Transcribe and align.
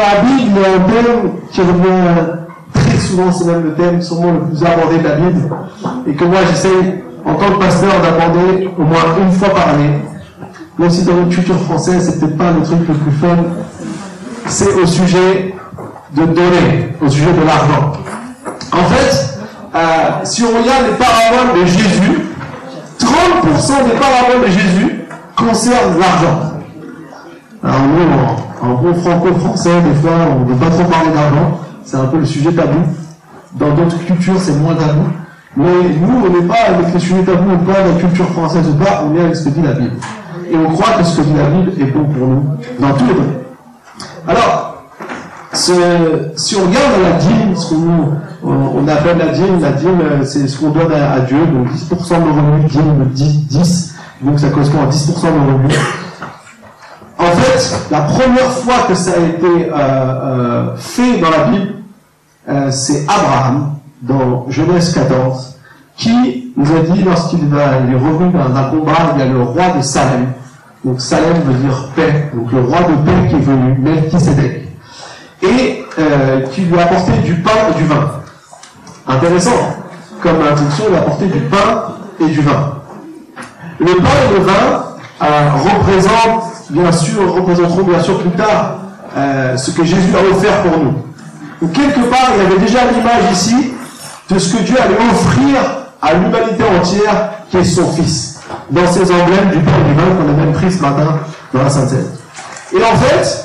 la 0.00 0.20
Bible, 0.22 0.58
un 0.58 0.90
thème 0.90 1.30
qui 1.50 1.60
revient 1.60 2.40
très 2.72 2.98
souvent, 2.98 3.32
c'est 3.32 3.44
même 3.44 3.64
le 3.64 3.74
thème 3.74 4.02
sûrement 4.02 4.32
le 4.32 4.40
plus 4.40 4.64
abordé 4.64 4.98
de 4.98 5.08
la 5.08 5.14
Bible, 5.16 5.48
et 6.06 6.14
que 6.14 6.24
moi 6.24 6.38
j'essaie, 6.48 7.04
en 7.24 7.34
tant 7.34 7.50
que 7.52 7.58
pasteur, 7.58 7.92
d'aborder 8.02 8.70
au 8.78 8.82
moins 8.82 9.16
une 9.20 9.32
fois 9.32 9.50
par 9.50 9.68
année. 9.70 9.98
Même 10.78 10.90
si 10.90 11.04
dans 11.04 11.14
notre 11.14 11.30
culture 11.30 11.60
française, 11.60 12.08
c'est 12.08 12.20
peut-être 12.20 12.38
pas 12.38 12.52
le 12.52 12.62
truc 12.62 12.78
le 12.88 12.94
plus 12.94 13.12
fun, 13.12 13.36
c'est 14.46 14.74
au 14.74 14.86
sujet 14.86 15.54
de 16.14 16.24
donner, 16.24 16.96
au 17.00 17.08
sujet 17.08 17.32
de 17.32 17.46
l'argent. 17.46 17.92
En 18.72 18.84
fait, 18.84 19.38
euh, 19.74 19.78
si 20.24 20.42
on 20.42 20.48
regarde 20.48 20.86
les 20.86 20.96
paraboles 20.96 21.60
de 21.60 21.66
Jésus, 21.66 22.20
30% 22.98 23.84
des 23.84 23.98
paraboles 23.98 24.46
de 24.46 24.52
Jésus 24.52 25.00
concernent 25.36 25.98
l'argent. 25.98 26.52
Alors 27.62 27.80
nous, 27.82 28.49
en, 28.62 28.74
bon 28.74 28.94
franco-français, 28.94 29.80
des 29.82 29.94
fois, 30.00 30.12
on 30.36 30.44
ne 30.44 30.52
veut 30.52 30.56
pas 30.56 30.70
trop 30.70 30.84
parler 30.84 31.10
d'argent. 31.12 31.60
C'est 31.84 31.96
un 31.96 32.06
peu 32.06 32.18
le 32.18 32.26
sujet 32.26 32.52
tabou. 32.52 32.80
Dans 33.54 33.74
d'autres 33.74 33.98
cultures, 34.04 34.38
c'est 34.38 34.56
moins 34.56 34.74
tabou. 34.74 35.06
Mais 35.56 35.64
nous, 36.00 36.26
on 36.26 36.30
n'est 36.30 36.46
pas 36.46 36.68
avec 36.68 36.94
les 36.94 37.00
sujets 37.00 37.22
tabous 37.22 37.54
ou 37.54 37.58
pas, 37.58 37.84
la 37.84 38.00
culture 38.00 38.28
française 38.30 38.68
ou 38.68 38.74
pas, 38.74 39.04
on 39.04 39.16
est 39.16 39.20
avec 39.20 39.36
ce 39.36 39.44
que 39.44 39.50
dit 39.50 39.62
la 39.62 39.72
Bible. 39.72 39.96
Et 40.50 40.56
on 40.56 40.72
croit 40.72 40.94
que 40.98 41.04
ce 41.04 41.16
que 41.16 41.22
dit 41.22 41.34
la 41.34 41.46
Bible 41.46 41.72
est 41.80 41.86
bon 41.86 42.04
pour 42.04 42.26
nous, 42.26 42.44
dans 42.78 42.92
tous 42.94 43.06
les 43.06 43.14
domaines. 43.14 43.40
Alors, 44.28 44.84
si 45.52 45.72
on 46.56 46.60
regarde 46.60 47.02
la 47.02 47.12
dîme, 47.12 47.56
ce 47.56 47.74
qu'on 47.74 48.12
on 48.42 48.88
appelle 48.88 49.18
la 49.18 49.28
dîme, 49.28 49.60
la 49.60 49.72
dîme, 49.72 50.00
c'est 50.24 50.46
ce 50.48 50.58
qu'on 50.58 50.70
donne 50.70 50.92
à, 50.92 51.20
Dieu, 51.20 51.38
donc 51.46 51.68
10% 51.68 52.24
de 52.24 52.28
revenus, 52.28 52.70
dîme 52.70 53.08
10, 53.12 53.46
10, 53.48 53.94
donc 54.22 54.38
ça 54.38 54.48
correspond 54.50 54.82
à 54.82 54.86
10% 54.86 55.22
de 55.22 55.52
revenus. 55.52 55.78
En 57.20 57.32
fait, 57.32 57.86
la 57.90 58.00
première 58.00 58.50
fois 58.50 58.86
que 58.88 58.94
ça 58.94 59.10
a 59.10 59.28
été 59.28 59.46
euh, 59.46 59.74
euh, 59.74 60.76
fait 60.76 61.18
dans 61.18 61.28
la 61.28 61.44
Bible, 61.44 61.74
euh, 62.48 62.70
c'est 62.70 63.04
Abraham, 63.08 63.74
dans 64.00 64.46
Genèse 64.48 64.94
14, 64.94 65.58
qui 65.98 66.54
nous 66.56 66.74
a 66.74 66.80
dit, 66.80 67.02
lorsqu'il 67.02 67.40
est 67.40 67.94
revenu 67.94 68.32
dans 68.32 68.56
un 68.56 68.70
combat, 68.70 69.12
il 69.14 69.20
y 69.20 69.22
a 69.22 69.26
le 69.26 69.42
roi 69.42 69.68
de 69.76 69.82
Salem. 69.82 70.32
Donc 70.82 71.02
Salem 71.02 71.42
veut 71.44 71.58
dire 71.58 71.90
paix, 71.94 72.30
donc 72.32 72.50
le 72.52 72.62
roi 72.62 72.78
de 72.78 72.94
paix 73.04 73.28
qui 73.28 73.34
est 73.34 73.40
venu, 73.40 73.78
Melchisedec, 73.78 74.68
et 75.42 75.84
qui 76.52 76.62
lui 76.62 76.78
a 76.78 76.84
apporté 76.84 77.12
du 77.22 77.34
pain 77.34 77.50
et 77.70 77.76
du 77.76 77.84
vin. 77.84 78.12
Intéressant, 79.06 79.76
comme 80.22 80.40
introduction, 80.40 80.84
il 80.88 80.94
a 80.96 80.98
apporté 81.00 81.26
du 81.26 81.40
pain 81.40 81.82
et 82.18 82.28
du 82.28 82.40
vin. 82.40 82.76
Le 83.78 83.94
pain 83.96 84.30
et 84.30 84.38
le 84.38 84.42
vin 84.42 84.84
représentent 85.20 86.49
bien 86.70 86.92
sûr, 86.92 87.34
représenteront 87.34 87.82
bien 87.82 88.02
sûr 88.02 88.20
plus 88.20 88.30
tard 88.30 88.78
euh, 89.16 89.56
ce 89.56 89.70
que 89.70 89.84
Jésus 89.84 90.10
a 90.14 90.34
offert 90.34 90.62
pour 90.62 90.78
nous. 90.78 90.94
Donc, 91.60 91.72
quelque 91.72 92.00
part, 92.08 92.30
il 92.36 92.42
y 92.42 92.46
avait 92.46 92.58
déjà 92.58 92.78
l'image 92.90 93.32
ici 93.32 93.72
de 94.30 94.38
ce 94.38 94.56
que 94.56 94.62
Dieu 94.62 94.76
allait 94.80 94.96
offrir 95.10 95.56
à 96.00 96.14
l'humanité 96.14 96.64
entière, 96.64 97.32
qui 97.50 97.58
est 97.58 97.64
son 97.64 97.92
Fils, 97.92 98.40
dans 98.70 98.86
ces 98.90 99.10
emblèmes 99.10 99.50
du 99.50 99.58
et 99.58 99.60
du 99.60 99.94
vin 99.94 100.14
qu'on 100.16 100.28
a 100.28 100.44
même 100.44 100.52
pris 100.52 100.72
ce 100.72 100.80
matin 100.80 101.18
dans 101.52 101.62
la 101.62 101.68
Sainte 101.68 101.90
Seine. 101.90 102.10
Et 102.72 102.82
en 102.82 102.96
fait, 102.96 103.44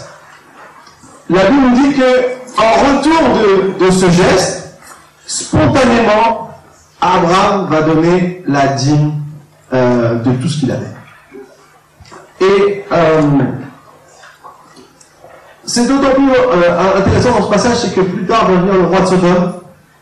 la 1.29 1.45
Bible 1.45 1.61
nous 1.69 1.75
dit 1.75 1.97
que 1.97 2.35
en 2.57 2.97
retour 2.97 3.79
de, 3.79 3.91
ce 3.91 4.09
geste, 4.09 4.77
spontanément, 5.25 6.51
Abraham 7.01 7.67
va 7.69 7.81
donner 7.81 8.43
la 8.47 8.67
dîme 8.67 9.13
euh, 9.73 10.19
de 10.19 10.31
tout 10.33 10.47
ce 10.47 10.59
qu'il 10.59 10.71
avait. 10.71 10.94
Et 12.45 12.83
euh, 12.91 13.21
c'est 15.65 15.87
d'autant 15.87 16.11
plus 16.13 16.29
euh, 16.29 16.97
intéressant 16.99 17.39
dans 17.39 17.45
ce 17.45 17.49
passage, 17.49 17.77
c'est 17.77 17.95
que 17.95 18.01
plus 18.01 18.25
tard 18.25 18.47
va 18.47 18.55
venir 18.55 18.73
le 18.73 18.85
roi 18.85 19.01
de 19.01 19.05
Sodome, 19.05 19.53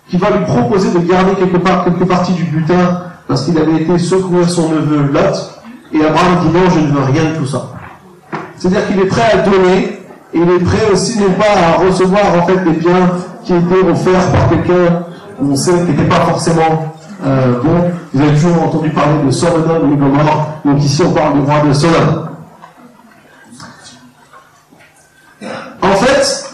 qui 0.09 0.17
va 0.17 0.29
lui 0.31 0.45
proposer 0.45 0.91
de 0.91 0.99
garder 0.99 1.33
quelque 1.35 1.57
part 1.57 1.85
quelques 1.85 2.05
parties 2.05 2.33
du 2.33 2.43
butin, 2.43 3.03
parce 3.27 3.43
qu'il 3.45 3.57
avait 3.57 3.81
été 3.81 3.97
secourir 3.97 4.49
son 4.49 4.69
neveu 4.69 5.11
Lot, 5.11 5.61
et 5.93 6.03
Abraham 6.03 6.39
dit 6.41 6.57
non, 6.57 6.69
je 6.69 6.79
ne 6.79 6.87
veux 6.87 7.03
rien 7.03 7.31
de 7.31 7.37
tout 7.37 7.47
ça. 7.47 7.69
C'est-à-dire 8.57 8.87
qu'il 8.87 8.99
est 8.99 9.07
prêt 9.07 9.31
à 9.31 9.37
donner, 9.37 9.99
et 10.33 10.39
il 10.39 10.49
est 10.49 10.63
prêt 10.63 10.89
aussi 10.91 11.19
non 11.19 11.31
pas 11.33 11.45
à 11.45 11.85
recevoir 11.85 12.23
en 12.41 12.45
fait 12.45 12.57
des 12.63 12.71
biens 12.71 13.11
qui 13.43 13.53
étaient 13.53 13.87
offerts 13.89 14.31
par 14.31 14.49
quelqu'un, 14.49 15.05
on 15.41 15.55
sait, 15.55 15.71
qui 15.71 15.91
n'était 15.91 16.09
pas 16.09 16.25
forcément 16.25 16.93
euh, 17.25 17.61
bon. 17.63 17.91
Vous 18.13 18.21
avez 18.21 18.33
toujours 18.33 18.63
entendu 18.63 18.89
parler 18.89 19.23
de 19.25 19.31
Sodome 19.31 19.93
ou 19.93 19.95
Gomorre, 19.95 20.47
donc 20.65 20.83
ici 20.83 21.01
on 21.03 21.11
parle 21.11 21.33
du 21.33 21.39
roi 21.39 21.61
de 21.61 21.73
Sodome. 21.73 22.29
En 25.81 25.95
fait, 25.95 26.49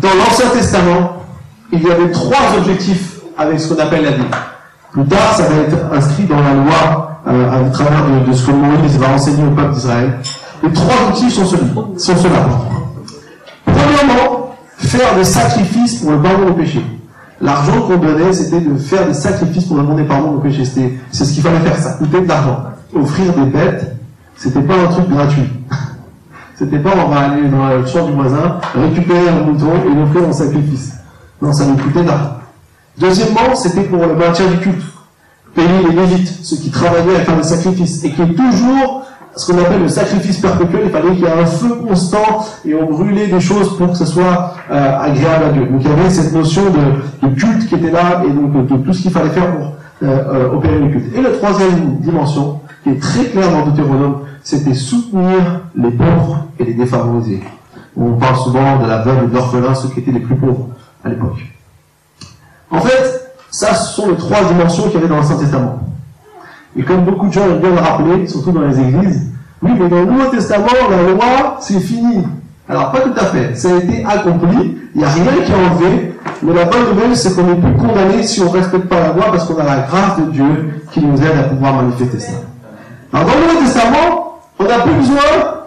dans 0.00 0.14
l'Ancien 0.14 0.48
Testament, 0.50 1.12
il 1.72 1.82
y 1.82 1.90
avait 1.90 2.10
trois 2.10 2.56
objectifs 2.56 3.20
avec 3.36 3.60
ce 3.60 3.72
qu'on 3.72 3.80
appelle 3.80 4.04
la 4.04 4.12
Bible. 4.12 4.28
Plus 4.92 5.04
tard, 5.06 5.34
ça 5.36 5.42
va 5.44 5.56
être 5.56 5.76
inscrit 5.92 6.24
dans 6.24 6.40
la 6.40 6.54
loi 6.54 7.20
euh, 7.26 7.66
à 7.66 7.70
travers 7.70 8.04
de, 8.26 8.32
ce 8.32 8.46
que 8.46 8.52
Moïse 8.52 8.96
va 8.98 9.10
enseigner 9.10 9.44
au 9.44 9.50
peuple 9.50 9.74
d'Israël. 9.74 10.18
Les 10.62 10.72
trois 10.72 10.94
objectifs 11.08 11.34
sont, 11.34 11.46
sont 11.46 12.16
ceux-là. 12.16 12.48
Premièrement, 13.64 14.56
faire 14.76 15.14
des 15.16 15.24
sacrifices 15.24 15.96
pour 15.96 16.12
le 16.12 16.22
pardon 16.22 16.46
des 16.46 16.62
péchés. 16.62 16.84
L'argent 17.40 17.82
qu'on 17.82 17.96
donnait, 17.96 18.32
c'était 18.32 18.60
de 18.60 18.76
faire 18.78 19.06
des 19.06 19.14
sacrifices 19.14 19.66
pour 19.66 19.76
demander 19.76 20.04
pardon 20.04 20.30
aux 20.30 20.40
péchés. 20.40 20.64
C'est 20.64 21.24
ce 21.24 21.32
qu'il 21.32 21.42
fallait 21.42 21.60
faire, 21.60 21.76
ça 21.76 21.90
coûtait 21.92 22.22
de 22.22 22.28
l'argent. 22.28 22.64
Offrir 22.94 23.32
des 23.34 23.50
bêtes, 23.50 23.96
c'était 24.36 24.62
pas 24.62 24.74
un 24.74 24.86
truc 24.86 25.08
gratuit. 25.08 25.48
C'était 26.58 26.78
pas 26.80 26.90
on 27.06 27.08
va 27.08 27.20
aller 27.20 27.48
dans 27.48 27.68
le 27.68 27.86
champ 27.86 28.06
du 28.06 28.12
voisin, 28.14 28.58
récupérer 28.74 29.28
un 29.28 29.44
mouton 29.44 29.70
et 29.86 29.94
l'offrir 29.94 30.28
en 30.28 30.32
sacrifice. 30.32 30.92
Non, 31.40 31.52
ça 31.52 31.64
nous 31.66 31.76
coûtait 31.76 32.02
d'argent. 32.02 32.38
Deuxièmement, 32.98 33.54
c'était 33.54 33.84
pour 33.84 34.04
le 34.04 34.14
maintien 34.16 34.46
du 34.46 34.58
culte. 34.58 34.82
Payer 35.54 35.68
les 35.88 35.94
lévites, 35.94 36.28
ceux 36.42 36.56
qui 36.56 36.70
travaillaient 36.70 37.16
à 37.16 37.20
faire 37.20 37.36
des 37.36 37.44
sacrifices, 37.44 38.02
et 38.02 38.10
qui 38.10 38.34
toujours 38.34 39.04
ce 39.36 39.52
qu'on 39.52 39.58
appelle 39.58 39.82
le 39.82 39.88
sacrifice 39.88 40.38
perpétuel, 40.38 40.82
il 40.86 40.90
fallait 40.90 41.10
qu'il 41.10 41.20
y 41.20 41.24
ait 41.24 41.30
un 41.30 41.46
feu 41.46 41.76
constant 41.86 42.44
et 42.64 42.74
on 42.74 42.90
brûlait 42.90 43.28
des 43.28 43.38
choses 43.38 43.76
pour 43.76 43.92
que 43.92 43.96
ce 43.96 44.04
soit 44.04 44.54
euh, 44.70 44.98
agréable 44.98 45.44
à 45.44 45.48
Dieu. 45.50 45.66
Donc 45.66 45.80
il 45.82 45.88
y 45.88 45.92
avait 45.92 46.10
cette 46.10 46.32
notion 46.32 46.62
de, 46.70 47.28
culte 47.36 47.68
qui 47.68 47.76
était 47.76 47.92
là 47.92 48.22
et 48.26 48.30
donc 48.32 48.66
de, 48.66 48.76
tout 48.78 48.92
ce 48.92 49.02
qu'il 49.02 49.12
fallait 49.12 49.30
faire 49.30 49.56
pour 49.56 49.74
euh, 50.02 50.06
euh, 50.06 50.52
opérer 50.56 50.80
le 50.80 50.88
culte. 50.88 51.16
Et 51.16 51.22
la 51.22 51.30
troisième 51.30 51.98
dimension, 52.00 52.60
qui 52.82 52.90
est 52.90 53.00
très 53.00 53.26
claire 53.26 53.50
dans 53.52 53.66
Deutéronome, 53.66 54.22
c'était 54.42 54.74
soutenir 54.74 55.62
les 55.76 55.90
pauvres 55.90 56.46
et 56.58 56.64
les 56.64 56.74
défavorisés. 56.74 57.42
On 57.96 58.12
parle 58.12 58.36
souvent 58.36 58.78
de 58.78 58.86
la 58.86 58.98
veuve 58.98 59.24
et 59.24 59.26
de 59.26 59.34
l'orphelin, 59.34 59.74
ceux 59.74 59.88
qui 59.88 60.00
étaient 60.00 60.12
les 60.12 60.20
plus 60.20 60.36
pauvres 60.36 60.68
à 61.04 61.08
l'époque. 61.08 61.38
En 62.70 62.80
fait, 62.80 63.34
ça, 63.50 63.74
ce 63.74 63.94
sont 63.94 64.10
les 64.10 64.16
trois 64.16 64.44
dimensions 64.44 64.84
qu'il 64.84 64.94
y 64.94 64.96
avait 64.98 65.08
dans 65.08 65.16
l'Ancien 65.16 65.36
Testament. 65.36 65.80
Et 66.76 66.82
comme 66.82 67.04
beaucoup 67.04 67.28
de 67.28 67.32
gens 67.32 67.44
aiment 67.44 67.60
bien 67.60 67.70
le 67.70 67.80
rappeler, 67.80 68.26
surtout 68.26 68.52
dans 68.52 68.60
les 68.60 68.78
églises, 68.78 69.32
oui, 69.62 69.72
mais 69.78 69.88
dans 69.88 69.96
le 69.96 70.04
Nouveau 70.04 70.30
Testament, 70.30 70.66
la 70.88 71.12
loi, 71.12 71.56
c'est 71.60 71.80
fini. 71.80 72.24
Alors, 72.68 72.92
pas 72.92 73.00
tout 73.00 73.14
à 73.16 73.24
fait. 73.24 73.56
Ça 73.56 73.74
a 73.74 73.78
été 73.78 74.04
accompli. 74.04 74.76
Il 74.94 74.98
n'y 74.98 75.04
a 75.04 75.08
rien 75.08 75.24
qui 75.44 75.50
est 75.50 75.54
enlevé. 75.54 76.14
Mais 76.42 76.54
la 76.54 76.64
bonne 76.66 76.90
nouvelle, 76.90 77.16
c'est 77.16 77.34
qu'on 77.34 77.42
n'est 77.42 77.56
plus 77.56 77.72
condamné 77.74 78.22
si 78.22 78.40
on 78.40 78.44
ne 78.44 78.50
respecte 78.50 78.88
pas 78.88 79.00
la 79.00 79.12
loi 79.12 79.24
parce 79.32 79.44
qu'on 79.44 79.58
a 79.58 79.64
la 79.64 79.78
grâce 79.80 80.18
de 80.18 80.30
Dieu 80.30 80.82
qui 80.92 81.00
nous 81.00 81.20
aide 81.20 81.36
à 81.38 81.44
pouvoir 81.44 81.74
manifester 81.74 82.20
ça. 82.20 82.32
Alors, 83.12 83.26
dans 83.26 83.34
le 83.34 83.40
Nouveau 83.40 83.64
Testament, 83.64 84.17
on 84.58 84.64
n'a 84.64 84.78
plus 84.80 84.94
besoin 84.94 85.58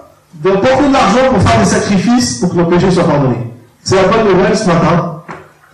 de 0.44 0.50
de 0.50 0.94
l'argent 0.94 1.30
pour 1.30 1.42
faire 1.42 1.60
des 1.60 1.66
sacrifices 1.66 2.40
pour 2.40 2.52
que 2.52 2.58
nos 2.58 2.66
péchés 2.66 2.92
soient 2.92 3.04
pardonnés. 3.04 3.52
C'est 3.84 3.96
la 3.96 4.08
bonne 4.08 4.34
nouvelle 4.34 4.58
ce 4.58 4.68
matin. 4.68 5.22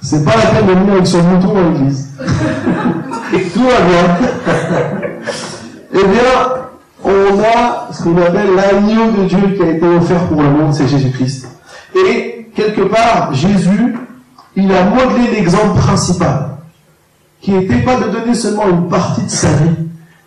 C'est 0.01 0.23
pas 0.23 0.35
la 0.35 0.51
peine 0.51 0.67
de 0.67 0.73
venir 0.73 0.93
avec 0.93 1.07
son 1.07 1.23
mouton 1.23 1.53
dans 1.53 1.69
l'église. 1.69 2.09
Et 3.33 3.43
tout 3.53 3.63
va 3.63 3.81
bien. 3.81 4.29
eh 5.93 6.03
bien, 6.03 6.57
on 7.03 7.39
a 7.39 7.87
ce 7.91 8.03
qu'on 8.03 8.17
appelle 8.17 8.55
l'agneau 8.55 9.11
de 9.11 9.23
Dieu 9.25 9.55
qui 9.55 9.63
a 9.63 9.71
été 9.71 9.85
offert 9.85 10.27
pour 10.27 10.41
le 10.41 10.49
monde, 10.49 10.73
c'est 10.73 10.87
Jésus-Christ. 10.87 11.47
Et 11.95 12.49
quelque 12.55 12.81
part, 12.81 13.33
Jésus, 13.33 13.95
il 14.55 14.71
a 14.73 14.85
modelé 14.85 15.31
l'exemple 15.33 15.79
principal, 15.79 16.49
qui 17.41 17.51
n'était 17.51 17.79
pas 17.79 17.95
de 17.95 18.09
donner 18.09 18.33
seulement 18.33 18.67
une 18.69 18.87
partie 18.87 19.23
de 19.23 19.29
sa 19.29 19.49
vie, 19.49 19.75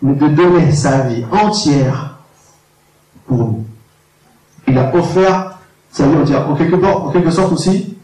mais 0.02 0.14
de 0.14 0.28
donner 0.28 0.72
sa 0.72 1.00
vie 1.00 1.24
entière 1.30 2.09
Il 4.68 4.78
a 4.78 4.94
offert 4.94 5.58
sa 5.90 6.08
vie 6.08 6.16
entière. 6.16 6.48
En 6.48 6.54
quelque, 6.54 6.74
en 6.74 7.10
quelque 7.10 7.30
sorte 7.30 7.52
aussi, 7.52 7.96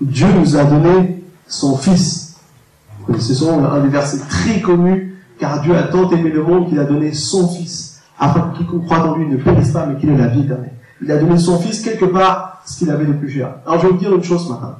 Dieu 0.00 0.26
nous 0.38 0.56
a 0.56 0.64
donné 0.64 1.22
son 1.46 1.76
Fils. 1.76 2.36
C'est 3.18 3.34
souvent 3.34 3.64
un 3.64 3.80
des 3.80 3.88
versets 3.88 4.18
très 4.28 4.60
connus, 4.60 5.16
car 5.38 5.62
Dieu 5.62 5.76
a 5.76 5.84
tant 5.84 6.10
aimé 6.10 6.30
le 6.30 6.42
monde 6.42 6.68
qu'il 6.68 6.78
a 6.78 6.84
donné 6.84 7.12
son 7.12 7.48
Fils 7.48 7.88
afin 8.18 8.40
que 8.50 8.58
quiconque 8.58 8.84
croit 8.84 9.08
en 9.08 9.16
lui 9.16 9.26
ne 9.26 9.36
périsse 9.36 9.70
pas, 9.70 9.86
mais 9.86 9.98
qu'il 9.98 10.10
ait 10.10 10.16
la 10.16 10.28
vie 10.28 10.40
éternelle. 10.40 10.72
Il 11.00 11.10
a 11.12 11.18
donné 11.18 11.38
son 11.38 11.58
fils 11.60 11.80
quelque 11.80 12.06
part 12.06 12.62
ce 12.66 12.78
qu'il 12.78 12.90
avait 12.90 13.06
de 13.06 13.12
plus 13.12 13.30
cher. 13.30 13.54
Alors 13.66 13.80
je 13.80 13.86
vais 13.86 13.92
vous 13.92 13.98
dire 13.98 14.14
une 14.14 14.24
chose 14.24 14.46
ce 14.46 14.52
matin. 14.52 14.78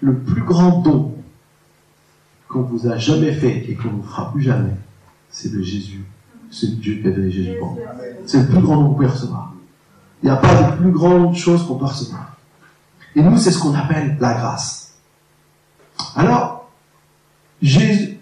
Le 0.00 0.14
plus 0.14 0.42
grand 0.42 0.80
don 0.80 1.14
qu'on 2.48 2.62
vous 2.62 2.88
a 2.88 2.96
jamais 2.96 3.32
fait 3.32 3.70
et 3.70 3.74
qu'on 3.74 3.88
ne 3.88 3.96
vous 3.96 4.02
fera 4.02 4.32
plus 4.32 4.42
jamais, 4.42 4.74
c'est 5.30 5.52
de 5.52 5.62
Jésus. 5.62 6.04
C'est 6.50 6.78
Dieu 6.80 7.00
qui 7.00 7.08
a 7.08 7.10
donné 7.10 7.30
Jésus 7.30 7.56
pour 7.58 7.78
C'est 8.26 8.40
le 8.40 8.46
plus 8.46 8.60
grand 8.60 8.76
don 8.76 8.88
vous 8.88 8.94
pouvez 8.94 9.06
recevoir. 9.06 9.52
Il 10.22 10.26
n'y 10.26 10.32
a 10.32 10.36
pas 10.36 10.62
de 10.62 10.76
plus 10.76 10.90
grande 10.90 11.34
chose 11.34 11.66
qu'on 11.66 11.76
peut 11.76 11.86
recevoir. 11.86 12.36
Et 13.14 13.22
nous, 13.22 13.36
c'est 13.36 13.50
ce 13.50 13.58
qu'on 13.58 13.74
appelle 13.74 14.16
la 14.20 14.34
grâce. 14.34 14.94
Alors, 16.16 16.70
Jésus, 17.60 18.18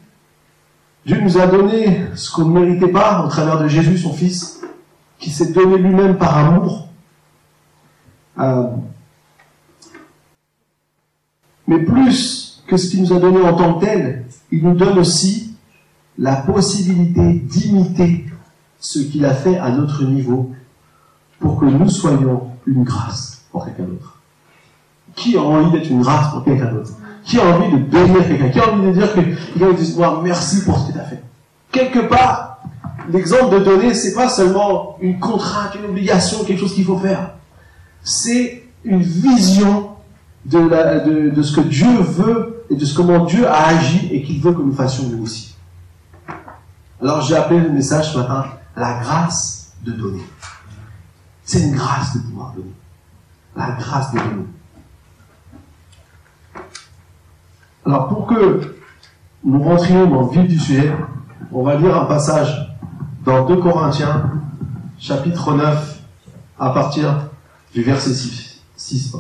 Dieu 1.05 1.21
nous 1.21 1.39
a 1.39 1.47
donné 1.47 2.07
ce 2.15 2.31
qu'on 2.31 2.47
ne 2.47 2.61
méritait 2.61 2.89
pas 2.89 3.25
au 3.25 3.29
travers 3.29 3.61
de 3.61 3.69
Jésus, 3.69 3.99
son 3.99 4.13
Fils, 4.13 4.61
qui 5.19 5.31
s'est 5.31 5.53
donné 5.53 5.79
lui-même 5.79 6.19
par 6.19 6.37
amour. 6.37 6.89
Euh, 8.39 8.65
mais 11.67 11.79
plus 11.79 12.63
que 12.67 12.77
ce 12.77 12.91
qu'il 12.91 13.03
nous 13.03 13.13
a 13.13 13.19
donné 13.19 13.41
en 13.41 13.57
tant 13.57 13.75
que 13.75 13.85
tel, 13.85 14.27
il 14.51 14.63
nous 14.63 14.75
donne 14.75 14.99
aussi 14.99 15.46
la 16.19 16.37
possibilité 16.37 17.35
d'imiter 17.35 18.27
ce 18.79 18.99
qu'il 19.01 19.25
a 19.25 19.35
fait 19.35 19.59
à 19.59 19.71
notre 19.71 20.05
niveau 20.05 20.53
pour 21.39 21.59
que 21.59 21.67
nous 21.67 21.89
soyons 21.89 22.49
une 22.67 22.85
grâce 22.85 23.43
pour 23.53 23.65
quelqu'un 23.65 23.85
d'autre. 23.85 24.19
Qui 25.15 25.37
a 25.37 25.43
envie 25.43 25.71
d'être 25.73 25.91
une 25.91 26.03
grâce 26.03 26.31
pour 26.31 26.45
quelqu'un 26.45 26.73
d'autre? 26.73 26.93
Qui 27.25 27.39
a 27.39 27.45
envie 27.45 27.73
de 27.73 27.79
bénir 27.79 28.27
quelqu'un? 28.27 28.49
Qui 28.51 28.61
a 28.61 28.73
envie 28.73 28.87
de 28.87 28.93
dire 28.93 29.13
que 29.13 29.21
quelqu'un 29.21 29.73
dise 29.73 29.99
merci 30.23 30.65
pour 30.65 30.79
ce 30.79 30.89
que 30.89 30.93
tu 30.93 30.99
as 30.99 31.05
fait 31.05 31.23
Quelque 31.73 32.09
part, 32.09 32.63
l'exemple 33.13 33.59
de 33.59 33.65
donner, 33.65 33.95
c'est 33.95 34.15
pas 34.15 34.29
seulement 34.29 34.97
une 35.01 35.19
contrainte, 35.19 35.75
une 35.75 35.91
obligation, 35.91 36.45
quelque 36.45 36.61
chose 36.61 36.75
qu'il 36.75 36.85
faut 36.85 36.99
faire. 36.99 37.33
C'est 38.03 38.63
une 38.85 39.03
vision 39.03 39.91
de, 40.45 41.31
de, 41.31 41.43
ce 41.43 41.57
que 41.57 41.61
Dieu 41.63 41.89
veut 42.01 42.65
et 42.71 42.77
de 42.77 42.85
ce 42.85 42.95
comment 42.95 43.25
Dieu 43.25 43.47
a 43.47 43.67
agi 43.67 44.09
et 44.13 44.23
qu'il 44.23 44.41
veut 44.41 44.53
que 44.53 44.63
nous 44.63 44.73
fassions 44.73 45.05
nous 45.11 45.25
aussi. 45.25 45.56
Alors 47.01 47.21
j'ai 47.21 47.37
appelé 47.37 47.61
le 47.61 47.71
message 47.71 48.13
ce 48.13 48.19
matin 48.19 48.47
la 48.75 49.01
grâce 49.01 49.73
de 49.83 49.93
donner. 49.93 50.27
C'est 51.45 51.61
une 51.61 51.75
grâce 51.75 52.17
de 52.17 52.23
pouvoir 52.23 52.53
donner. 52.53 52.75
La 53.55 53.73
grâce 53.73 54.13
de 54.13 54.19
donner. 54.19 54.47
Alors 57.85 58.09
pour 58.09 58.27
que 58.27 58.77
nous 59.45 59.63
rentrions 59.63 60.07
dans 60.11 60.23
le 60.23 60.31
vif 60.31 60.49
du 60.49 60.59
sujet, 60.59 60.93
on 61.53 61.63
va 61.63 61.77
lire 61.77 61.97
un 61.97 62.07
passage 62.07 62.77
dans 63.25 63.47
2 63.47 63.57
Corinthiens, 63.57 64.33
chapitre 64.99 65.55
9, 65.55 66.01
à 66.59 66.71
partir 66.71 67.29
du 67.73 67.83
verset 67.83 68.15
6. 68.15 68.61
6 68.77 69.17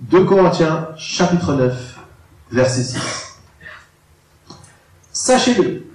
2 0.00 0.24
Corinthiens, 0.24 0.88
chapitre 0.96 1.54
9, 1.54 1.98
verset 2.50 2.82
6. 2.82 3.25
Sachez-le, 5.18 5.86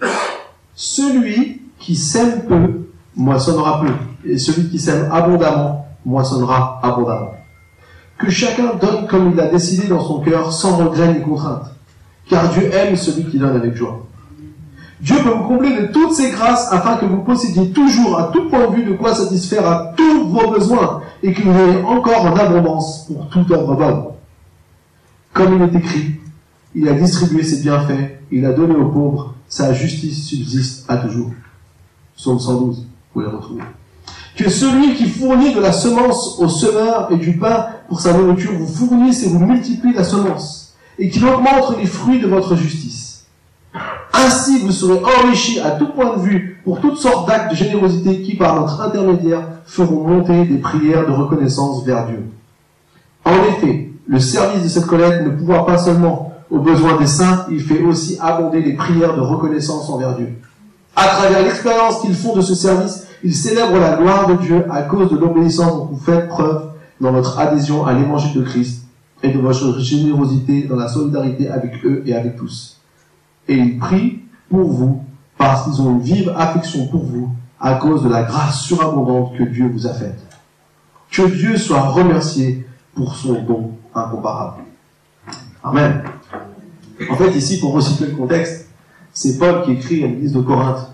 celui 0.74 1.62
qui 1.78 1.96
sème 1.96 2.42
peu, 2.48 2.88
moissonnera 3.16 3.80
peu, 3.80 3.92
et 4.28 4.40
celui 4.40 4.68
qui 4.68 4.80
sème 4.80 5.10
abondamment, 5.12 5.86
moissonnera 6.04 6.80
abondamment. 6.82 7.36
Que 8.18 8.32
chacun 8.32 8.74
donne 8.82 9.06
comme 9.06 9.32
il 9.32 9.40
a 9.40 9.48
décidé 9.48 9.88
dans 9.88 10.04
son 10.04 10.22
cœur, 10.22 10.52
sans 10.52 10.76
regret 10.76 11.14
ni 11.14 11.22
contrainte, 11.22 11.68
car 12.32 12.50
Dieu 12.50 12.74
aime 12.74 12.96
celui 12.96 13.30
qui 13.30 13.38
donne 13.38 13.56
avec 13.56 13.76
joie. 13.76 14.08
Dieu 15.00 15.18
peut 15.18 15.30
vous 15.30 15.44
combler 15.44 15.80
de 15.80 15.86
toutes 15.94 16.14
ses 16.14 16.32
grâces 16.32 16.74
afin 16.74 16.98
que 16.98 17.06
vous 17.06 17.22
possédiez 17.22 17.70
toujours 17.70 18.18
à 18.18 18.32
tout 18.34 18.50
point 18.50 18.72
de 18.72 18.76
vue 18.76 18.86
de 18.86 18.94
quoi 18.94 19.14
satisfaire 19.14 19.68
à 19.68 19.94
tous 19.96 20.30
vos 20.30 20.50
besoins 20.50 21.04
et 21.22 21.32
que 21.32 21.44
vous 21.44 21.60
ayez 21.60 21.84
encore 21.84 22.26
en 22.26 22.36
abondance 22.36 23.06
pour 23.06 23.30
toute 23.30 23.52
œuvre 23.52 23.76
bonne. 23.76 24.04
Comme 25.32 25.58
il 25.58 25.62
est 25.62 25.78
écrit, 25.80 26.16
il 26.76 26.88
a 26.88 26.94
distribué 26.94 27.44
ses 27.44 27.62
bienfaits, 27.62 28.20
il 28.32 28.46
a 28.46 28.54
donné 28.54 28.76
aux 28.76 28.90
pauvres, 28.90 29.36
sa 29.48 29.74
justice 29.74 30.28
subsiste 30.28 30.86
à 30.88 30.98
toujours. 30.98 31.32
Psaume 32.16 32.40
112, 32.40 32.78
vous 32.78 32.86
pouvez 33.14 33.26
le 33.26 33.36
retrouver. 33.36 33.64
Que 34.36 34.50
celui 34.50 34.96
qui 34.96 35.10
fournit 35.10 35.54
de 35.54 35.60
la 35.60 35.74
semence 35.74 36.40
au 36.40 36.48
semeur 36.48 37.10
et 37.12 37.18
du 37.18 37.38
pain 37.38 37.68
pour 37.90 38.00
sa 38.00 38.14
nourriture 38.14 38.54
vous 38.54 38.68
fournisse 38.68 39.24
et 39.24 39.30
vous 39.30 39.46
multiplie 39.46 39.94
la 39.94 40.04
semence, 40.04 40.76
et 40.98 41.10
qu'il 41.10 41.26
augmente 41.26 41.78
les 41.78 41.86
fruits 41.86 42.22
de 42.22 42.28
votre 42.28 42.56
justice. 42.56 43.26
Ainsi 44.14 44.60
vous 44.60 44.72
serez 44.72 45.02
enrichis 45.04 45.60
à 45.60 45.72
tout 45.72 45.88
point 45.88 46.16
de 46.18 46.22
vue 46.22 46.62
pour 46.64 46.80
toutes 46.80 46.98
sortes 46.98 47.28
d'actes 47.28 47.52
de 47.52 47.56
générosité 47.56 48.22
qui, 48.22 48.36
par 48.36 48.60
notre 48.60 48.80
intermédiaire, 48.82 49.48
feront 49.66 50.08
monter 50.08 50.46
des 50.46 50.58
prières 50.58 51.08
de 51.08 51.12
reconnaissance 51.12 51.84
vers 51.86 52.08
Dieu. 52.08 52.24
En 53.26 53.36
effet, 53.50 53.90
le 54.08 54.20
service 54.20 54.64
de 54.64 54.68
cette 54.68 54.86
collecte 54.86 55.24
ne 55.24 55.30
pourra 55.30 55.66
pas 55.66 55.78
seulement 55.78 56.31
aux 56.52 56.60
besoins 56.60 57.00
des 57.00 57.08
saints, 57.08 57.46
il 57.50 57.62
fait 57.62 57.82
aussi 57.82 58.18
abonder 58.20 58.62
les 58.62 58.74
prières 58.74 59.16
de 59.16 59.22
reconnaissance 59.22 59.90
envers 59.90 60.16
Dieu. 60.16 60.34
À 60.96 61.08
travers 61.08 61.42
l'expérience 61.42 62.02
qu'ils 62.02 62.14
font 62.14 62.36
de 62.36 62.42
ce 62.42 62.54
service, 62.54 63.08
ils 63.24 63.34
célèbrent 63.34 63.80
la 63.80 63.96
gloire 63.96 64.28
de 64.28 64.36
Dieu 64.36 64.66
à 64.70 64.82
cause 64.84 65.10
de 65.10 65.18
l'obéissance 65.18 65.72
dont 65.72 65.86
vous 65.86 66.00
faites 66.00 66.28
preuve 66.28 66.72
dans 67.00 67.14
votre 67.14 67.40
adhésion 67.40 67.86
à 67.86 67.94
l'évangile 67.94 68.42
de 68.42 68.44
Christ 68.44 68.84
et 69.24 69.30
de 69.30 69.40
votre 69.40 69.80
générosité 69.80 70.64
dans 70.64 70.76
la 70.76 70.90
solidarité 70.90 71.50
avec 71.50 71.86
eux 71.86 72.04
et 72.06 72.14
avec 72.14 72.36
tous. 72.36 72.82
Et 73.48 73.56
ils 73.56 73.80
prient 73.80 74.20
pour 74.50 74.70
vous 74.70 75.04
parce 75.38 75.64
qu'ils 75.64 75.82
ont 75.82 75.92
une 75.92 76.02
vive 76.02 76.34
affection 76.36 76.88
pour 76.88 77.06
vous 77.06 77.30
à 77.60 77.76
cause 77.76 78.04
de 78.04 78.10
la 78.10 78.24
grâce 78.24 78.62
surabondante 78.62 79.38
que 79.38 79.44
Dieu 79.44 79.70
vous 79.72 79.88
a 79.88 79.94
faite. 79.94 80.20
Que 81.10 81.24
Dieu 81.28 81.58
soit 81.58 81.82
remercié 81.82 82.68
pour 82.94 83.16
son 83.16 83.42
don 83.44 83.72
incomparable. 83.96 84.64
Amen. 85.64 86.02
En 87.10 87.16
fait, 87.16 87.32
ici, 87.36 87.60
pour 87.60 87.74
resituer 87.74 88.08
le 88.08 88.16
contexte, 88.16 88.68
c'est 89.14 89.38
Paul 89.38 89.64
qui 89.64 89.72
écrit 89.72 90.04
à 90.04 90.08
l'église 90.08 90.34
de 90.34 90.42
Corinthe, 90.42 90.88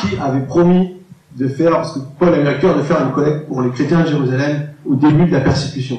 qui 0.00 0.16
avait 0.18 0.46
promis 0.46 0.96
de 1.36 1.48
faire, 1.48 1.72
parce 1.72 1.92
que 1.92 2.00
Paul 2.18 2.34
a 2.34 2.40
eu 2.40 2.46
à 2.46 2.54
cœur 2.54 2.76
de 2.76 2.82
faire 2.82 3.04
une 3.04 3.12
collecte 3.12 3.46
pour 3.46 3.62
les 3.62 3.70
chrétiens 3.70 4.02
de 4.02 4.08
Jérusalem 4.08 4.68
au 4.86 4.94
début 4.94 5.26
de 5.26 5.32
la 5.32 5.40
persécution. 5.40 5.98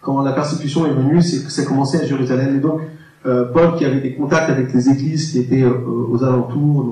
Quand 0.00 0.22
la 0.22 0.32
persécution 0.32 0.86
est 0.86 0.92
venue, 0.92 1.22
c'est 1.22 1.44
que 1.44 1.50
ça 1.50 1.64
commençait 1.64 2.00
à 2.00 2.06
Jérusalem. 2.06 2.56
Et 2.56 2.60
donc, 2.60 2.80
euh, 3.26 3.46
Paul, 3.52 3.74
qui 3.76 3.84
avait 3.84 4.00
des 4.00 4.14
contacts 4.14 4.48
avec 4.48 4.72
les 4.72 4.88
églises 4.88 5.32
qui 5.32 5.40
étaient 5.40 5.62
euh, 5.62 6.08
aux 6.10 6.22
alentours, 6.22 6.84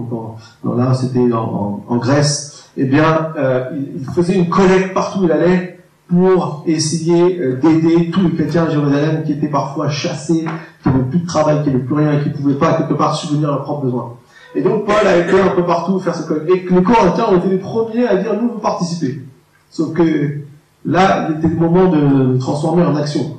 donc 0.64 0.76
là, 0.76 0.92
c'était 0.94 1.32
en, 1.32 1.96
Grèce, 1.98 2.70
eh 2.76 2.84
bien, 2.84 3.32
euh, 3.38 3.70
il 3.96 4.04
faisait 4.06 4.34
une 4.34 4.48
collecte 4.48 4.92
partout 4.92 5.20
où 5.20 5.24
il 5.24 5.32
allait 5.32 5.75
pour 6.08 6.62
essayer 6.66 7.40
euh, 7.40 7.56
d'aider 7.56 8.10
tous 8.10 8.22
les 8.22 8.34
chrétiens 8.34 8.66
de 8.66 8.70
Jérusalem 8.70 9.24
qui 9.24 9.32
étaient 9.32 9.48
parfois 9.48 9.88
chassés, 9.88 10.44
qui 10.82 10.88
n'avaient 10.88 11.04
plus 11.04 11.18
de 11.20 11.26
travail, 11.26 11.62
qui 11.62 11.70
n'avaient 11.70 11.84
plus 11.84 11.94
rien 11.94 12.12
et 12.12 12.22
qui 12.22 12.28
ne 12.28 12.34
pouvaient 12.34 12.54
pas 12.54 12.74
quelque 12.74 12.94
part 12.94 13.16
subvenir 13.16 13.48
à 13.48 13.52
leurs 13.52 13.62
propres 13.64 13.86
besoins. 13.86 14.16
Et 14.54 14.62
donc 14.62 14.86
Paul 14.86 15.06
a 15.06 15.16
été 15.16 15.40
un 15.40 15.48
peu 15.48 15.64
partout 15.64 15.98
faire 15.98 16.14
ce 16.14 16.26
collecte. 16.26 16.48
Et 16.48 16.74
les 16.74 16.82
Corinthiens 16.82 17.26
ont 17.30 17.38
été 17.38 17.48
les 17.48 17.58
premiers 17.58 18.06
à 18.06 18.16
dire 18.16 18.40
nous 18.40 18.52
vous 18.52 18.58
participer. 18.58 19.22
Sauf 19.70 19.92
que 19.92 20.38
là, 20.84 21.28
il 21.28 21.38
était 21.38 21.48
le 21.48 21.56
moment 21.56 21.88
de 21.88 22.38
transformer 22.38 22.84
en 22.84 22.94
action. 22.94 23.38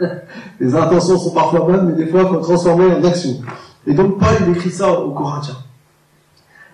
les 0.60 0.74
intentions 0.74 1.18
sont 1.18 1.34
parfois 1.34 1.60
bonnes, 1.60 1.88
mais 1.88 2.04
des 2.04 2.10
fois, 2.10 2.22
il 2.22 2.28
faut 2.28 2.36
transformer 2.36 2.86
en 2.94 3.04
action. 3.04 3.40
Et 3.86 3.94
donc 3.94 4.18
Paul, 4.18 4.28
il 4.46 4.56
écrit 4.56 4.70
ça 4.70 4.92
aux 5.00 5.10
Corinthiens. 5.10 5.58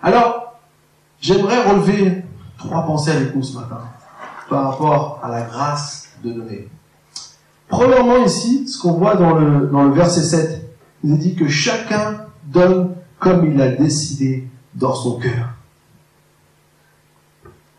Alors, 0.01 0.53
j'aimerais 1.19 1.63
relever 1.63 2.23
trois 2.57 2.85
pensées 2.85 3.11
avec 3.11 3.35
nous 3.35 3.43
ce 3.43 3.57
matin 3.57 3.79
par 4.49 4.71
rapport 4.71 5.19
à 5.23 5.29
la 5.29 5.41
grâce 5.41 6.09
de 6.23 6.31
donner. 6.31 6.67
Premièrement, 7.67 8.23
ici, 8.23 8.67
ce 8.67 8.79
qu'on 8.81 8.93
voit 8.93 9.15
dans 9.15 9.33
le, 9.33 9.67
dans 9.67 9.83
le 9.83 9.93
verset 9.93 10.23
7, 10.23 10.69
il 11.03 11.17
dit 11.17 11.35
que 11.35 11.47
chacun 11.47 12.27
donne 12.45 12.95
comme 13.19 13.51
il 13.51 13.61
a 13.61 13.69
décidé 13.69 14.47
dans 14.75 14.93
son 14.93 15.19
cœur. 15.19 15.49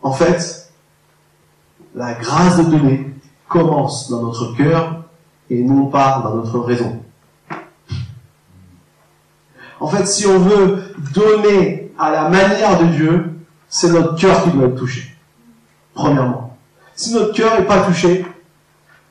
En 0.01 0.11
fait, 0.11 0.71
la 1.95 2.13
grâce 2.13 2.57
de 2.57 2.63
donner 2.63 3.13
commence 3.47 4.09
dans 4.09 4.21
notre 4.21 4.55
cœur 4.55 5.03
et 5.49 5.63
non 5.63 5.87
pas 5.87 6.21
dans 6.23 6.35
notre 6.35 6.59
raison. 6.59 7.01
En 9.79 9.87
fait, 9.87 10.05
si 10.07 10.25
on 10.25 10.39
veut 10.39 10.83
donner 11.13 11.93
à 11.97 12.11
la 12.11 12.29
manière 12.29 12.79
de 12.79 12.85
Dieu, 12.87 13.35
c'est 13.67 13.91
notre 13.91 14.15
cœur 14.15 14.43
qui 14.43 14.51
doit 14.51 14.67
être 14.67 14.75
touché. 14.75 15.15
Premièrement. 15.93 16.54
Si 16.95 17.13
notre 17.13 17.33
cœur 17.33 17.59
n'est 17.59 17.65
pas 17.65 17.85
touché, 17.85 18.25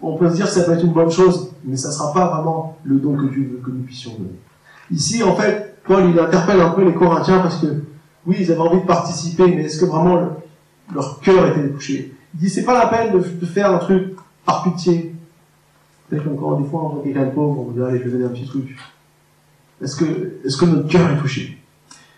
on 0.01 0.17
peut 0.17 0.29
se 0.31 0.37
dire 0.37 0.47
que 0.47 0.53
ça 0.53 0.65
peut 0.65 0.73
être 0.73 0.85
une 0.85 0.93
bonne 0.93 1.11
chose, 1.11 1.53
mais 1.65 1.77
ça 1.77 1.89
ne 1.89 1.95
sera 1.95 2.13
pas 2.13 2.29
vraiment 2.29 2.79
le 2.85 2.97
don 2.97 3.17
que 3.17 3.27
Dieu 3.27 3.51
veut 3.53 3.61
que 3.65 3.71
nous 3.71 3.83
puissions 3.83 4.13
donner. 4.13 4.39
Ici, 4.91 5.23
en 5.23 5.35
fait, 5.35 5.77
Paul, 5.85 6.11
il 6.11 6.19
interpelle 6.19 6.61
un 6.61 6.71
peu 6.71 6.85
les 6.85 6.95
Corinthiens 6.95 7.41
parce 7.41 7.59
que, 7.59 7.67
oui, 8.27 8.37
ils 8.41 8.51
avaient 8.51 8.61
envie 8.61 8.81
de 8.81 8.87
participer, 8.87 9.47
mais 9.47 9.65
est-ce 9.65 9.81
que 9.81 9.85
vraiment 9.85 10.31
leur 10.95 11.21
cœur 11.21 11.47
était 11.49 11.69
touché? 11.69 12.15
Il 12.35 12.41
dit, 12.41 12.51
c'est 12.51 12.65
pas 12.65 12.79
la 12.79 12.87
peine 12.87 13.13
de, 13.13 13.47
faire 13.47 13.73
un 13.73 13.79
truc 13.79 14.15
par 14.45 14.63
pitié. 14.63 15.15
Peut-être 16.09 16.25
qu'encore 16.25 16.59
des 16.59 16.69
fois, 16.69 16.85
on 16.85 16.89
voit 16.89 17.03
quelqu'un 17.03 17.27
de 17.27 17.31
pauvre, 17.31 17.67
on 17.69 17.71
dit, 17.71 17.83
allez, 17.83 17.99
je 17.99 18.05
vais 18.05 18.11
donner 18.11 18.25
un 18.25 18.29
petit 18.29 18.47
truc. 18.47 18.77
Est-ce 19.83 19.97
que, 19.97 20.41
est-ce 20.45 20.57
que 20.57 20.65
notre 20.65 20.89
cœur 20.89 21.11
est 21.11 21.19
touché? 21.19 21.59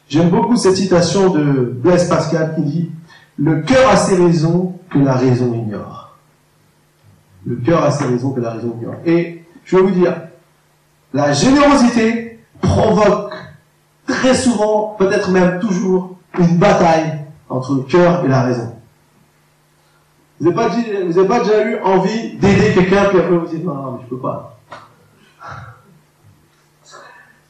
J'aime 0.08 0.30
beaucoup 0.30 0.56
cette 0.56 0.76
citation 0.76 1.30
de 1.30 1.42
Blaise 1.42 2.08
Pascal 2.08 2.54
qui 2.54 2.62
dit, 2.62 2.90
le 3.38 3.62
cœur 3.62 3.90
a 3.90 3.96
ses 3.96 4.16
raisons 4.16 4.75
que 4.90 4.98
la 4.98 5.14
raison 5.14 5.52
ignore. 5.54 6.16
Le 7.44 7.56
cœur 7.56 7.84
a 7.84 7.90
ses 7.90 8.06
raisons 8.06 8.32
que 8.32 8.40
la 8.40 8.52
raison 8.52 8.76
ignore. 8.78 8.96
Et 9.04 9.44
je 9.64 9.76
vais 9.76 9.82
vous 9.82 9.90
dire, 9.90 10.14
la 11.12 11.32
générosité 11.32 12.40
provoque 12.60 13.34
très 14.06 14.34
souvent, 14.34 14.96
peut-être 14.98 15.30
même 15.30 15.60
toujours, 15.60 16.16
une 16.38 16.58
bataille 16.58 17.20
entre 17.48 17.74
le 17.74 17.82
cœur 17.82 18.24
et 18.24 18.28
la 18.28 18.42
raison. 18.42 18.76
Vous 20.38 20.50
n'avez 20.50 21.26
pas, 21.26 21.40
déjà 21.40 21.64
eu 21.64 21.78
envie 21.80 22.36
d'aider 22.36 22.74
quelqu'un, 22.74 23.06
puis 23.06 23.18
après 23.18 23.36
vous 23.36 23.46
dites, 23.46 23.64
non, 23.64 23.92
mais 23.92 24.04
je 24.04 24.08
peux 24.08 24.20
pas. 24.20 24.58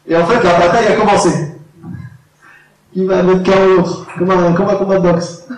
Et 0.07 0.17
en 0.17 0.25
fait, 0.25 0.43
la 0.43 0.59
bataille 0.59 0.87
a 0.87 0.97
commencé. 0.97 1.57
Qui 2.93 3.05
va 3.05 3.23
mettre 3.23 3.43
KO 3.43 3.77
l'autre 3.77 4.07
Comme 4.17 4.31
un, 4.31 4.53
combat 4.53 4.77
de 4.77 4.99
boxe. 5.01 5.49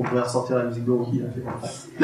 On 0.00 0.02
pourrait 0.02 0.22
ressortir 0.22 0.56
la 0.56 0.64
musique 0.64 0.86
de 0.86 0.92
Rocky. 0.92 1.20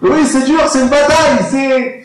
oui, 0.00 0.24
c'est 0.24 0.44
dur, 0.44 0.60
c'est 0.68 0.82
une 0.82 0.88
bataille. 0.88 2.04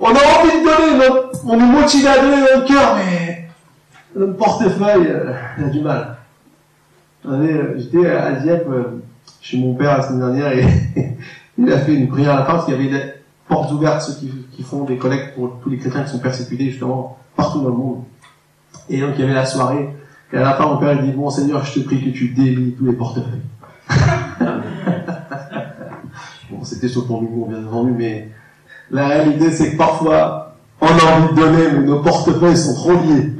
On 0.00 0.06
a 0.06 0.10
envie 0.10 0.48
de 0.48 0.64
donner, 0.64 1.06
on 1.44 1.60
est 1.60 1.80
motivé 1.80 2.08
à 2.08 2.22
donner 2.22 2.40
notre 2.40 2.64
cœur, 2.64 2.96
mais 2.96 3.50
notre 4.16 4.38
portefeuille, 4.38 5.08
euh, 5.08 5.34
a 5.58 5.68
du 5.68 5.82
mal. 5.82 6.16
Euh, 7.28 7.74
j'étais 7.76 8.06
à 8.06 8.32
Dieppe, 8.32 8.68
euh, 8.70 9.02
chez 9.42 9.58
mon 9.58 9.74
père 9.74 9.98
la 9.98 10.02
semaine 10.02 10.20
dernière, 10.20 10.52
et 10.52 10.64
il 11.58 11.70
a 11.70 11.78
fait 11.80 11.94
une 11.94 12.08
prière 12.08 12.36
à 12.36 12.36
la 12.36 12.44
fin, 12.46 12.52
parce 12.52 12.64
qu'il 12.64 12.74
y 12.74 12.78
avait 12.78 12.88
des 12.88 13.04
portes 13.46 13.70
ouvertes, 13.70 14.00
ceux 14.00 14.14
qui, 14.14 14.32
qui 14.52 14.62
font 14.62 14.84
des 14.84 14.96
collectes 14.96 15.34
pour 15.34 15.60
tous 15.62 15.68
les 15.68 15.76
chrétiens 15.76 16.04
qui 16.04 16.12
sont 16.12 16.20
persécutés, 16.20 16.70
justement, 16.70 17.18
partout 17.36 17.60
dans 17.60 17.68
le 17.68 17.74
monde. 17.74 18.02
Et 18.88 19.02
donc, 19.02 19.10
il 19.16 19.20
y 19.20 19.24
avait 19.24 19.34
la 19.34 19.44
soirée, 19.44 19.94
et 20.34 20.36
à 20.36 20.42
la 20.42 20.54
fin, 20.54 20.66
mon 20.66 20.78
père, 20.78 20.94
il 20.94 21.02
dit, 21.02 21.12
bon 21.12 21.30
Seigneur, 21.30 21.64
je 21.64 21.74
te 21.74 21.84
prie 21.84 22.04
que 22.04 22.10
tu 22.10 22.30
délies 22.30 22.74
tous 22.76 22.86
les 22.86 22.92
portefeuilles. 22.92 23.40
bon, 26.50 26.64
c'était 26.64 26.88
sur 26.88 27.06
ton 27.06 27.22
humour, 27.22 27.48
bien 27.48 27.64
entendu, 27.64 27.92
mais 27.92 28.30
la 28.90 29.06
réalité, 29.06 29.52
c'est 29.52 29.70
que 29.72 29.76
parfois, 29.76 30.56
on 30.80 30.86
a 30.88 30.90
envie 30.90 31.34
de 31.34 31.40
donner, 31.40 31.70
mais 31.74 31.86
nos 31.86 32.00
portefeuilles 32.00 32.56
sont 32.56 32.74
trop 32.74 32.94
liés. 32.94 33.30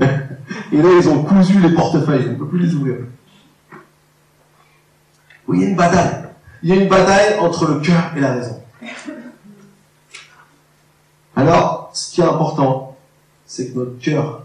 Et 0.72 0.80
là, 0.80 0.88
ils 0.96 1.08
ont 1.08 1.24
cousu 1.24 1.58
les 1.58 1.74
portefeuilles, 1.74 2.26
on 2.28 2.32
ne 2.34 2.36
peut 2.36 2.46
plus 2.46 2.60
les 2.60 2.74
ouvrir. 2.76 2.98
Oui, 5.48 5.58
il 5.58 5.62
y 5.62 5.66
a 5.66 5.70
une 5.70 5.76
bataille. 5.76 6.14
Il 6.62 6.68
y 6.68 6.72
a 6.74 6.76
une 6.76 6.88
bataille 6.88 7.40
entre 7.40 7.66
le 7.72 7.80
cœur 7.80 8.12
et 8.16 8.20
la 8.20 8.34
raison. 8.34 8.62
Alors, 11.34 11.90
ce 11.92 12.12
qui 12.14 12.20
est 12.20 12.24
important, 12.24 12.96
c'est 13.46 13.72
que 13.72 13.78
notre 13.80 13.98
cœur 13.98 14.42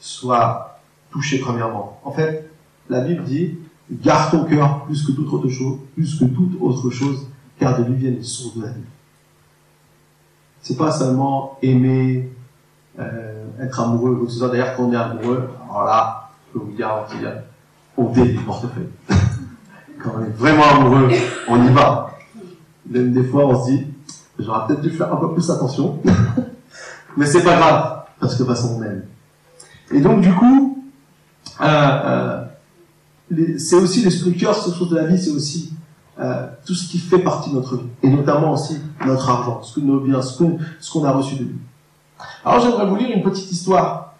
soit 0.00 0.73
touché 1.14 1.38
premièrement. 1.38 2.00
En 2.04 2.10
fait, 2.10 2.50
la 2.90 3.00
Bible 3.00 3.22
dit, 3.22 3.56
garde 3.90 4.32
ton 4.32 4.44
cœur 4.44 4.84
plus 4.84 5.06
que 5.06 5.12
toute 5.12 5.32
autre 5.32 5.48
chose, 5.48 5.78
plus 5.94 6.18
que 6.18 6.24
toute 6.24 6.60
autre 6.60 6.90
chose, 6.90 7.28
car 7.58 7.78
de 7.78 7.84
lui 7.84 7.94
viennent 7.94 8.16
les 8.16 8.22
sources 8.24 8.56
de 8.56 8.62
la 8.62 8.70
vie. 8.70 8.80
C'est 10.60 10.76
pas 10.76 10.90
seulement 10.90 11.56
aimer, 11.62 12.32
euh, 12.98 13.44
être 13.60 13.80
amoureux, 13.80 14.18
ou 14.22 14.28
soit. 14.28 14.48
D'ailleurs, 14.48 14.74
quand 14.76 14.84
on 14.84 14.92
est 14.92 14.96
amoureux, 14.96 15.48
alors 15.70 15.84
là, 15.84 16.30
je 16.48 16.58
peux 16.58 16.64
vous 16.64 16.76
garantir, 16.76 17.32
on 17.96 18.10
délie 18.10 18.34
le 18.34 18.42
portefeuille. 18.42 18.88
quand 20.02 20.14
on 20.16 20.24
est 20.24 20.36
vraiment 20.36 20.64
amoureux, 20.64 21.10
on 21.48 21.64
y 21.64 21.72
va. 21.72 22.18
Même 22.90 23.12
des 23.12 23.24
fois, 23.24 23.46
on 23.46 23.64
se 23.64 23.70
dit, 23.70 23.86
j'aurais 24.40 24.66
peut-être 24.66 24.80
dû 24.80 24.90
faire 24.90 25.12
un 25.12 25.16
peu 25.16 25.32
plus 25.32 25.48
attention. 25.48 26.00
Mais 27.16 27.26
c'est 27.26 27.44
pas 27.44 27.56
grave, 27.56 28.04
parce 28.18 28.34
que 28.34 28.42
de 28.42 28.48
toute 28.48 28.56
façon, 28.56 28.78
on 28.80 28.82
aime. 28.82 29.04
Et 29.92 30.00
donc, 30.00 30.20
du 30.20 30.34
coup, 30.34 30.73
c'est 33.58 33.76
aussi 33.76 34.02
les 34.02 34.10
structures 34.10 34.54
sociales 34.54 34.88
de 34.88 34.96
la 34.96 35.06
vie, 35.06 35.18
c'est 35.18 35.30
aussi 35.30 35.72
euh, 36.20 36.46
tout 36.64 36.74
ce 36.74 36.88
qui 36.88 36.98
fait 36.98 37.18
partie 37.18 37.50
de 37.50 37.56
notre 37.56 37.76
vie, 37.76 37.88
et 38.02 38.08
notamment 38.08 38.52
aussi 38.52 38.78
notre 39.04 39.28
argent, 39.28 39.62
ce 39.62 39.74
que 39.74 39.80
nos 39.80 40.00
biens, 40.00 40.22
ce 40.22 40.38
qu'on 40.38 40.58
ce 40.80 40.98
a 41.04 41.10
reçu 41.10 41.34
de 41.36 41.44
lui. 41.44 41.56
Alors 42.44 42.60
j'aimerais 42.60 42.86
vous 42.86 42.96
lire 42.96 43.16
une 43.16 43.22
petite 43.22 43.50
histoire 43.50 44.14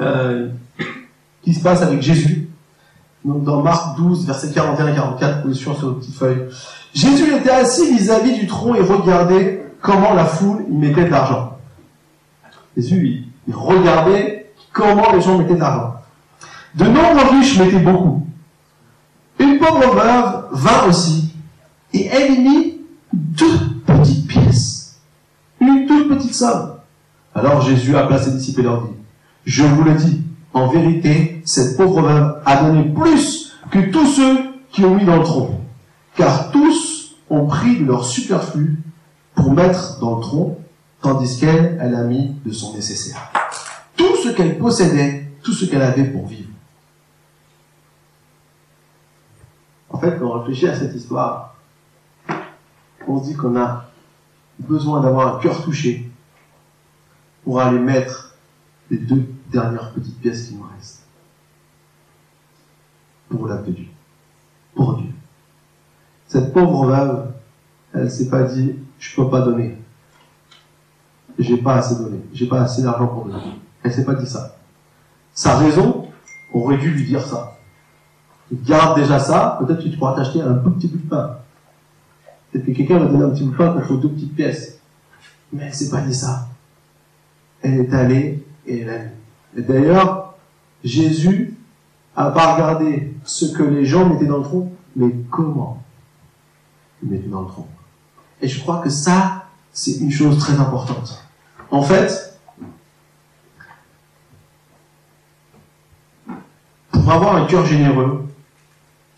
euh, 0.00 0.48
qui 1.42 1.52
se 1.52 1.62
passe 1.62 1.82
avec 1.82 2.00
Jésus. 2.00 2.48
Donc 3.24 3.44
dans 3.44 3.62
Marc 3.62 3.96
12, 3.98 4.26
versets 4.26 4.52
41 4.52 4.88
et 4.88 4.94
44, 4.94 5.42
position 5.42 5.74
sur 5.74 5.88
votre 5.88 6.00
petite 6.00 6.16
feuille. 6.16 6.48
Jésus 6.94 7.34
était 7.34 7.50
assis 7.50 7.94
vis-à-vis 7.96 8.38
du 8.38 8.46
tronc 8.46 8.74
et 8.74 8.80
regardait 8.80 9.72
comment 9.80 10.14
la 10.14 10.24
foule 10.24 10.64
y 10.70 10.74
mettait 10.74 11.04
de 11.04 11.10
l'argent. 11.10 11.58
Jésus, 12.76 13.24
il 13.46 13.54
regardait 13.54 14.52
comment 14.72 15.12
les 15.12 15.20
gens 15.20 15.38
mettaient 15.38 15.54
de 15.54 15.60
l'argent. 15.60 15.93
De 16.74 16.84
nombreux 16.84 17.38
riches 17.38 17.58
mettaient 17.58 17.78
beaucoup. 17.78 18.26
Une 19.38 19.58
pauvre 19.58 19.94
veuve 19.94 20.48
vint 20.52 20.88
aussi, 20.88 21.34
et 21.92 22.06
elle 22.06 22.34
y 22.34 22.38
mit 22.40 22.80
deux 23.12 23.58
petites 23.86 24.26
pièces, 24.26 24.96
une 25.60 25.86
toute 25.86 26.08
petite 26.08 26.34
somme. 26.34 26.74
Alors 27.34 27.62
Jésus 27.62 27.96
appela 27.96 28.18
ses 28.18 28.32
disciples 28.32 28.60
et 28.60 28.64
leur 28.64 28.82
dit, 28.82 28.94
je 29.44 29.64
vous 29.64 29.84
le 29.84 29.94
dis, 29.94 30.22
en 30.52 30.68
vérité, 30.68 31.42
cette 31.44 31.76
pauvre 31.76 32.02
veuve 32.02 32.42
a 32.44 32.64
donné 32.64 32.84
plus 32.84 33.52
que 33.70 33.90
tous 33.90 34.06
ceux 34.06 34.38
qui 34.70 34.84
ont 34.84 34.94
mis 34.94 35.04
dans 35.04 35.18
le 35.18 35.24
tronc, 35.24 35.60
car 36.16 36.50
tous 36.50 37.16
ont 37.30 37.46
pris 37.46 37.78
de 37.78 37.84
leur 37.84 38.04
superflu 38.04 38.78
pour 39.34 39.52
mettre 39.52 39.98
dans 40.00 40.16
le 40.16 40.22
tronc, 40.22 40.58
tandis 41.02 41.38
qu'elle, 41.38 41.78
elle 41.80 41.94
a 41.94 42.02
mis 42.02 42.34
de 42.44 42.52
son 42.52 42.74
nécessaire. 42.74 43.32
Tout 43.96 44.16
ce 44.22 44.30
qu'elle 44.30 44.58
possédait, 44.58 45.28
tout 45.42 45.52
ce 45.52 45.66
qu'elle 45.66 45.82
avait 45.82 46.04
pour 46.04 46.26
vivre. 46.26 46.48
En 49.94 49.96
fait, 49.96 50.18
quand 50.18 50.26
on 50.26 50.40
réfléchit 50.40 50.66
à 50.66 50.74
cette 50.74 50.92
histoire, 50.92 51.54
on 53.06 53.22
se 53.22 53.28
dit 53.28 53.36
qu'on 53.36 53.56
a 53.56 53.84
besoin 54.58 55.00
d'avoir 55.00 55.36
un 55.36 55.40
cœur 55.40 55.62
touché 55.62 56.10
pour 57.44 57.60
aller 57.60 57.78
mettre 57.78 58.34
les 58.90 58.98
deux 58.98 59.24
dernières 59.52 59.92
petites 59.92 60.20
pièces 60.20 60.48
qui 60.48 60.56
nous 60.56 60.66
restent. 60.76 61.06
Pour 63.28 63.46
de 63.46 63.70
Dieu. 63.70 63.86
Pour 64.74 64.96
Dieu. 64.96 65.12
Cette 66.26 66.52
pauvre 66.52 66.86
veuve, 66.86 67.32
elle 67.92 68.10
s'est 68.10 68.28
pas 68.28 68.42
dit, 68.42 68.74
je 68.98 69.14
peux 69.14 69.30
pas 69.30 69.42
donner. 69.42 69.78
J'ai 71.38 71.58
pas 71.58 71.76
assez 71.76 71.94
donné. 72.02 72.18
J'ai 72.32 72.48
pas 72.48 72.62
assez 72.62 72.82
d'argent 72.82 73.06
pour 73.06 73.26
donner. 73.26 73.60
Elle 73.84 73.92
s'est 73.92 74.04
pas 74.04 74.14
dit 74.14 74.26
ça. 74.26 74.56
Sa 75.34 75.56
raison 75.56 76.10
aurait 76.52 76.78
dû 76.78 76.90
lui 76.90 77.04
dire 77.04 77.24
ça 77.24 77.54
garde 78.64 78.98
déjà 79.00 79.18
ça, 79.18 79.58
peut-être 79.60 79.82
que 79.82 79.88
tu 79.88 79.96
pourras 79.96 80.14
t'acheter 80.14 80.40
un 80.40 80.54
tout 80.54 80.70
petit 80.72 80.88
bout 80.88 80.98
de 80.98 81.08
pain. 81.08 81.38
Peut-être 82.50 82.66
que 82.66 82.72
quelqu'un 82.72 82.98
va 82.98 83.06
donner 83.06 83.24
un 83.24 83.30
petit 83.30 83.44
bout 83.44 83.52
de 83.52 83.56
pain 83.56 83.72
contre 83.72 83.96
deux 83.96 84.10
petites 84.10 84.34
pièces. 84.34 84.78
Mais 85.52 85.64
elle 85.64 85.74
s'est 85.74 85.90
pas 85.90 86.00
dit 86.00 86.14
ça. 86.14 86.48
Elle 87.62 87.80
est 87.80 87.94
allée 87.94 88.44
et 88.66 88.80
elle 88.80 88.90
a 88.90 88.98
mis. 88.98 89.10
Et 89.56 89.62
d'ailleurs, 89.62 90.34
Jésus 90.82 91.56
a 92.16 92.30
pas 92.30 92.54
regardé 92.54 93.14
ce 93.24 93.46
que 93.46 93.62
les 93.62 93.84
gens 93.84 94.08
mettaient 94.08 94.26
dans 94.26 94.38
le 94.38 94.44
tronc, 94.44 94.72
mais 94.96 95.10
comment 95.30 95.82
ils 97.02 97.10
mettaient 97.10 97.28
dans 97.28 97.42
le 97.42 97.48
tronc. 97.48 97.68
Et 98.40 98.48
je 98.48 98.60
crois 98.60 98.80
que 98.80 98.90
ça, 98.90 99.46
c'est 99.72 99.98
une 99.98 100.10
chose 100.10 100.38
très 100.38 100.54
importante. 100.54 101.24
En 101.70 101.82
fait, 101.82 102.38
pour 106.90 107.12
avoir 107.12 107.36
un 107.36 107.46
cœur 107.46 107.64
généreux, 107.66 108.23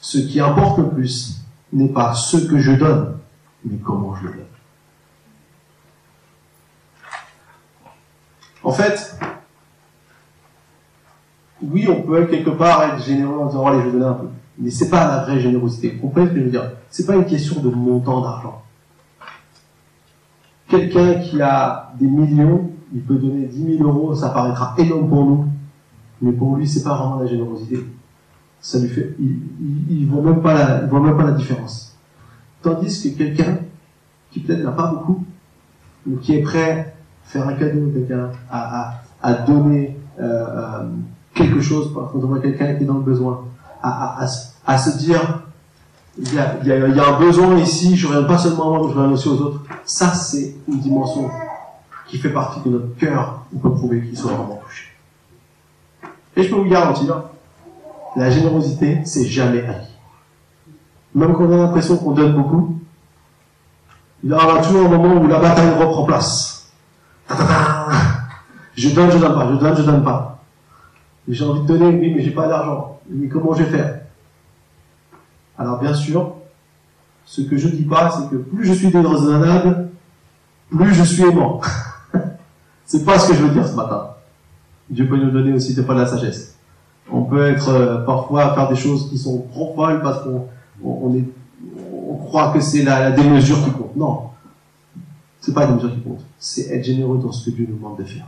ce 0.00 0.18
qui 0.18 0.40
importe 0.40 0.78
le 0.78 0.88
plus 0.88 1.40
n'est 1.72 1.88
pas 1.88 2.14
ce 2.14 2.36
que 2.36 2.58
je 2.58 2.72
donne, 2.72 3.18
mais 3.64 3.78
comment 3.78 4.14
je 4.16 4.26
le 4.26 4.32
donne. 4.32 4.42
En 8.62 8.72
fait, 8.72 9.18
oui, 11.62 11.86
on 11.88 12.02
peut 12.02 12.26
quelque 12.26 12.50
part 12.50 12.82
être 12.82 13.02
généreux 13.04 13.38
en 13.38 13.46
disant, 13.46 13.66
allez, 13.66 13.80
je 13.80 13.86
vais 13.86 13.92
donner 13.92 14.06
un 14.06 14.14
peu. 14.14 14.28
Mais 14.58 14.70
c'est 14.70 14.88
pas 14.88 15.06
la 15.06 15.24
vraie 15.24 15.38
générosité. 15.38 15.90
Vous 15.90 16.08
comprenez 16.08 16.26
ce 16.26 16.32
que 16.32 16.38
je 16.38 16.44
veux 16.44 16.50
dire? 16.50 16.72
C'est 16.90 17.06
pas 17.06 17.14
une 17.14 17.26
question 17.26 17.60
de 17.60 17.68
montant 17.68 18.22
d'argent. 18.22 18.62
Quelqu'un 20.68 21.20
qui 21.20 21.40
a 21.40 21.92
des 21.98 22.06
millions, 22.06 22.70
il 22.92 23.02
peut 23.02 23.14
donner 23.14 23.46
10 23.46 23.78
000 23.78 23.88
euros, 23.88 24.14
ça 24.14 24.30
paraîtra 24.30 24.74
énorme 24.78 25.08
pour 25.08 25.24
nous. 25.24 25.46
Mais 26.22 26.32
pour 26.32 26.56
lui, 26.56 26.66
c'est 26.66 26.82
pas 26.82 26.96
vraiment 26.96 27.20
la 27.20 27.26
générosité 27.26 27.84
ça 28.66 28.80
lui 28.80 28.88
fait, 28.88 29.14
il, 29.20 29.38
il, 29.88 30.08
voit 30.08 30.22
même 30.22 30.42
pas 30.42 30.52
la, 30.52 30.82
il 30.92 31.00
même 31.00 31.16
pas 31.16 31.22
la 31.22 31.30
différence. 31.30 31.96
Tandis 32.62 33.00
que 33.00 33.16
quelqu'un 33.16 33.58
qui 34.32 34.40
peut-être 34.40 34.64
n'a 34.64 34.72
pas 34.72 34.88
beaucoup, 34.88 35.24
mais 36.04 36.16
qui 36.16 36.34
est 36.34 36.42
prêt 36.42 36.96
à 37.24 37.28
faire 37.30 37.46
un 37.46 37.52
cadeau 37.52 37.88
à 37.88 37.92
quelqu'un, 37.92 38.30
à, 38.50 39.34
donner 39.46 39.96
euh, 40.18 40.24
euh, 40.24 40.88
quelque 41.32 41.60
chose 41.60 41.92
quand 41.94 42.10
on 42.16 42.26
voit 42.26 42.40
quelqu'un 42.40 42.74
qui 42.74 42.82
est 42.82 42.86
dans 42.86 42.94
le 42.94 43.04
besoin, 43.04 43.44
à, 43.84 44.26
se 44.26 44.98
dire 44.98 45.42
il 46.18 46.34
y, 46.34 46.38
a, 46.40 47.08
un 47.08 47.20
besoin 47.20 47.56
ici, 47.58 47.94
je 47.94 48.08
reviens 48.08 48.24
pas 48.24 48.38
seulement 48.38 48.74
à 48.74 48.78
moi, 48.78 48.88
je 48.90 48.98
reviens 48.98 49.12
aussi 49.12 49.28
aux 49.28 49.40
autres. 49.42 49.60
Ça, 49.84 50.12
c'est 50.12 50.56
une 50.66 50.80
dimension 50.80 51.30
qui 52.08 52.18
fait 52.18 52.30
partie 52.30 52.68
de 52.68 52.70
notre 52.70 52.96
cœur, 52.96 53.44
on 53.54 53.60
peut 53.60 53.70
prouver 53.70 54.02
qu'il 54.02 54.18
soit 54.18 54.32
vraiment 54.32 54.60
touché. 54.66 54.86
Et 56.34 56.42
je 56.42 56.50
peux 56.50 56.56
vous 56.56 56.68
garantir, 56.68 57.22
la 58.16 58.30
générosité, 58.30 59.00
c'est 59.04 59.26
jamais 59.26 59.66
acquis. 59.66 59.92
Même 61.14 61.34
quand 61.34 61.44
on 61.44 61.52
a 61.52 61.56
l'impression 61.56 61.96
qu'on 61.96 62.12
donne 62.12 62.34
beaucoup, 62.34 62.78
il 64.24 64.30
y 64.30 64.32
aura 64.32 64.62
toujours 64.62 64.86
un 64.86 64.88
moment 64.88 65.14
où 65.14 65.26
la 65.28 65.38
bataille 65.38 65.70
reprend 65.78 66.04
place. 66.04 66.72
Je 68.76 68.90
donne, 68.90 69.10
je 69.10 69.18
donne 69.18 69.34
pas, 69.34 69.48
je 69.50 69.56
donne, 69.56 69.76
je 69.76 69.82
donne 69.82 70.04
pas. 70.04 70.42
J'ai 71.28 71.44
envie 71.44 71.62
de 71.62 71.66
donner, 71.66 71.98
oui, 71.98 72.12
mais 72.14 72.22
j'ai 72.22 72.30
pas 72.30 72.46
d'argent. 72.46 73.00
Mais 73.08 73.28
comment 73.28 73.54
je 73.54 73.62
vais 73.62 73.70
faire? 73.70 74.00
Alors 75.58 75.80
bien 75.80 75.94
sûr, 75.94 76.34
ce 77.24 77.40
que 77.42 77.56
je 77.56 77.68
dis 77.68 77.84
pas, 77.84 78.10
c'est 78.10 78.30
que 78.30 78.36
plus 78.36 78.66
je 78.66 78.72
suis 78.74 78.90
déraisonnable, 78.90 79.88
plus 80.70 80.94
je 80.94 81.02
suis 81.02 81.22
aimant. 81.22 81.60
c'est 82.84 83.04
pas 83.04 83.18
ce 83.18 83.28
que 83.28 83.34
je 83.34 83.42
veux 83.42 83.50
dire 83.50 83.66
ce 83.66 83.74
matin. 83.74 84.10
Dieu 84.90 85.08
peut 85.08 85.16
nous 85.16 85.30
donner 85.30 85.52
aussi 85.52 85.74
des 85.74 85.82
fois 85.82 85.94
de 85.94 86.00
la 86.00 86.06
sagesse. 86.06 86.55
On 87.10 87.22
peut 87.22 87.46
être 87.46 87.68
euh, 87.68 88.04
parfois 88.04 88.52
à 88.52 88.54
faire 88.54 88.68
des 88.68 88.76
choses 88.76 89.08
qui 89.08 89.18
sont 89.18 89.46
trop 89.52 89.74
folles 89.74 90.02
parce 90.02 90.24
qu'on 90.24 90.48
on, 90.84 91.24
on 92.08 92.16
croit 92.16 92.52
que 92.52 92.60
c'est 92.60 92.82
la, 92.82 93.00
la 93.00 93.10
démesure 93.12 93.62
qui 93.64 93.70
compte. 93.70 93.96
Non, 93.96 94.30
c'est 95.40 95.52
pas 95.52 95.62
la 95.62 95.68
démesure 95.68 95.94
qui 95.94 96.00
compte. 96.00 96.24
C'est 96.38 96.68
être 96.72 96.84
généreux 96.84 97.18
dans 97.18 97.32
ce 97.32 97.48
que 97.48 97.54
Dieu 97.54 97.66
nous 97.68 97.76
demande 97.76 97.98
de 97.98 98.04
faire. 98.04 98.26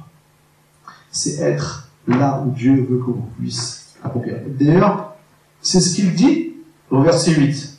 C'est 1.11 1.40
être 1.40 1.88
là 2.06 2.42
où 2.44 2.50
Dieu 2.50 2.87
veut 2.88 2.99
qu'on 2.99 3.23
puisse 3.38 3.94
accomplir. 4.02 4.37
D'ailleurs, 4.47 5.16
c'est 5.61 5.80
ce 5.80 5.94
qu'il 5.94 6.14
dit 6.14 6.52
au 6.90 7.02
verset 7.02 7.32
8. 7.32 7.78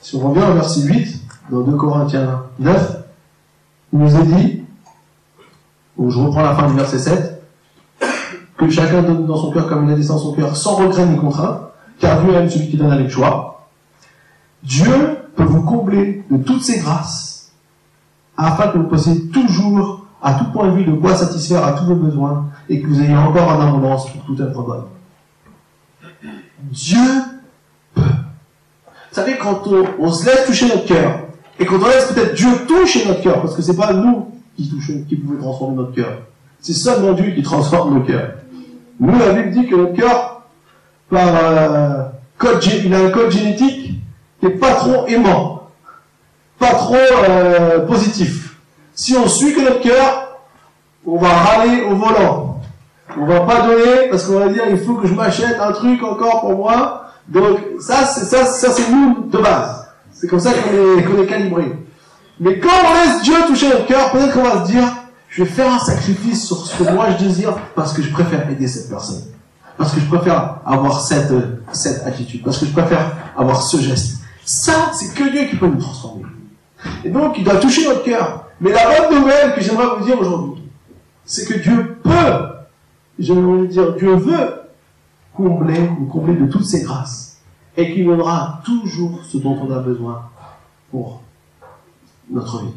Si 0.00 0.16
on 0.16 0.30
revient 0.30 0.44
au 0.50 0.54
verset 0.54 0.82
8, 0.82 1.20
dans 1.50 1.60
2 1.60 1.76
Corinthiens 1.76 2.44
9, 2.58 2.96
il 3.92 3.98
nous 3.98 4.16
est 4.16 4.24
dit, 4.24 4.62
où 5.96 6.10
je 6.10 6.18
reprends 6.18 6.42
la 6.42 6.54
fin 6.54 6.68
du 6.68 6.76
verset 6.76 6.98
7, 6.98 7.39
que 8.60 8.70
chacun 8.70 9.02
donne 9.02 9.26
dans 9.26 9.36
son 9.36 9.50
cœur 9.50 9.66
comme 9.68 9.88
il 9.88 9.92
a 9.92 10.06
dans 10.06 10.18
son 10.18 10.32
cœur, 10.34 10.54
sans 10.54 10.74
regret 10.74 11.06
ni 11.06 11.16
contrainte, 11.16 11.60
car 11.98 12.22
Dieu 12.22 12.34
aime 12.34 12.50
celui 12.50 12.68
qui 12.68 12.76
donne 12.76 12.92
avec 12.92 13.08
joie. 13.08 13.66
Dieu 14.62 15.18
peut 15.34 15.44
vous 15.44 15.62
combler 15.62 16.24
de 16.30 16.36
toutes 16.36 16.62
ses 16.62 16.78
grâces, 16.78 17.52
afin 18.36 18.68
que 18.68 18.78
vous 18.78 18.84
possédiez 18.84 19.28
toujours, 19.30 20.04
à 20.22 20.34
tout 20.34 20.44
point 20.52 20.68
de 20.68 20.72
vue, 20.72 20.84
de 20.84 20.92
quoi 20.92 21.16
satisfaire 21.16 21.64
à 21.64 21.72
tous 21.72 21.86
vos 21.86 21.94
besoins, 21.94 22.50
et 22.68 22.82
que 22.82 22.86
vous 22.86 23.00
ayez 23.00 23.16
encore 23.16 23.48
en 23.48 23.60
abondance 23.60 24.12
pour 24.12 24.22
tout 24.24 24.42
être 24.42 24.62
bonne. 24.62 24.84
Dieu 26.70 26.98
peut. 27.94 28.02
Vous 28.02 29.16
savez, 29.16 29.38
quand 29.38 29.62
on, 29.98 30.12
se 30.12 30.26
laisse 30.26 30.46
toucher 30.46 30.68
notre 30.68 30.84
cœur, 30.84 31.20
et 31.58 31.64
quand 31.64 31.78
on 31.82 31.86
laisse 31.86 32.12
peut-être 32.12 32.34
Dieu 32.34 32.48
toucher 32.68 33.08
notre 33.08 33.22
cœur, 33.22 33.40
parce 33.40 33.56
que 33.56 33.62
c'est 33.62 33.76
pas 33.76 33.94
nous 33.94 34.28
qui 34.54 34.68
touchons, 34.68 35.04
qui 35.08 35.16
pouvons 35.16 35.40
transformer 35.40 35.76
notre 35.76 35.94
cœur, 35.94 36.18
c'est 36.60 36.74
seulement 36.74 37.14
Dieu 37.14 37.32
qui 37.34 37.42
transforme 37.42 37.94
nos 37.94 38.04
cœurs. 38.04 38.34
Nous, 39.00 39.18
la 39.18 39.32
Bible 39.32 39.50
dit 39.50 39.66
que 39.66 39.74
notre 39.74 39.94
cœur, 39.94 40.42
par 41.08 41.28
euh, 41.28 42.04
code, 42.36 42.64
il 42.84 42.94
a 42.94 42.98
un 42.98 43.10
code 43.10 43.30
génétique 43.30 43.94
qui 44.38 44.46
est 44.46 44.50
pas 44.50 44.74
trop 44.74 45.06
aimant, 45.06 45.70
pas 46.58 46.74
trop 46.74 46.96
euh, 46.96 47.80
positif. 47.86 48.56
Si 48.94 49.16
on 49.16 49.26
suit 49.26 49.54
que 49.54 49.62
notre 49.62 49.80
cœur, 49.80 50.38
on 51.06 51.16
va 51.16 51.28
râler 51.28 51.82
au 51.82 51.96
volant. 51.96 52.60
On 53.18 53.24
va 53.24 53.40
pas 53.40 53.62
donner 53.62 54.08
parce 54.10 54.24
qu'on 54.24 54.38
va 54.38 54.48
dire 54.48 54.64
il 54.70 54.78
faut 54.78 54.94
que 54.94 55.08
je 55.08 55.14
m'achète 55.14 55.58
un 55.58 55.72
truc 55.72 56.02
encore 56.02 56.42
pour 56.42 56.56
moi. 56.56 57.06
Donc 57.26 57.58
ça, 57.80 58.04
c'est 58.04 58.24
ça, 58.24 58.44
ça 58.44 58.70
c'est 58.70 58.90
nous 58.90 59.24
de 59.30 59.38
base. 59.38 59.88
C'est 60.12 60.28
comme 60.28 60.40
ça 60.40 60.50
qu'on 60.52 60.98
est, 60.98 61.02
qu'on 61.04 61.22
est 61.22 61.26
calibré. 61.26 61.72
Mais 62.38 62.58
quand 62.58 62.68
on 62.68 62.94
laisse 62.94 63.22
Dieu 63.22 63.34
toucher 63.46 63.68
notre 63.68 63.86
cœur, 63.86 64.10
peut-être 64.12 64.34
qu'on 64.34 64.42
va 64.42 64.64
se 64.64 64.70
dire 64.70 64.84
je 65.30 65.44
vais 65.44 65.48
faire 65.48 65.72
un 65.72 65.78
sacrifice 65.78 66.44
sur 66.46 66.66
ce 66.66 66.82
que 66.82 66.90
moi 66.90 67.10
je 67.12 67.24
désire 67.24 67.56
parce 67.76 67.92
que 67.92 68.02
je 68.02 68.10
préfère 68.10 68.50
aider 68.50 68.66
cette 68.66 68.90
personne. 68.90 69.22
Parce 69.78 69.94
que 69.94 70.00
je 70.00 70.06
préfère 70.06 70.56
avoir 70.66 71.00
cette, 71.00 71.32
cette 71.72 72.04
attitude. 72.04 72.42
Parce 72.42 72.58
que 72.58 72.66
je 72.66 72.72
préfère 72.72 73.16
avoir 73.36 73.62
ce 73.62 73.78
geste. 73.78 74.18
Ça, 74.44 74.90
c'est 74.92 75.14
que 75.14 75.30
Dieu 75.30 75.44
qui 75.48 75.56
peut 75.56 75.68
nous 75.68 75.80
transformer. 75.80 76.24
Et 77.04 77.10
donc, 77.10 77.38
il 77.38 77.44
doit 77.44 77.56
toucher 77.56 77.86
notre 77.86 78.02
cœur. 78.02 78.46
Mais 78.60 78.72
la 78.72 79.08
bonne 79.08 79.20
nouvelle 79.20 79.54
que 79.54 79.60
j'aimerais 79.60 79.96
vous 79.96 80.04
dire 80.04 80.20
aujourd'hui, 80.20 80.64
c'est 81.24 81.46
que 81.46 81.54
Dieu 81.54 81.98
peut, 82.02 82.48
j'aimerais 83.18 83.68
dire, 83.68 83.94
Dieu 83.94 84.16
veut 84.16 84.62
combler, 85.32 85.88
nous 85.98 86.06
combler 86.06 86.34
de 86.34 86.46
toutes 86.46 86.66
ses 86.66 86.82
grâces. 86.82 87.38
Et 87.76 87.94
qu'il 87.94 88.04
donnera 88.04 88.60
toujours 88.64 89.20
ce 89.24 89.38
dont 89.38 89.56
on 89.62 89.70
a 89.70 89.78
besoin 89.78 90.28
pour 90.90 91.22
notre 92.28 92.64
vie. 92.64 92.72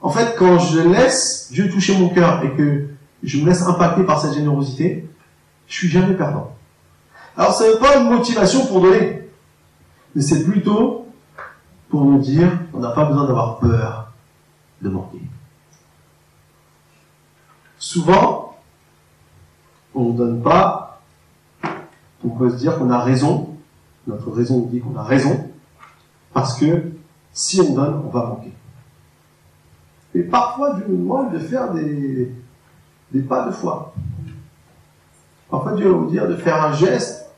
En 0.00 0.10
fait, 0.10 0.36
quand 0.38 0.58
je 0.58 0.80
laisse 0.80 1.48
Dieu 1.50 1.70
toucher 1.70 1.98
mon 1.98 2.08
cœur 2.08 2.44
et 2.44 2.52
que 2.52 2.88
je 3.22 3.38
me 3.40 3.46
laisse 3.46 3.62
impacter 3.62 4.04
par 4.04 4.20
cette 4.20 4.34
générosité, 4.34 5.08
je 5.66 5.74
suis 5.74 5.88
jamais 5.88 6.14
perdant. 6.14 6.54
Alors, 7.36 7.54
ce 7.54 7.64
n'est 7.64 7.78
pas 7.78 7.98
une 7.98 8.08
motivation 8.08 8.66
pour 8.66 8.80
donner, 8.80 9.28
mais 10.14 10.22
c'est 10.22 10.44
plutôt 10.44 11.06
pour 11.88 12.04
nous 12.04 12.18
dire 12.18 12.50
on 12.72 12.78
n'a 12.78 12.90
pas 12.90 13.04
besoin 13.06 13.26
d'avoir 13.26 13.58
peur 13.58 14.12
de 14.82 14.88
manquer. 14.88 15.20
Souvent, 17.78 18.56
on 19.94 20.12
ne 20.12 20.16
donne 20.16 20.42
pas, 20.42 21.00
on 22.24 22.30
peut 22.30 22.50
se 22.50 22.56
dire 22.56 22.78
qu'on 22.78 22.90
a 22.90 23.02
raison, 23.02 23.56
notre 24.06 24.30
raison 24.30 24.60
dit 24.60 24.80
qu'on 24.80 24.96
a 24.96 25.02
raison, 25.02 25.50
parce 26.32 26.58
que 26.58 26.92
si 27.32 27.60
on 27.60 27.74
donne, 27.74 28.02
on 28.04 28.10
va 28.10 28.26
manquer. 28.26 28.52
Et 30.18 30.22
parfois, 30.24 30.74
Dieu 30.74 30.84
nous 30.88 30.96
demande 30.96 31.32
de 31.32 31.38
faire 31.38 31.72
des, 31.72 32.34
des 33.12 33.20
pas 33.20 33.46
de 33.46 33.52
foi. 33.52 33.94
Parfois, 35.48 35.74
Dieu 35.74 35.88
va 35.88 35.96
vous 35.96 36.10
dire 36.10 36.26
de 36.26 36.34
faire 36.34 36.60
un 36.60 36.72
geste 36.72 37.30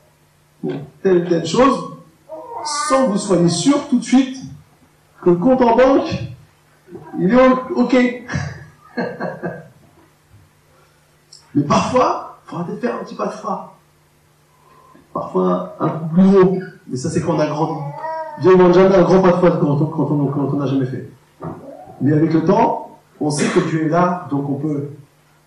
pour 0.63 0.73
telle 1.03 1.19
ou 1.19 1.29
telle 1.29 1.45
chose, 1.45 1.99
sans 2.65 3.05
que 3.05 3.11
vous 3.11 3.19
soyez 3.19 3.51
sûr 3.51 3.87
tout 3.91 3.99
de 3.99 4.03
suite 4.03 4.39
que 5.21 5.29
le 5.29 5.37
compte 5.37 5.61
en 5.61 5.77
banque, 5.77 6.09
il 7.19 7.35
est 7.35 7.49
OK. 7.77 7.95
Mais 11.55 11.63
parfois, 11.65 12.39
il 12.47 12.49
faudra 12.49 12.65
peut-être 12.65 12.81
faire 12.81 12.95
un 12.97 13.05
petit 13.05 13.15
pas 13.15 13.27
de 13.27 13.33
foi. 13.33 13.77
Parfois, 15.13 15.77
un 15.81 15.89
peu 15.89 16.15
plus 16.15 16.39
haut. 16.39 16.59
Mais 16.89 16.97
ça, 16.97 17.11
c'est 17.11 17.21
quand 17.21 17.35
on 17.35 17.41
a 17.41 17.47
grandi. 17.47 17.79
Dieu 18.41 18.57
demande 18.57 18.73
jamais 18.73 18.97
un 18.97 19.03
grand 19.03 19.21
pas 19.21 19.33
de 19.33 19.37
foi 19.37 19.51
quand 19.59 19.69
on 19.69 20.57
n'a 20.57 20.65
jamais 20.65 20.87
fait. 20.87 21.11
Mais 22.01 22.13
avec 22.13 22.33
le 22.33 22.45
temps, 22.45 22.99
on 23.21 23.31
sait 23.31 23.49
que 23.49 23.61
Dieu 23.69 23.87
est 23.87 23.89
là, 23.89 24.27
donc 24.31 24.49
on 24.49 24.55
peut 24.55 24.91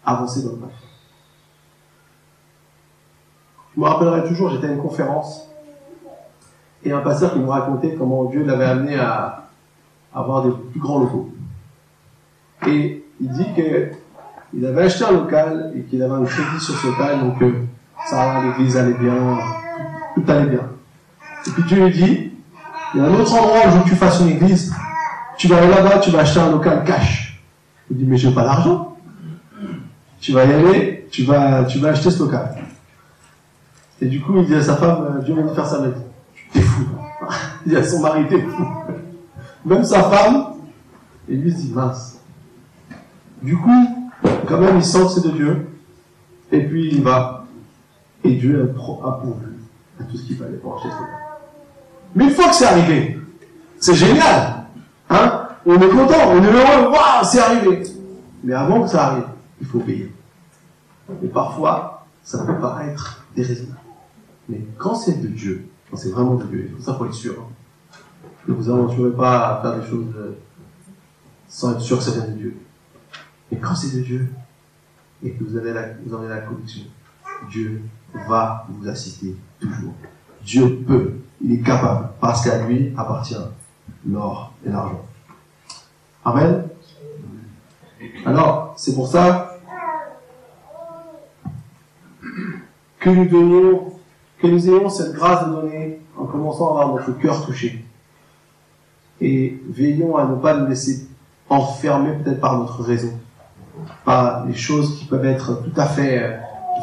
avancer 0.06 0.44
dans 0.44 0.52
le 0.52 0.58
pas. 0.58 0.68
Je 3.76 3.82
me 3.82 3.86
rappellerai 3.86 4.28
toujours, 4.28 4.52
j'étais 4.52 4.68
à 4.68 4.72
une 4.72 4.82
conférence, 4.82 5.50
et 6.84 6.92
un 6.92 7.00
pasteur 7.00 7.34
qui 7.34 7.40
me 7.40 7.48
racontait 7.48 7.96
comment 7.96 8.26
Dieu 8.26 8.44
l'avait 8.44 8.66
amené 8.66 9.00
à 9.00 9.48
avoir 10.14 10.44
des 10.44 10.52
plus 10.72 10.80
grands 10.80 11.00
locaux. 11.00 11.30
Et 12.68 13.04
il 13.20 13.30
dit 13.30 13.48
qu'il 13.56 14.66
avait 14.66 14.84
acheté 14.84 15.06
un 15.06 15.12
local 15.12 15.74
et 15.76 15.82
qu'il 15.82 16.02
avait 16.04 16.14
un 16.14 16.26
crédit 16.26 16.60
sur 16.60 16.76
ce 16.76 16.88
local, 16.88 17.22
donc 17.22 17.42
euh, 17.42 17.66
ça, 18.06 18.44
l'église 18.44 18.78
allait 18.78 18.94
bien, 18.94 19.40
tout 20.14 20.24
allait 20.28 20.50
bien. 20.50 20.70
Et 21.48 21.50
puis 21.50 21.64
Dieu 21.64 21.86
lui 21.86 21.92
dit, 21.92 22.32
il 22.94 23.02
y 23.02 23.04
a 23.04 23.08
un 23.08 23.14
autre 23.16 23.34
endroit 23.34 23.62
où 23.76 23.88
tu 23.88 23.96
fasses 23.96 24.20
une 24.20 24.30
église, 24.30 24.74
tu 25.38 25.48
vas 25.48 25.58
aller 25.58 25.70
là-bas, 25.70 26.00
tu 26.00 26.12
vas 26.12 26.20
acheter 26.20 26.40
un 26.40 26.52
local 26.52 26.84
cash. 26.84 27.42
Il 27.90 27.98
dit, 27.98 28.06
mais 28.06 28.18
j'ai 28.18 28.32
pas 28.32 28.44
d'argent. 28.44 28.98
Tu 30.20 30.32
vas 30.32 30.46
y 30.46 30.54
aller, 30.54 31.08
tu 31.12 31.24
vas, 31.24 31.66
tu 31.66 31.80
vas 31.80 31.90
acheter 31.90 32.12
ce 32.12 32.24
local. 32.24 32.56
Et 34.02 34.08
du 34.08 34.22
coup, 34.22 34.38
il 34.38 34.46
dit 34.46 34.56
à 34.56 34.62
sa 34.62 34.76
femme, 34.76 35.18
euh, 35.18 35.22
Dieu 35.22 35.36
m'a 35.36 35.44
dit 35.44 35.56
faire 35.56 35.66
ça, 35.66 35.82
mais 35.82 35.92
t'es 36.52 36.62
fou. 36.62 36.84
Il 37.66 37.72
dit 37.72 37.78
à 37.78 37.84
son 37.84 38.02
mari, 38.02 38.28
t'es 38.28 38.42
fou. 38.42 38.68
Même 39.66 39.84
sa 39.84 40.04
femme, 40.04 40.56
et 41.30 41.36
lui 41.36 41.52
se 41.52 41.58
dit, 41.58 41.72
mince. 41.72 42.20
Du 43.42 43.58
coup, 43.58 44.10
quand 44.48 44.58
même, 44.58 44.78
il 44.78 44.84
sent 44.84 45.04
que 45.04 45.10
c'est 45.10 45.26
de 45.28 45.32
Dieu. 45.32 45.68
Et 46.52 46.62
puis, 46.62 46.90
il 46.94 47.02
va. 47.02 47.46
Et 48.24 48.36
Dieu 48.36 48.74
a 48.74 49.12
pourvu 49.12 49.48
à 50.00 50.04
tout 50.04 50.18
ce 50.18 50.24
qu'il 50.24 50.38
fallait 50.38 50.58
pour 50.58 50.76
acheter 50.76 50.90
ce 50.90 50.94
local. 50.96 51.16
Mais 52.16 52.24
une 52.26 52.30
fois 52.32 52.50
que 52.50 52.56
c'est 52.56 52.66
arrivé, 52.66 53.20
c'est 53.80 53.96
génial. 53.96 54.63
Hein 55.14 55.48
on 55.66 55.80
est 55.80 55.90
content, 55.90 56.32
on 56.32 56.44
est 56.44 56.52
heureux, 56.52 56.92
waouh, 56.92 57.24
c'est 57.24 57.40
arrivé. 57.40 57.84
Mais 58.44 58.54
avant 58.54 58.84
que 58.84 58.90
ça 58.90 59.08
arrive, 59.08 59.28
il 59.62 59.68
faut 59.68 59.80
payer. 59.80 60.14
Et 61.24 61.28
parfois, 61.28 62.06
ça 62.22 62.46
peut 62.46 62.58
paraître 62.58 63.24
déraisonnable. 63.36 63.80
Mais 64.50 64.62
quand 64.78 64.96
c'est 64.96 65.22
de 65.22 65.28
Dieu, 65.28 65.70
quand 65.90 65.98
c'est 65.98 66.10
vraiment 66.10 66.36
de 66.36 66.46
Dieu, 66.46 66.76
ça 66.80 66.94
faut 66.96 67.06
être 67.06 67.14
sûr. 67.14 67.36
Hein. 67.40 67.98
Ne 68.48 68.54
vous 68.54 68.70
aventurez 68.70 69.12
pas 69.12 69.58
à 69.58 69.62
faire 69.62 69.80
des 69.80 69.88
choses 69.88 70.14
euh, 70.18 70.38
sans 71.48 71.74
être 71.74 71.82
sûr 71.82 71.98
que 71.98 72.04
ça 72.04 72.12
vient 72.12 72.28
de 72.28 72.38
Dieu. 72.38 72.58
Mais 73.52 73.58
quand 73.58 73.76
c'est 73.76 73.96
de 73.96 74.02
Dieu, 74.02 74.28
et 75.24 75.32
que 75.32 75.44
vous, 75.44 75.56
en 75.56 76.20
avez 76.20 76.28
la 76.28 76.42
conviction, 76.42 76.84
Dieu 77.50 77.82
va 78.28 78.68
vous 78.70 78.88
assister 78.90 79.36
toujours. 79.60 79.94
Dieu 80.44 80.84
peut, 80.86 81.14
il 81.42 81.54
est 81.54 81.62
capable, 81.62 82.10
parce 82.20 82.44
qu'à 82.44 82.66
lui 82.66 82.94
appartient 82.98 83.36
l'or 84.08 84.54
et 84.66 84.70
l'argent. 84.70 85.06
Amen. 86.26 86.68
Alors, 88.26 88.74
c'est 88.78 88.96
pour 88.96 89.08
ça 89.08 89.58
que 93.00 93.10
nous 93.10 93.94
que 94.40 94.48
nous 94.48 94.68
ayons 94.68 94.90
cette 94.90 95.14
grâce 95.14 95.48
de 95.48 95.54
donner 95.54 96.02
en 96.18 96.26
commençant 96.26 96.78
à 96.78 96.82
avoir 96.82 96.96
notre 96.96 97.18
cœur 97.18 97.46
touché. 97.46 97.86
Et 99.22 99.62
veillons 99.70 100.18
à 100.18 100.26
ne 100.26 100.36
pas 100.36 100.56
nous 100.56 100.68
laisser 100.68 101.08
enfermer 101.50 102.12
peut-être 102.18 102.42
par 102.42 102.58
notre 102.58 102.84
raison, 102.84 103.14
par 104.04 104.46
les 104.46 104.54
choses 104.54 105.00
qui 105.00 105.06
peuvent 105.06 105.26
être 105.26 105.64
tout 105.64 105.80
à 105.80 105.86
fait 105.86 106.40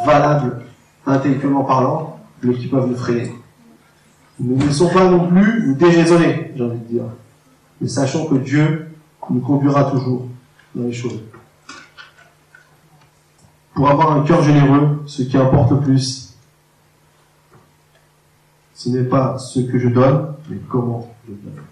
valables 0.07 0.63
intellectuellement 1.07 1.65
parlant, 1.65 2.19
mais 2.43 2.55
qui 2.55 2.69
peuvent 2.69 2.89
nous 2.89 2.97
freiner. 2.97 3.33
Nous 4.43 4.57
ne 4.57 4.65
laissons 4.65 4.89
pas 4.89 5.09
non 5.11 5.29
plus 5.29 5.75
déraisonner, 5.75 6.53
j'ai 6.57 6.65
envie 6.65 6.79
de 6.79 6.85
dire. 6.85 7.05
Mais 7.79 7.89
sachons 7.89 8.27
que 8.27 8.37
Dieu 8.37 8.91
nous 9.29 9.41
conduira 9.41 9.91
toujours 9.91 10.27
dans 10.75 10.85
les 10.85 10.93
choses. 10.93 11.21
Pour 13.75 13.89
avoir 13.89 14.13
un 14.13 14.23
cœur 14.25 14.43
généreux, 14.43 15.03
ce 15.07 15.23
qui 15.23 15.37
importe 15.37 15.73
le 15.73 15.81
plus, 15.81 16.35
ce 18.75 18.89
n'est 18.89 19.05
pas 19.05 19.37
ce 19.37 19.61
que 19.61 19.79
je 19.79 19.89
donne, 19.89 20.35
mais 20.49 20.57
comment 20.69 21.15
je 21.29 21.33
donne. 21.35 21.63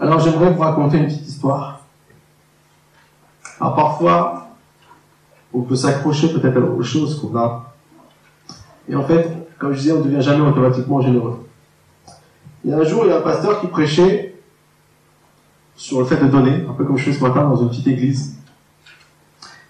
Alors 0.00 0.18
j'aimerais 0.18 0.52
vous 0.52 0.60
raconter 0.60 0.98
une 0.98 1.06
petite 1.06 1.28
histoire. 1.28 1.82
Alors 3.60 3.76
parfois, 3.76 4.48
on 5.52 5.62
peut 5.62 5.76
s'accrocher 5.76 6.32
peut-être 6.32 6.58
aux 6.58 6.82
choses 6.82 7.20
qu'on 7.20 7.36
a. 7.38 7.72
Et 8.88 8.96
en 8.96 9.04
fait, 9.04 9.30
comme 9.58 9.72
je 9.74 9.78
disais, 9.78 9.92
on 9.92 10.00
ne 10.00 10.04
devient 10.04 10.22
jamais 10.22 10.44
automatiquement 10.44 11.00
généreux. 11.00 11.46
Il 12.64 12.70
y 12.70 12.74
a 12.74 12.78
un 12.78 12.84
jour, 12.84 13.02
il 13.04 13.10
y 13.10 13.12
a 13.12 13.18
un 13.18 13.22
pasteur 13.22 13.60
qui 13.60 13.66
prêchait 13.66 14.34
sur 15.76 15.98
le 16.00 16.06
fait 16.06 16.16
de 16.16 16.28
donner, 16.28 16.64
un 16.68 16.72
peu 16.74 16.84
comme 16.84 16.96
je 16.96 17.04
fais 17.04 17.12
ce 17.12 17.22
matin 17.22 17.42
dans 17.42 17.56
une 17.56 17.68
petite 17.68 17.88
église. 17.88 18.36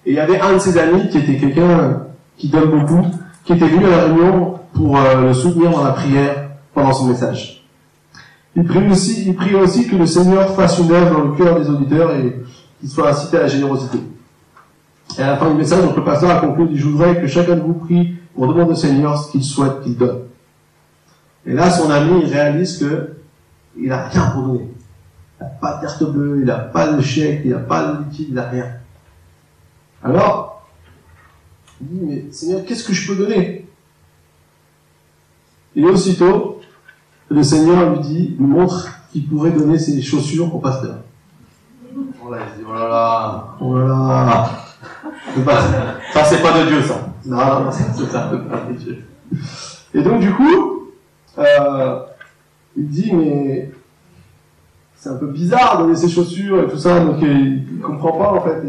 Et 0.05 0.11
il 0.11 0.17
y 0.17 0.21
avait 0.21 0.41
un 0.41 0.55
de 0.55 0.59
ses 0.59 0.77
amis 0.79 1.09
qui 1.09 1.19
était 1.19 1.37
quelqu'un 1.37 2.03
qui 2.37 2.49
donne 2.49 2.71
beaucoup, 2.71 3.07
qui 3.45 3.55
était 3.55 3.69
venu 3.69 3.87
à 3.87 3.91
la 3.91 4.05
réunion 4.05 4.59
pour 4.75 4.99
euh, 4.99 5.23
le 5.23 5.33
soutenir 5.33 5.71
dans 5.71 5.85
la 5.85 5.93
prière 5.93 6.51
pendant 6.75 6.93
son 6.93 7.07
message. 7.07 7.65
Il 8.57 8.65
prie 8.65 8.87
aussi, 8.91 9.25
il 9.27 9.35
prie 9.35 9.55
aussi 9.55 9.89
que 9.89 9.97
le 9.97 10.07
Seigneur 10.07 10.55
fasse 10.55 10.79
une 10.79 10.91
œuvre 10.93 11.19
dans 11.19 11.25
le 11.25 11.33
cœur 11.33 11.59
des 11.59 11.71
auditeurs 11.71 12.15
et 12.15 12.43
qu'il 12.81 12.89
soit 12.89 13.09
incité 13.11 13.39
à 13.39 13.43
la 13.43 13.49
générosité. 13.49 13.99
Et 15.19 15.23
à 15.23 15.29
la 15.29 15.37
fin 15.37 15.51
du 15.51 15.57
message, 15.57 15.83
donc 15.83 15.97
le 15.97 16.05
pasteur 16.05 16.31
a 16.31 16.41
conclu, 16.41 16.65
il 16.65 16.75
dit, 16.75 16.79
je 16.79 16.89
voudrais 16.89 17.21
que 17.21 17.27
chacun 17.27 17.55
de 17.55 17.61
vous 17.61 17.75
prie 17.75 18.15
pour 18.35 18.47
demander 18.49 18.73
au 18.73 18.75
Seigneur 18.75 19.17
ce 19.19 19.31
qu'il 19.31 19.45
souhaite 19.45 19.81
qu'il 19.83 19.97
donne. 19.97 20.21
Et 21.47 21.53
là, 21.53 21.71
son 21.71 21.91
ami, 21.91 22.23
il 22.25 22.33
réalise 22.33 22.79
que 22.79 23.17
il 23.77 23.89
n'a 23.89 24.09
rien 24.09 24.31
pour 24.31 24.43
donner. 24.43 24.69
Il 25.41 25.45
n'a 25.45 25.51
pas 25.51 25.77
de 25.77 25.81
carte 25.83 26.05
bleue, 26.05 26.41
il 26.41 26.45
n'a 26.45 26.59
pas 26.59 26.93
de 26.93 27.01
chèque, 27.01 27.43
il 27.45 27.51
n'a 27.51 27.59
pas 27.59 27.93
de 27.93 28.05
liquide, 28.05 28.27
il 28.29 28.35
n'a 28.35 28.49
rien. 28.49 28.67
Alors, 30.03 30.69
il 31.81 31.89
dit, 31.89 32.01
mais 32.03 32.33
Seigneur, 32.33 32.65
qu'est-ce 32.65 32.85
que 32.85 32.93
je 32.93 33.07
peux 33.07 33.17
donner? 33.17 33.67
Et 35.75 35.85
aussitôt, 35.85 36.61
le 37.29 37.43
Seigneur 37.43 37.93
lui 37.93 38.01
dit, 38.01 38.37
lui 38.39 38.47
montre 38.47 38.89
qu'il 39.11 39.27
pourrait 39.29 39.51
donner 39.51 39.79
ses 39.79 40.01
chaussures 40.03 40.55
au 40.55 40.59
pasteur. 40.59 40.99
Oh 42.25 42.31
là, 42.31 42.39
il 42.55 42.59
dit, 42.59 42.67
oh 42.69 42.73
là 42.75 42.89
là. 42.89 43.57
Oh 43.61 43.79
là 43.79 43.87
là. 43.87 44.51
Ça, 46.13 46.25
c'est 46.25 46.43
pas 46.43 46.61
de 46.61 46.69
Dieu, 46.69 46.83
ça. 46.83 47.09
Non, 47.25 47.71
ça, 47.71 47.85
c'est 47.95 48.13
pas 48.13 48.27
de 48.29 48.75
Dieu. 48.75 49.05
Et 49.95 50.03
donc, 50.03 50.21
du 50.21 50.33
coup, 50.33 50.82
euh, 51.39 52.01
il 52.77 52.89
dit, 52.89 53.13
mais 53.13 53.71
c'est 54.97 55.11
un 55.11 55.17
peu 55.17 55.27
bizarre 55.27 55.79
de 55.79 55.83
donner 55.85 55.97
ses 55.97 56.09
chaussures 56.09 56.63
et 56.63 56.67
tout 56.69 56.79
ça, 56.79 57.01
donc 57.01 57.17
il, 57.23 57.65
il 57.73 57.81
comprend 57.81 58.13
pas, 58.13 58.33
en 58.33 58.41
fait. 58.41 58.63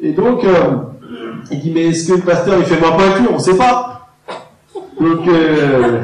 Et, 0.00 0.12
donc, 0.12 0.44
euh, 0.44 0.76
il 1.50 1.60
dit, 1.60 1.72
mais 1.72 1.88
est-ce 1.88 2.08
que 2.08 2.16
le 2.18 2.22
pasteur, 2.22 2.58
il 2.58 2.64
fait 2.64 2.80
ma 2.80 2.92
pointure 2.92 3.32
On 3.32 3.38
sait 3.38 3.56
pas. 3.56 4.08
Donc, 5.00 5.26
euh, 5.28 6.00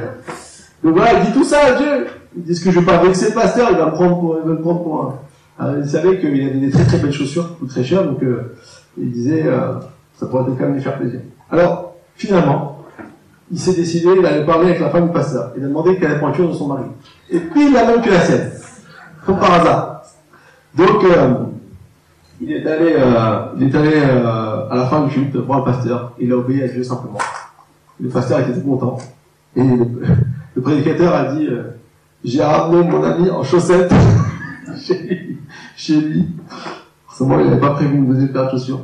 donc 0.83 0.97
voilà, 0.97 1.21
il 1.21 1.27
dit 1.27 1.33
tout 1.33 1.45
ça 1.45 1.59
à 1.67 1.73
Dieu. 1.73 2.07
Il 2.37 2.43
dit, 2.43 2.53
est-ce 2.53 2.65
que 2.65 2.71
je 2.71 2.81
vais 2.81 2.87
pas 2.87 3.03
vexer 3.03 3.29
le 3.29 3.35
pasteur 3.35 3.69
Il 3.71 3.79
va 3.79 3.87
me 3.87 3.93
prendre 3.93 4.19
pour, 4.19 4.39
il 4.43 4.49
va 4.49 4.55
me 4.55 4.61
prendre 4.61 4.83
pour 4.83 5.05
un... 5.59 5.79
Il 5.79 5.87
savait 5.87 6.19
qu'il 6.19 6.29
avait 6.29 6.59
des 6.59 6.71
très 6.71 6.85
très 6.87 6.99
belles 6.99 7.13
chaussures 7.13 7.49
qui 7.49 7.55
coûtent 7.57 7.69
très 7.69 7.85
cher, 7.85 8.03
donc 8.05 8.21
il 8.97 9.13
disait, 9.13 9.45
ça 10.17 10.27
pourrait 10.27 10.45
quand 10.59 10.65
même 10.65 10.75
lui 10.75 10.81
faire 10.81 10.97
plaisir. 10.97 11.21
Alors, 11.51 11.97
finalement, 12.15 12.80
il 13.51 13.59
s'est 13.59 13.75
décidé, 13.75 14.09
il 14.19 14.25
allait 14.25 14.45
parler 14.45 14.69
avec 14.69 14.81
la 14.81 14.91
femme 14.91 15.09
du 15.09 15.13
pasteur. 15.13 15.53
Il 15.57 15.65
a 15.65 15.67
demandé 15.67 15.97
quelle 15.97 16.11
est 16.11 16.15
la 16.15 16.19
pointure 16.21 16.49
de 16.49 16.55
son 16.55 16.69
mari. 16.69 16.85
Et 17.31 17.41
puis, 17.41 17.73
la 17.73 17.85
même 17.85 18.01
que 18.01 18.11
la 18.11 18.21
sienne. 18.21 18.51
Comme 19.27 19.39
par 19.39 19.55
hasard. 19.55 20.03
Donc, 20.77 21.05
euh, 21.05 21.35
il 22.41 22.53
est 22.53 22.67
allé, 22.67 22.95
euh, 22.97 23.47
il 23.59 23.65
est 23.65 23.75
allé 23.75 23.93
euh, 23.95 24.71
à 24.71 24.75
la 24.77 24.87
fin 24.87 25.05
du 25.05 25.13
culte 25.13 25.35
voir 25.37 25.59
le 25.61 25.65
pasteur. 25.65 26.13
Il 26.21 26.31
a 26.33 26.37
obéi 26.37 26.63
à 26.63 26.69
Dieu 26.69 26.85
simplement. 26.85 27.19
Le 27.99 28.09
pasteur 28.09 28.41
était 28.41 28.55
tout 28.55 28.67
content. 28.67 28.99
Et 29.57 29.63
le, 29.65 30.63
prédicateur 30.63 31.13
a 31.13 31.35
dit, 31.35 31.49
j'ai 32.23 32.43
ramené 32.43 32.89
mon 32.89 33.03
ami 33.03 33.31
en 33.31 33.43
chaussettes 33.43 33.93
chez 35.77 36.01
lui. 36.01 36.29
Forcément, 37.07 37.41
il 37.41 37.47
n'avait 37.47 37.61
pas 37.61 37.71
prévu 37.71 37.97
une 37.97 38.07
deuxième 38.07 38.33
paire 38.33 38.53
de. 38.55 38.75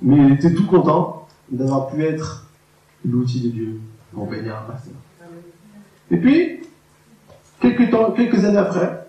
Mais 0.00 0.16
il 0.16 0.32
était 0.34 0.54
tout 0.54 0.66
content 0.66 1.26
d'avoir 1.50 1.88
pu 1.88 2.04
être 2.04 2.46
l'outil 3.04 3.40
de 3.40 3.48
Dieu 3.48 3.80
Et 6.10 6.16
puis, 6.16 6.60
quelques, 7.60 8.44
années 8.44 8.58
après, 8.58 9.06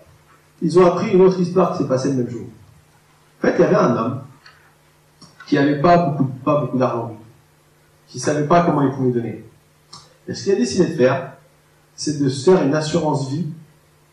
ils 0.62 0.78
ont 0.78 0.86
appris 0.86 1.10
une 1.12 1.20
autre 1.22 1.40
histoire 1.40 1.72
qui 1.72 1.82
s'est 1.82 1.88
passée 1.88 2.08
le 2.10 2.14
même 2.14 2.30
jour. 2.30 2.46
En 3.38 3.46
fait, 3.46 3.54
il 3.58 3.60
y 3.60 3.64
avait 3.64 3.76
un 3.76 3.96
homme 3.96 4.20
qui 5.46 5.56
n'avait 5.56 5.80
pas 5.80 5.98
beaucoup, 5.98 6.24
pas 6.44 6.60
beaucoup 6.60 6.78
d'argent, 6.78 7.16
qui 8.08 8.18
savait 8.18 8.46
pas 8.46 8.62
comment 8.64 8.82
il 8.82 8.92
pouvait 8.92 9.12
donner. 9.12 9.44
Et 10.26 10.34
ce 10.34 10.44
qu'il 10.44 10.52
a 10.52 10.56
décidé 10.56 10.86
de 10.86 10.94
faire, 10.94 11.34
c'est 11.94 12.18
de 12.18 12.28
se 12.28 12.50
faire 12.50 12.62
une 12.62 12.74
assurance 12.74 13.30
vie 13.30 13.46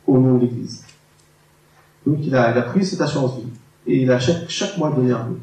au 0.06 0.18
nom 0.18 0.36
de 0.36 0.42
l'Église. 0.42 0.84
Donc 2.06 2.18
il 2.22 2.36
a, 2.36 2.62
pris 2.64 2.86
cette 2.86 3.02
assurance 3.02 3.38
vie 3.38 3.48
et 3.88 4.02
il 4.02 4.12
a 4.12 4.20
chaque, 4.20 4.50
chaque 4.50 4.78
mois 4.78 4.92
donné 4.92 5.12
un 5.12 5.20
peu. 5.20 5.38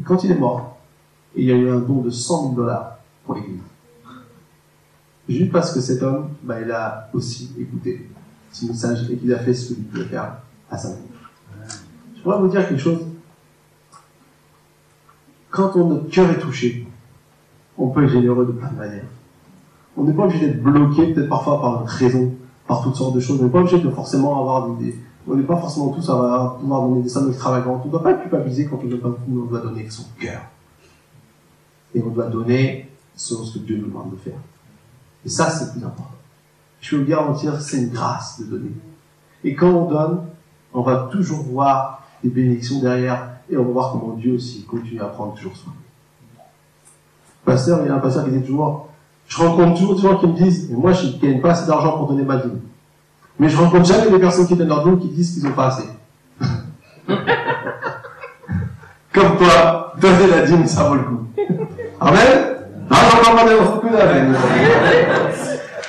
Et 0.00 0.02
quand 0.02 0.24
il 0.24 0.32
est 0.32 0.38
mort, 0.38 0.78
il 1.36 1.44
y 1.44 1.52
a 1.52 1.54
eu 1.54 1.70
un 1.70 1.78
don 1.78 2.00
de 2.00 2.10
100 2.10 2.42
000 2.42 2.54
dollars 2.54 2.98
pour 3.24 3.36
l'Église. 3.36 3.60
Juste 5.28 5.52
parce 5.52 5.72
que 5.72 5.80
cet 5.80 6.02
homme, 6.02 6.28
bah, 6.42 6.60
il 6.60 6.70
a 6.70 7.08
aussi 7.14 7.50
écouté 7.58 8.08
ce 8.52 8.66
message 8.66 9.10
et 9.10 9.16
qu'il 9.16 9.32
a 9.32 9.38
fait 9.38 9.54
ce 9.54 9.72
qu'il 9.74 9.84
pouvait 9.84 10.04
faire 10.04 10.36
à 10.70 10.76
sa 10.78 10.90
vie. 10.90 11.02
Je 12.16 12.22
voudrais 12.22 12.40
vous 12.40 12.48
dire 12.48 12.66
quelque 12.68 12.80
chose. 12.80 13.00
Quand 15.50 15.76
on- 15.76 15.88
notre 15.88 16.08
cœur 16.10 16.30
est 16.30 16.38
touché, 16.38 16.86
on 17.78 17.88
peut 17.88 18.04
être 18.04 18.10
généreux 18.12 18.46
de 18.46 18.52
plein 18.52 18.70
de 18.70 18.76
manières. 18.76 19.04
On 19.96 20.04
n'est 20.04 20.12
pas 20.12 20.24
obligé 20.24 20.46
d'être 20.48 20.62
bloqué, 20.62 21.12
peut-être 21.14 21.28
parfois 21.28 21.60
par 21.60 21.80
notre 21.80 21.92
raison, 21.92 22.34
par 22.66 22.82
toutes 22.82 22.96
sortes 22.96 23.14
de 23.14 23.20
choses. 23.20 23.40
On 23.40 23.44
n'est 23.44 23.50
pas 23.50 23.60
obligé 23.60 23.80
de 23.80 23.90
forcément 23.90 24.38
avoir 24.40 24.68
des, 24.76 24.94
on 25.28 25.36
n'est 25.36 25.42
pas 25.44 25.56
forcément 25.56 25.88
tous 25.90 26.08
à 26.10 26.56
pouvoir 26.60 26.88
donner 26.88 27.02
des 27.02 27.08
sommes 27.08 27.28
extravagantes. 27.30 27.82
On 27.84 27.86
ne 27.86 27.92
doit 27.92 28.02
pas 28.02 28.10
être 28.12 28.22
culpabilisé 28.22 28.66
quand 28.66 28.80
on 28.82 28.86
donne 28.88 29.00
pas 29.00 29.16
on 29.30 29.44
doit 29.44 29.60
donner 29.60 29.88
son 29.88 30.04
cœur. 30.20 30.42
Et 31.94 32.02
on 32.02 32.08
doit 32.10 32.26
donner 32.26 32.90
selon 33.14 33.44
ce 33.44 33.58
que 33.58 33.64
Dieu 33.64 33.76
nous 33.78 33.86
demande 33.86 34.10
de 34.10 34.16
faire. 34.16 34.34
Et 35.24 35.28
ça, 35.28 35.50
c'est 35.50 35.72
plus 35.72 35.84
important. 35.84 36.10
Je 36.80 36.90
peux 36.90 37.02
vous 37.02 37.08
garantir, 37.08 37.60
c'est 37.60 37.78
une 37.78 37.88
grâce 37.88 38.40
de 38.40 38.44
donner. 38.44 38.72
Et 39.42 39.54
quand 39.54 39.70
on 39.70 39.88
donne, 39.88 40.20
on 40.72 40.82
va 40.82 41.08
toujours 41.10 41.42
voir 41.42 42.02
des 42.22 42.30
bénédictions 42.30 42.80
derrière 42.80 43.28
et 43.50 43.56
on 43.56 43.64
va 43.64 43.70
voir 43.70 43.92
comment 43.92 44.14
Dieu 44.14 44.34
aussi 44.34 44.64
continue 44.64 45.00
à 45.00 45.06
prendre 45.06 45.34
toujours 45.34 45.56
soin. 45.56 45.72
Pasteur, 47.44 47.80
il 47.82 47.88
y 47.88 47.90
a 47.90 47.94
un 47.94 48.00
pasteur 48.00 48.24
qui 48.24 48.30
dit 48.30 48.42
toujours, 48.42 48.88
je 49.28 49.38
rencontre 49.38 49.78
toujours 49.78 49.96
des 49.96 50.02
gens 50.02 50.16
qui 50.18 50.26
me 50.26 50.32
disent, 50.32 50.68
mais 50.70 50.76
moi 50.76 50.92
je 50.92 51.06
ne 51.06 51.12
gagne 51.18 51.40
pas 51.40 51.50
assez 51.50 51.66
d'argent 51.66 51.96
pour 51.98 52.08
donner 52.08 52.22
ma 52.24 52.38
dîme. 52.38 52.60
Mais 53.38 53.48
je 53.48 53.56
rencontre 53.56 53.84
jamais 53.86 54.10
des 54.10 54.18
personnes 54.18 54.46
qui 54.46 54.56
donnent 54.56 54.68
leur 54.68 54.84
dîme 54.84 54.98
qui 54.98 55.08
disent 55.08 55.34
qu'ils 55.34 55.44
n'ont 55.44 55.54
pas 55.54 55.68
assez. 55.68 55.88
Comme 59.12 59.36
toi, 59.38 59.94
donner 60.00 60.26
la 60.26 60.42
dîme, 60.42 60.66
ça 60.66 60.88
vaut 60.88 60.94
le 60.94 61.02
coup. 61.02 61.20
Amen? 62.00 62.53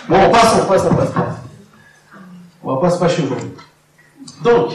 Bon, 0.08 0.18
on 0.28 0.30
passe, 0.32 0.56
on 0.62 0.66
passe, 0.66 0.84
on 0.90 0.96
passe. 0.96 1.10
On 2.64 2.76
va 2.76 2.82
pas 2.82 2.90
se 2.90 2.98
fâcher 2.98 3.24
aujourd'hui. 3.24 3.52
Donc, 4.44 4.74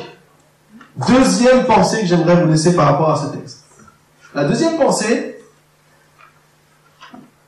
deuxième 1.09 1.65
pensée 1.65 2.01
que 2.01 2.07
j'aimerais 2.07 2.43
vous 2.43 2.51
laisser 2.51 2.75
par 2.75 2.87
rapport 2.87 3.11
à 3.11 3.17
ce 3.17 3.37
texte. 3.37 3.65
La 4.35 4.45
deuxième 4.45 4.77
pensée, 4.77 5.41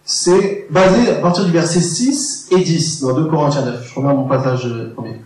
c'est 0.04 0.66
basé 0.70 1.10
à 1.10 1.14
partir 1.16 1.44
du 1.44 1.52
verset 1.52 1.80
6 1.80 2.48
et 2.50 2.58
10 2.58 3.02
dans 3.02 3.14
2 3.14 3.26
Corinthiens 3.26 3.62
9. 3.62 3.88
Je 3.88 3.94
reviens 3.94 4.10
à 4.10 4.14
mon 4.14 4.26
passage 4.26 4.66
euh, 4.66 4.92
premier. 4.94 5.22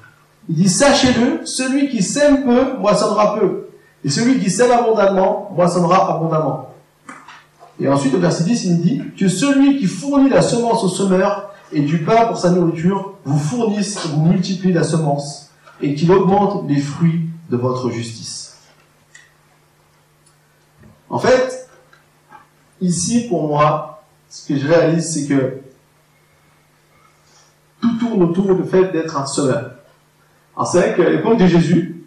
Il 0.49 0.57
dit, 0.57 0.69
sachez-le, 0.69 1.45
celui 1.45 1.89
qui 1.89 2.03
sème 2.03 2.45
peu, 2.45 2.79
moissonnera 2.79 3.39
peu. 3.39 3.69
Et 4.05 4.11
celui 4.11 4.39
qui 4.39 4.51
sème 4.51 4.71
abondamment, 4.71 5.51
moissonnera 5.55 6.15
abondamment. 6.15 6.75
Et 7.79 7.89
ensuite, 7.89 8.15
au 8.15 8.19
verset 8.19 8.45
10, 8.45 8.65
il 8.65 8.81
dit 8.81 9.03
que 9.19 9.29
celui 9.29 9.79
qui 9.79 9.87
fournit 9.87 10.31
la 10.31 10.43
semence 10.43 10.83
au 10.83 10.89
semeur 10.89 11.53
et 11.73 11.81
du 11.81 12.05
pain 12.05 12.27
pour 12.27 12.39
sa 12.39 12.51
nourriture 12.51 13.15
vous 13.25 13.39
fournisse 13.39 14.05
et 14.05 14.09
vous 14.09 14.23
multiplie 14.23 14.73
la 14.73 14.85
semence 14.85 15.51
et 15.83 15.95
qu'il 15.95 16.11
augmente 16.11 16.69
les 16.69 16.81
fruits 16.81 17.29
de 17.51 17.57
votre 17.57 17.91
justice. 17.91 18.57
En 21.11 21.19
fait, 21.19 21.69
ici, 22.81 23.29
pour 23.29 23.47
moi, 23.47 24.05
ce 24.29 24.49
que 24.49 24.59
je 24.59 24.67
réalise, 24.67 25.13
c'est 25.13 25.27
que 25.27 25.61
tout 27.81 27.99
tourne 27.99 28.23
autour 28.23 28.55
du 28.55 28.65
fait 28.65 28.91
d'être 28.91 29.17
un 29.17 29.27
semeur. 29.27 29.73
Alors 30.57 30.67
c'est 30.67 30.79
vrai 30.79 30.95
qu'à 30.97 31.11
l'époque 31.11 31.39
de 31.39 31.47
Jésus, 31.47 32.07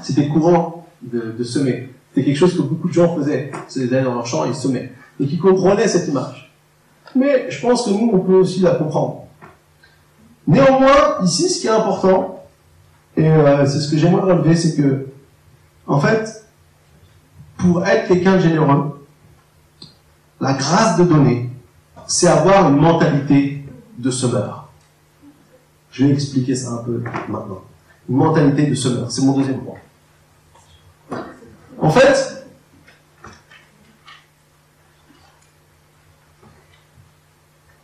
c'était 0.00 0.28
courant 0.28 0.86
de 1.02 1.42
semer. 1.42 1.90
C'était 2.16 2.28
quelque 2.28 2.38
chose 2.38 2.56
que 2.56 2.62
beaucoup 2.62 2.88
de 2.88 2.94
gens 2.94 3.14
faisaient. 3.14 3.52
Ils 3.76 3.94
allaient 3.94 4.02
dans 4.02 4.14
leur 4.14 4.26
champ 4.26 4.46
et 4.46 4.48
ils 4.48 4.54
semaient. 4.54 4.90
Donc 5.20 5.30
ils 5.30 5.38
comprenaient 5.38 5.86
cette 5.86 6.08
image. 6.08 6.50
mais 7.14 7.50
je 7.50 7.60
pense 7.60 7.84
que 7.84 7.90
nous, 7.90 8.10
on 8.10 8.20
peut 8.20 8.36
aussi 8.36 8.60
la 8.60 8.70
comprendre. 8.76 9.24
Néanmoins, 10.46 11.22
ici, 11.22 11.50
ce 11.50 11.60
qui 11.60 11.66
est 11.66 11.70
important, 11.70 12.42
et 13.18 13.28
euh, 13.28 13.66
c'est 13.66 13.80
ce 13.80 13.90
que 13.90 13.98
j'aimerais 13.98 14.32
relever, 14.32 14.56
c'est 14.56 14.74
que, 14.76 15.08
en 15.86 16.00
fait, 16.00 16.46
pour 17.58 17.86
être 17.86 18.08
quelqu'un 18.08 18.36
de 18.36 18.40
généreux, 18.40 19.06
la 20.40 20.54
grâce 20.54 20.96
de 20.96 21.04
donner, 21.04 21.50
c'est 22.06 22.28
avoir 22.28 22.70
une 22.70 22.80
mentalité 22.80 23.62
de 23.98 24.10
semeur. 24.10 24.70
Je 25.90 26.06
vais 26.06 26.14
expliquer 26.14 26.54
ça 26.54 26.70
un 26.70 26.78
peu 26.78 27.02
maintenant. 27.28 27.60
Une 28.08 28.16
mentalité 28.16 28.68
de 28.68 28.74
semeur, 28.74 29.12
c'est 29.12 29.20
mon 29.20 29.36
deuxième 29.36 29.60
point. 29.60 29.76
En 31.86 31.90
fait, 31.90 32.44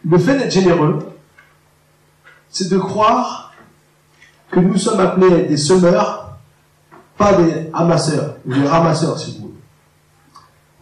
le 0.05 0.19
fait 0.19 0.37
d'être 0.39 0.51
généreux, 0.51 1.17
c'est 2.51 2.69
de 2.69 2.79
croire 2.79 3.55
que 4.51 4.59
nous 4.59 4.77
sommes 4.77 4.99
appelés 4.99 5.45
des 5.45 5.57
semeurs, 5.57 6.37
pas 7.17 7.35
des 7.35 7.71
amasseurs, 7.73 8.39
ou 8.45 8.53
des 8.53 8.67
ramasseurs, 8.67 9.17
si 9.21 9.39
vous 9.39 9.47
voulez. 9.47 9.61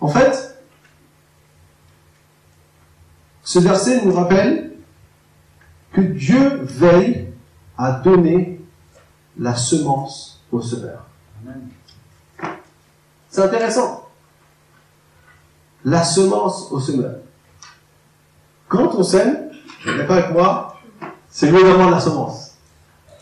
En 0.00 0.08
fait, 0.08 0.58
ce 3.42 3.58
verset 3.58 4.02
nous 4.02 4.14
rappelle 4.14 4.78
que 5.92 6.00
Dieu 6.00 6.62
veille 6.62 7.28
à 7.76 7.92
donner 7.92 8.62
la 9.36 9.56
semence 9.56 10.42
au 10.50 10.62
semeur. 10.62 11.04
C'est 13.30 13.42
intéressant. 13.42 14.08
La 15.84 16.02
semence 16.02 16.70
au 16.72 16.80
semeur. 16.80 17.14
Quand 18.68 18.94
on 18.96 19.02
sème, 19.02 19.50
d'accord 19.86 20.16
avec 20.16 20.32
moi, 20.32 20.76
c'est 21.28 21.50
mieux 21.50 21.62
d'avoir 21.62 21.90
la 21.90 22.00
semence. 22.00 22.56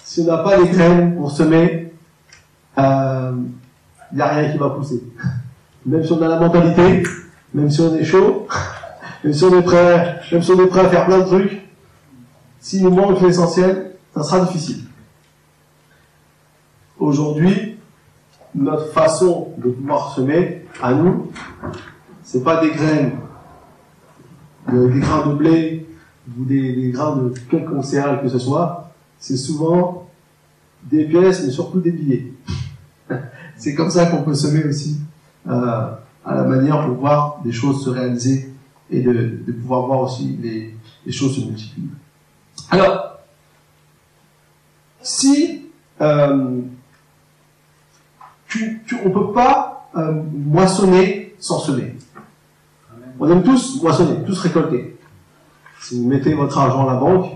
Si 0.02 0.22
on 0.22 0.24
n'a 0.24 0.38
pas 0.38 0.56
les 0.56 0.68
graines 0.68 1.16
pour 1.16 1.30
semer, 1.30 1.92
il 2.76 2.82
euh, 2.82 3.32
n'y 4.12 4.20
a 4.20 4.28
rien 4.28 4.50
qui 4.50 4.58
va 4.58 4.70
pousser. 4.70 5.02
Même 5.84 6.04
si 6.04 6.12
on 6.12 6.22
a 6.22 6.28
la 6.28 6.40
mentalité, 6.40 7.02
même 7.52 7.70
si 7.70 7.80
on 7.82 7.94
est 7.94 8.04
chaud, 8.04 8.48
même 9.24 9.32
si 9.32 9.44
on 9.44 9.58
est 9.58 9.62
prêt, 9.62 10.20
même 10.32 10.42
si 10.42 10.50
on 10.50 10.60
est 10.60 10.66
prêt 10.66 10.80
à 10.80 10.88
faire 10.88 11.06
plein 11.06 11.18
de 11.18 11.24
trucs, 11.24 11.68
s'il 12.60 12.82
nous 12.82 12.90
manque 12.90 13.20
l'essentiel, 13.20 13.92
ça 14.14 14.22
sera 14.22 14.40
difficile. 14.40 14.84
Aujourd'hui, 16.98 17.67
notre 18.54 18.92
façon 18.92 19.52
de 19.58 19.70
pouvoir 19.70 20.14
semer, 20.14 20.66
à 20.82 20.94
nous, 20.94 21.30
c'est 22.22 22.42
pas 22.42 22.60
des 22.60 22.70
graines, 22.70 23.12
des 24.70 25.00
grains 25.00 25.26
de 25.26 25.34
blé 25.34 25.86
ou 26.38 26.44
des, 26.44 26.90
grains 26.90 27.16
de 27.16 27.34
quelconque 27.50 27.84
céréale 27.84 28.20
que 28.22 28.28
ce 28.28 28.38
soit, 28.38 28.92
c'est 29.18 29.36
souvent 29.36 30.08
des 30.84 31.04
pièces, 31.04 31.44
mais 31.44 31.50
surtout 31.50 31.80
des 31.80 31.90
billets. 31.90 32.32
c'est 33.56 33.74
comme 33.74 33.90
ça 33.90 34.06
qu'on 34.06 34.22
peut 34.22 34.34
semer 34.34 34.64
aussi 34.64 35.00
euh, 35.48 35.90
à 36.24 36.34
la 36.34 36.44
manière 36.44 36.86
pour 36.86 36.96
voir 36.96 37.40
des 37.44 37.52
choses 37.52 37.84
se 37.84 37.90
réaliser 37.90 38.52
et 38.90 39.00
de, 39.00 39.52
pouvoir 39.60 39.86
voir 39.86 40.00
aussi 40.00 40.38
les, 40.42 41.12
choses 41.12 41.36
se 41.36 41.40
multiplier. 41.40 41.88
Alors, 42.70 43.18
si 45.00 45.62
euh, 46.00 46.60
tu, 48.48 48.82
tu, 48.86 48.96
on 49.04 49.10
peut 49.10 49.32
pas 49.32 49.88
euh, 49.96 50.22
moissonner 50.32 51.34
sans 51.38 51.58
semer. 51.58 51.96
On 53.20 53.30
aime 53.30 53.42
tous 53.42 53.82
moissonner, 53.82 54.24
tous 54.24 54.38
récolter. 54.40 54.98
Si 55.80 56.00
vous 56.00 56.08
mettez 56.08 56.34
votre 56.34 56.58
argent 56.58 56.88
à 56.88 56.94
la 56.94 57.00
banque, 57.00 57.32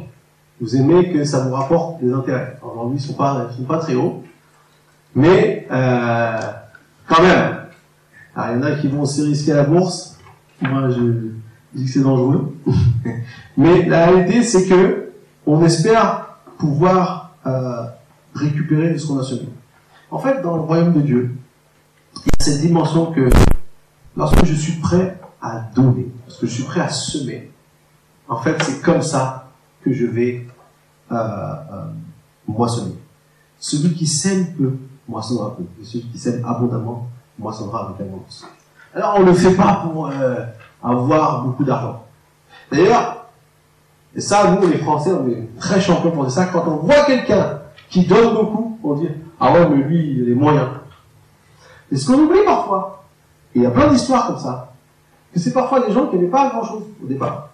vous 0.61 0.77
aimez 0.77 1.13
que 1.13 1.25
ça 1.25 1.41
vous 1.41 1.55
rapporte 1.55 2.03
des 2.03 2.13
intérêts. 2.13 2.59
Aujourd'hui, 2.63 2.99
ils 2.99 3.03
sont 3.03 3.15
pas, 3.15 3.51
sont 3.57 3.65
pas 3.65 3.79
très 3.79 3.95
hauts, 3.95 4.23
mais 5.15 5.67
euh, 5.71 6.41
quand 7.09 7.23
même, 7.23 7.57
il 8.37 8.53
y 8.53 8.57
en 8.57 8.63
a 8.63 8.73
qui 8.73 8.89
vont 8.89 9.03
aussi 9.03 9.23
risquer 9.23 9.53
la 9.53 9.65
bourse. 9.65 10.19
Moi, 10.61 10.91
je 10.91 11.33
dis 11.75 11.85
que 11.85 11.91
c'est 11.91 12.03
dangereux. 12.03 12.57
Mais 13.57 13.85
la 13.87 14.07
réalité, 14.07 14.43
c'est 14.43 14.67
que 14.67 15.11
on 15.47 15.63
espère 15.65 16.39
pouvoir 16.59 17.35
euh, 17.47 17.85
récupérer 18.35 18.97
ce 18.97 19.07
qu'on 19.07 19.19
a 19.19 19.25
semé. 19.25 19.49
En 20.13 20.19
fait, 20.19 20.43
dans 20.43 20.57
le 20.57 20.61
royaume 20.61 20.93
de 20.93 21.01
Dieu, 21.01 21.35
il 22.15 22.27
y 22.27 22.29
a 22.39 22.45
cette 22.45 22.61
dimension 22.61 23.13
que 23.13 23.31
lorsque 24.15 24.45
je 24.45 24.53
suis 24.53 24.75
prêt 24.75 25.19
à 25.41 25.61
donner, 25.75 26.13
lorsque 26.27 26.45
je 26.45 26.51
suis 26.51 26.65
prêt 26.65 26.83
à 26.83 26.91
semer, 26.91 27.51
en 28.29 28.37
fait, 28.37 28.63
c'est 28.63 28.83
comme 28.83 29.01
ça 29.01 29.49
que 29.83 29.91
je 29.91 30.05
vais 30.05 30.47
euh, 31.11 31.15
euh, 31.15 31.87
moissonner. 32.47 32.95
Celui 33.59 33.95
qui 33.95 34.07
sème 34.07 34.53
peu, 34.55 34.77
moissonner 35.09 35.41
un 35.41 35.51
peu. 35.51 35.65
Et 35.81 35.85
celui 35.85 36.05
qui 36.05 36.19
sème 36.19 36.45
abondamment, 36.45 37.09
moissonnera 37.39 37.87
avec 37.89 38.07
abondance. 38.07 38.47
Alors 38.95 39.15
on 39.17 39.21
ne 39.21 39.27
le 39.27 39.35
fait 39.35 39.55
pas 39.55 39.81
pour 39.83 40.09
euh, 40.09 40.45
avoir 40.83 41.43
beaucoup 41.43 41.65
d'argent. 41.65 42.05
D'ailleurs, 42.71 43.31
et 44.15 44.21
ça, 44.21 44.59
nous 44.61 44.69
les 44.69 44.77
Français, 44.77 45.11
on 45.13 45.27
est 45.27 45.59
très 45.59 45.81
champions 45.81 46.11
pour 46.11 46.31
ça. 46.31 46.45
Quand 46.53 46.69
on 46.69 46.77
voit 46.77 47.05
quelqu'un 47.07 47.61
qui 47.89 48.05
donne 48.05 48.35
beaucoup, 48.35 48.79
on 48.85 48.95
dit 48.97 49.09
ah 49.45 49.53
ouais 49.53 49.69
mais 49.69 49.83
lui 49.83 50.13
il 50.13 50.23
a 50.23 50.27
les 50.27 50.35
moyens. 50.35 50.69
Et 51.91 51.97
ce 51.97 52.07
qu'on 52.07 52.21
oublie 52.21 52.45
parfois, 52.45 53.05
et 53.55 53.59
il 53.59 53.63
y 53.63 53.67
a 53.67 53.71
plein 53.71 53.89
d'histoires 53.89 54.29
comme 54.29 54.39
ça, 54.39 54.73
que 55.33 55.41
c'est 55.41 55.53
parfois 55.53 55.85
des 55.85 55.93
gens 55.93 56.07
qui 56.07 56.17
n'avaient 56.17 56.29
pas 56.29 56.49
grand 56.51 56.65
chose 56.65 56.85
au 57.03 57.07
départ, 57.07 57.51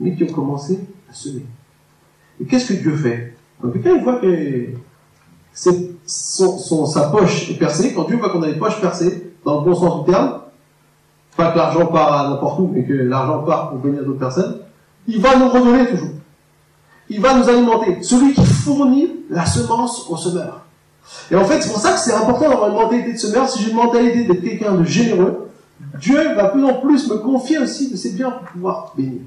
mais 0.00 0.14
qui 0.14 0.24
ont 0.24 0.34
commencé 0.34 0.80
à 1.08 1.14
semer. 1.14 1.46
Et 2.40 2.44
qu'est-ce 2.44 2.72
que 2.72 2.78
Dieu 2.78 2.96
fait? 2.96 3.36
Quand 3.62 3.70
quelqu'un 3.70 3.94
il 3.96 4.02
voit 4.02 4.16
que 4.16 4.66
c'est 5.52 5.92
sa 6.04 7.08
poche 7.08 7.50
est 7.50 7.58
percée, 7.58 7.94
quand 7.94 8.04
Dieu 8.04 8.16
voit 8.16 8.30
qu'on 8.30 8.42
a 8.42 8.48
les 8.48 8.58
poches 8.58 8.80
percées, 8.80 9.32
dans 9.44 9.60
le 9.60 9.64
bon 9.64 9.74
sens 9.74 10.04
du 10.04 10.10
terme, 10.10 10.40
pas 11.36 11.52
que 11.52 11.58
l'argent 11.58 11.86
part 11.86 12.30
n'importe 12.30 12.58
où, 12.58 12.70
mais 12.72 12.84
que 12.84 12.92
l'argent 12.92 13.44
part 13.44 13.70
pour 13.70 13.78
bénir 13.78 14.04
d'autres 14.04 14.18
personnes, 14.18 14.58
il 15.06 15.20
va 15.20 15.36
nous 15.36 15.48
redonner 15.48 15.86
toujours. 15.86 16.10
Il 17.08 17.20
va 17.20 17.38
nous 17.38 17.48
alimenter. 17.48 18.02
Celui 18.02 18.34
qui 18.34 18.44
fournit 18.44 19.08
la 19.30 19.46
semence 19.46 20.10
au 20.10 20.16
semeur. 20.16 20.65
Et 21.30 21.36
en 21.36 21.44
fait, 21.44 21.60
c'est 21.60 21.70
pour 21.70 21.80
ça 21.80 21.92
que 21.92 21.98
c'est 21.98 22.14
important 22.14 22.48
d'avoir 22.48 22.68
une 22.68 22.74
mentalité 22.74 23.12
de 23.12 23.18
semeur. 23.18 23.48
Si 23.48 23.62
j'ai 23.62 23.70
une 23.70 23.76
mentalité 23.76 24.24
d'être 24.24 24.42
quelqu'un 24.42 24.74
de 24.74 24.84
généreux, 24.84 25.48
Dieu 26.00 26.34
va 26.34 26.48
plus 26.48 26.64
en 26.64 26.74
plus 26.74 27.08
me 27.08 27.16
confier 27.16 27.58
aussi 27.58 27.90
de 27.90 27.96
ses 27.96 28.12
biens 28.12 28.30
pour 28.30 28.48
pouvoir 28.48 28.92
bénir. 28.96 29.20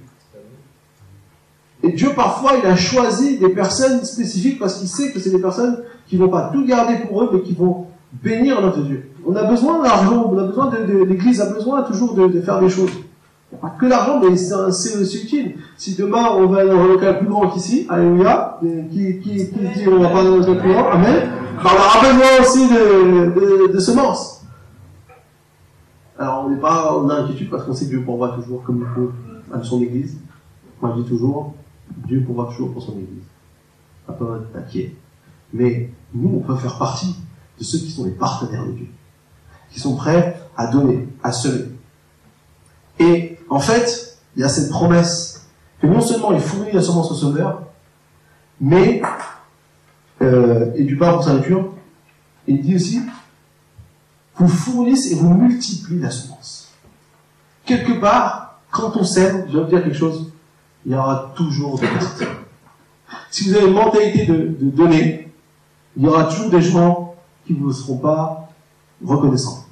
Et 1.82 1.92
Dieu, 1.94 2.10
parfois, 2.15 2.54
il 2.62 2.68
a 2.68 2.76
choisi 2.76 3.38
des 3.38 3.50
personnes 3.50 4.04
spécifiques 4.04 4.60
parce 4.60 4.80
qu'il 4.80 4.88
sait 4.88 5.12
que 5.12 5.20
c'est 5.20 5.30
des 5.30 5.39
personnes 5.39 5.84
qui 6.08 6.18
vont 6.18 6.28
pas 6.28 6.50
tout 6.52 6.65
garder 6.65 6.96
pour 7.08 7.24
eux, 7.24 7.30
mais 7.32 7.42
qui 7.42 7.54
vont 7.54 7.88
bénir 8.12 8.62
notre 8.62 8.82
Dieu. 8.82 9.12
On 9.26 9.36
a 9.36 9.44
besoin 9.44 9.82
d'argent, 9.82 10.30
on 10.32 10.38
a 10.38 10.44
besoin 10.44 10.70
de, 10.70 11.04
l'Église 11.04 11.39
a 11.42 11.54
besoin 11.54 11.84
toujours 11.84 12.15
de, 12.15 12.42
faire 12.42 12.60
des 12.60 12.70
choses. 12.70 12.92
Pas 13.62 13.74
que 13.80 13.86
l'argent, 13.86 14.22
mais 14.22 14.36
c'est 14.36 15.24
utile. 15.24 15.56
Si 15.78 15.96
demain 15.96 16.30
on 16.36 16.48
va 16.48 16.65
dans 16.65 16.80
un 16.80 16.88
local 16.88 17.20
plus 17.20 17.28
grand 17.28 17.50
qu'ici, 17.50 17.88
alléluia, 17.89 18.60
qui, 18.92 19.20
qui, 19.20 19.50
qui 19.50 19.60
dit 19.76 19.88
on 19.88 20.00
va 20.00 20.10
pas 20.10 20.24
dans 20.24 20.34
un 20.34 20.38
local 20.38 20.60
plus 20.60 20.72
grand, 20.72 20.89
amen, 20.92 21.24
on 21.62 21.65
aura 21.65 22.02
besoin 22.02 22.41
aussi 22.41 22.67
de, 22.69 23.72
de, 23.72 23.80
semences. 23.80 24.45
Alors 26.17 26.45
on 26.45 26.50
n'est 26.50 26.60
pas 26.60 26.93
en 26.93 27.10
inquiétude 27.10 27.50
parce 27.50 27.63
qu'on 27.63 27.74
sait 27.74 27.86
que 27.86 27.91
Dieu 27.91 28.04
pourvoit 28.04 28.30
toujours 28.30 28.63
comme 28.63 28.80
il 28.80 28.93
faut 28.93 29.12
à 29.54 29.63
son 29.63 29.82
Église. 29.82 30.17
Moi 30.82 30.93
je 30.95 31.02
dis 31.02 31.10
toujours, 31.10 31.54
Dieu 32.08 32.24
pourvoit 32.26 32.48
toujours 32.48 32.74
pour 32.74 32.82
son 32.82 32.93
Église. 32.93 33.24
Pas 34.06 34.13
peur 34.13 34.39
d'être 34.39 34.56
inquiet. 34.56 34.95
Mais 35.54 35.91
nous, 36.13 36.38
on 36.38 36.39
peut 36.41 36.56
faire 36.56 36.78
partie 36.78 37.15
de 37.58 37.63
ceux 37.63 37.80
qui 37.80 37.91
sont 37.91 38.06
les 38.06 38.12
partenaires 38.12 38.65
de 38.65 38.72
Dieu, 38.72 38.88
qui 39.72 39.80
sont 39.80 39.95
prêts 39.95 40.39
à 40.56 40.67
donner, 40.67 41.08
à 41.24 41.32
semer. 41.32 41.72
Et 43.00 43.38
en 43.50 43.60
fait, 43.60 44.17
il 44.36 44.41
y 44.41 44.43
a 44.43 44.50
cette 44.50 44.69
promesse 44.69 45.48
que 45.82 45.88
non 45.88 46.02
seulement 46.02 46.32
il 46.32 46.39
fournit 46.39 46.72
la 46.72 46.82
semence 46.82 47.12
au 47.12 47.15
semeur, 47.15 47.63
mais 48.62 49.02
euh, 50.22 50.72
et 50.76 50.84
du 50.84 50.98
pain 50.98 51.14
pour 51.14 51.24
sa 51.24 51.34
nature, 51.36 51.74
il 52.48 52.62
dit 52.62 52.76
aussi 52.76 53.02
vous 54.36 54.48
fournissez 54.48 55.14
et 55.14 55.16
vous 55.16 55.34
multipliez 55.34 56.02
la 56.02 56.12
semence. 56.12 56.74
Quelque 57.66 58.00
part, 58.00 58.62
quand 58.72 58.96
on 58.96 59.04
sème, 59.04 59.46
je 59.50 59.58
vais 59.58 59.64
vous 59.64 59.70
dire 59.70 59.84
quelque 59.84 59.98
chose, 59.98 60.32
il 60.86 60.94
y 60.94 60.96
aura 60.96 61.34
toujours 61.36 61.78
des 61.78 61.88
reste. 61.88 62.26
Si 63.32 63.50
vous 63.50 63.56
avez 63.56 63.68
une 63.68 63.74
mentalité 63.74 64.26
de, 64.26 64.56
de 64.60 64.70
donner, 64.70 65.30
il 65.98 66.04
y 66.04 66.08
aura 66.08 66.26
toujours 66.26 66.50
des 66.50 66.62
gens 66.62 67.16
qui 67.46 67.54
ne 67.54 67.60
vous 67.60 67.74
seront 67.74 67.98
pas 67.98 68.50
reconnaissants. 69.04 69.66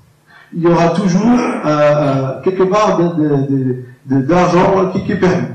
Il 0.54 0.62
y 0.62 0.68
aura 0.68 0.90
toujours 0.90 1.22
euh, 1.26 1.66
euh, 1.66 2.42
quelque 2.42 2.64
part 2.64 3.00
d'argent 4.06 4.92
qui, 4.92 5.12
est 5.12 5.16
perdu. 5.16 5.46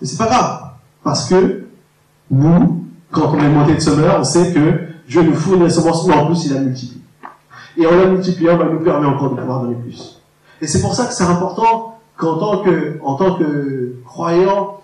Et 0.00 0.06
c'est 0.06 0.16
pas 0.16 0.26
grave, 0.26 0.70
parce 1.02 1.28
que 1.28 1.66
nous, 2.30 2.85
quand 3.10 3.32
on 3.32 3.38
est 3.38 3.48
monté 3.48 3.74
de 3.74 3.80
semeur, 3.80 4.20
on 4.20 4.24
sait 4.24 4.52
que 4.52 4.88
Dieu 5.08 5.22
nous 5.22 5.34
fournit 5.34 5.64
les 5.64 5.70
semences, 5.70 6.06
mais 6.06 6.14
en 6.14 6.26
plus 6.26 6.46
il 6.46 6.56
a 6.56 6.60
multiplié. 6.60 7.02
Et 7.78 7.86
en 7.86 7.94
la 7.94 8.06
multipliant, 8.06 8.58
il 8.60 8.72
nous 8.72 8.80
permet 8.84 9.06
encore 9.06 9.30
de 9.30 9.40
pouvoir 9.40 9.62
donner 9.62 9.76
plus. 9.76 10.20
Et 10.60 10.66
c'est 10.66 10.80
pour 10.80 10.94
ça 10.94 11.06
que 11.06 11.12
c'est 11.12 11.24
important 11.24 11.98
qu'en 12.16 12.38
tant 12.38 12.62
que, 12.62 12.98
en 13.02 13.14
tant 13.14 13.36
que 13.36 13.96
croyants, 14.04 14.80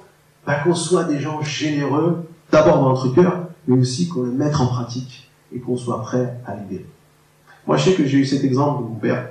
bah, 0.47 0.57
qu'on 0.63 0.75
soit 0.75 1.05
des 1.05 1.19
gens 1.19 1.41
généreux, 1.43 2.25
d'abord 2.51 2.79
dans 2.79 2.91
notre 2.91 3.09
cœur, 3.15 3.47
mais 3.67 3.79
aussi 3.79 4.09
qu'on 4.09 4.23
le 4.23 4.33
mette 4.33 4.57
en 4.57 4.67
pratique 4.67 5.31
et 5.55 5.61
qu'on 5.61 5.77
soit 5.77 6.01
prêt 6.03 6.35
à 6.47 6.55
l'aider. 6.55 6.85
Moi, 7.67 7.77
je 7.77 7.91
sais 7.91 7.95
que 7.95 8.05
j'ai 8.05 8.19
eu 8.19 8.27
cet 8.27 8.45
exemple 8.45 8.83
de 8.83 8.89
mon 8.89 8.97
père. 8.97 9.29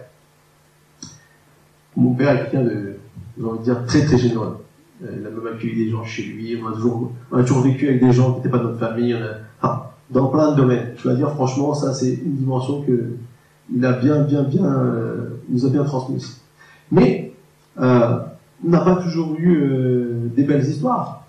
Mon 1.95 2.13
père 2.13 2.32
est 2.32 2.49
quelqu'un 2.49 2.63
de, 2.63 2.97
j'ai 3.38 3.45
envie 3.45 3.60
de 3.60 3.63
dire, 3.63 3.86
très 3.86 4.06
très 4.06 4.17
généreux. 4.17 4.63
Euh, 5.04 5.18
Il 5.20 5.26
a 5.26 5.30
même 5.30 5.48
accueilli 5.48 5.86
des 5.86 5.90
gens 5.90 6.04
chez 6.04 6.24
lui, 6.24 6.60
on 6.62 6.68
a 6.68 7.44
toujours, 7.44 7.62
vécu 7.62 7.88
avec 7.88 8.04
des 8.04 8.12
gens 8.12 8.32
qui 8.32 8.38
n'étaient 8.38 8.50
pas 8.50 8.60
de 8.60 8.64
notre 8.64 8.80
famille, 8.80 9.18
dans 10.10 10.28
plein 10.28 10.52
de 10.52 10.58
domaines. 10.58 10.92
Je 10.98 11.04
dois 11.04 11.14
dire, 11.14 11.32
franchement, 11.32 11.74
ça 11.74 11.94
c'est 11.94 12.14
une 12.14 12.36
dimension 12.36 12.82
que 12.82 13.14
il 13.74 13.86
a 13.86 13.94
bien, 13.94 14.24
bien, 14.24 14.44
bien, 14.44 14.66
euh, 14.66 15.40
nous 15.48 15.66
a 15.66 15.70
bien 15.70 15.84
transmise. 15.86 16.42
Mais, 16.92 17.34
euh, 17.80 18.18
on 18.66 18.70
n'a 18.70 18.82
pas 18.82 18.96
toujours 18.98 19.36
eu 19.40 20.30
des 20.36 20.44
belles 20.44 20.68
histoires. 20.68 21.26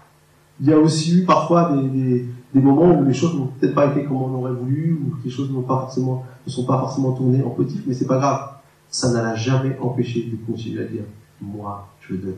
Il 0.61 0.67
y 0.67 0.73
a 0.73 0.79
aussi 0.79 1.21
eu 1.21 1.25
parfois 1.25 1.73
des, 1.73 2.27
moments 2.55 2.99
où 2.99 3.05
les 3.05 3.15
choses 3.15 3.35
n'ont 3.37 3.47
peut-être 3.47 3.75
pas 3.75 3.87
été 3.87 4.05
comme 4.05 4.17
on 4.17 4.35
aurait 4.35 4.53
voulu, 4.53 4.93
ou 4.93 5.17
que 5.17 5.25
les 5.25 5.31
choses 5.31 5.51
ne 5.51 5.55
sont 5.55 6.65
pas 6.67 6.79
forcément 6.79 7.13
tournées 7.13 7.43
en 7.43 7.51
positif, 7.51 7.83
mais 7.87 7.95
c'est 7.95 8.07
pas 8.07 8.19
grave. 8.19 8.51
Ça 8.91 9.11
ne 9.11 9.15
l'a 9.15 9.35
jamais 9.35 9.79
empêché 9.81 10.29
de 10.31 10.37
continuer 10.53 10.83
à 10.83 10.87
dire, 10.87 11.05
moi, 11.41 11.89
je 12.03 12.15
veux 12.15 12.19
donner. 12.19 12.35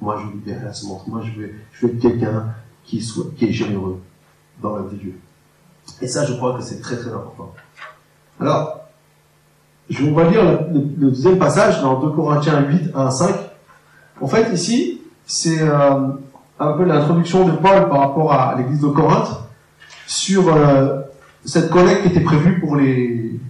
Moi, 0.00 0.18
je 0.20 0.26
veux 0.26 0.32
libérer 0.32 0.64
la. 0.64 0.72
Moi, 1.06 1.22
je 1.24 1.40
veux, 1.40 1.50
je 1.72 1.86
veux 1.86 1.92
quelqu'un 1.94 2.46
qui 2.84 3.02
soit, 3.02 3.26
qui 3.36 3.46
est 3.46 3.52
généreux 3.52 4.00
dans 4.62 4.76
la 4.76 4.82
de 4.82 4.94
Dieu. 4.94 5.18
Et 6.00 6.06
ça, 6.06 6.24
je 6.24 6.34
crois 6.34 6.56
que 6.56 6.62
c'est 6.62 6.80
très, 6.80 6.96
très 6.96 7.10
important. 7.10 7.54
Alors, 8.40 8.80
je 9.88 10.04
vais, 10.04 10.10
va 10.10 10.24
lire 10.24 10.42
le, 10.72 10.80
deuxième 10.80 11.38
passage 11.38 11.80
dans 11.80 12.00
2 12.00 12.10
Corinthiens 12.10 12.60
8, 12.60 12.90
1, 12.94 13.10
5. 13.10 13.34
En 14.20 14.26
fait, 14.26 14.52
ici, 14.52 15.00
c'est 15.26 15.60
euh, 15.60 16.08
un 16.58 16.72
peu 16.72 16.84
l'introduction 16.84 17.46
de 17.46 17.52
Paul 17.52 17.88
par 17.88 18.00
rapport 18.00 18.32
à 18.32 18.56
l'église 18.56 18.80
de 18.80 18.88
Corinthe 18.88 19.40
sur 20.06 20.54
euh, 20.54 21.02
cette 21.44 21.70
collecte 21.70 22.02
qui 22.02 22.08
était 22.08 22.20
prévue 22.20 22.60
pour 22.60 22.76
les 22.76 23.40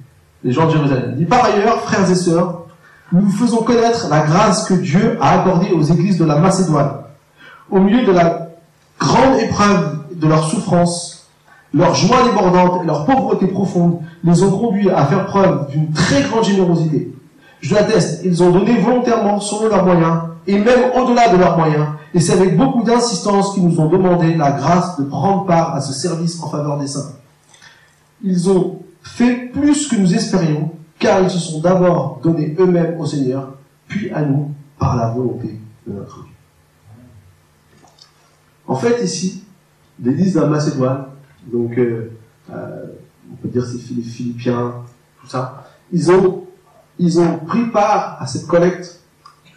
gens 0.45 0.67
de 0.67 0.73
Jérusalem. 0.73 1.11
Il 1.13 1.19
dit 1.19 1.25
par 1.25 1.45
ailleurs, 1.45 1.81
frères 1.81 2.11
et 2.11 2.15
sœurs, 2.15 2.66
nous 3.13 3.31
faisons 3.31 3.63
connaître 3.63 4.09
la 4.11 4.21
grâce 4.21 4.69
que 4.69 4.75
Dieu 4.75 5.19
a 5.21 5.41
accordée 5.41 5.73
aux 5.73 5.83
églises 5.83 6.19
de 6.19 6.25
la 6.25 6.37
Macédoine. 6.37 6.93
Au 7.71 7.81
milieu 7.81 8.05
de 8.05 8.13
la 8.13 8.49
grande 8.99 9.39
épreuve 9.41 9.99
de 10.15 10.27
leur 10.27 10.45
souffrance, 10.49 11.29
leur 11.73 11.95
joie 11.95 12.25
débordante 12.25 12.83
et 12.83 12.87
leur 12.87 13.05
pauvreté 13.05 13.47
profonde 13.47 14.01
les 14.25 14.43
ont 14.43 14.59
conduits 14.59 14.91
à 14.91 15.07
faire 15.07 15.27
preuve 15.27 15.69
d'une 15.71 15.93
très 15.93 16.23
grande 16.23 16.45
générosité. 16.45 17.13
Je 17.61 17.75
l'atteste, 17.75 18.23
ils 18.25 18.43
ont 18.43 18.51
donné 18.51 18.79
volontairement 18.79 19.41
selon 19.41 19.69
leurs 19.69 19.85
moyens, 19.85 20.21
et 20.47 20.59
même 20.59 20.91
au-delà 20.95 21.29
de 21.29 21.37
leurs 21.37 21.57
moyens, 21.57 21.87
et 22.15 22.21
c'est 22.21 22.33
avec 22.33 22.57
beaucoup 22.57 22.83
d'insistance 22.83 23.55
qu'ils 23.55 23.67
nous 23.67 23.81
ont 23.81 23.89
demandé 23.89 24.35
la 24.35 24.53
grâce 24.53 24.99
de 24.99 25.05
prendre 25.05 25.45
part 25.45 25.75
à 25.75 25.81
ce 25.81 25.93
service 25.93 26.41
en 26.43 26.49
faveur 26.49 26.79
des 26.79 26.87
saints. 26.87 27.13
Ils 28.23 28.49
ont 28.49 28.79
fait 29.03 29.51
plus 29.53 29.89
que 29.89 29.97
nous 29.97 30.15
espérions, 30.15 30.71
car 30.99 31.23
ils 31.23 31.31
se 31.31 31.39
sont 31.39 31.61
d'abord 31.61 32.21
donnés 32.23 32.55
eux-mêmes 32.59 32.99
au 32.99 33.07
Seigneur, 33.07 33.55
puis 33.89 34.11
à 34.11 34.23
nous 34.23 34.53
par 34.79 34.97
la 34.97 35.11
volonté 35.11 35.59
de 35.87 35.93
notre 35.93 36.25
Dieu. 36.25 36.33
En 38.67 38.77
fait, 38.77 39.03
ici, 39.03 39.45
l'église 40.03 40.35
de 40.35 40.41
la 40.41 40.47
Macédoine, 40.47 41.07
donc 41.53 41.79
euh, 41.79 42.13
euh, 42.51 42.87
on 43.33 43.37
peut 43.37 43.49
dire 43.49 43.65
c'est 43.65 43.95
les 43.95 44.03
Philippiens, 44.03 44.75
tout 45.21 45.27
ça, 45.29 45.69
ils 45.93 46.11
ont, 46.11 46.45
ils 46.99 47.21
ont 47.21 47.39
pris 47.39 47.67
part 47.67 48.17
à 48.21 48.27
cette 48.27 48.47
collecte, 48.47 49.01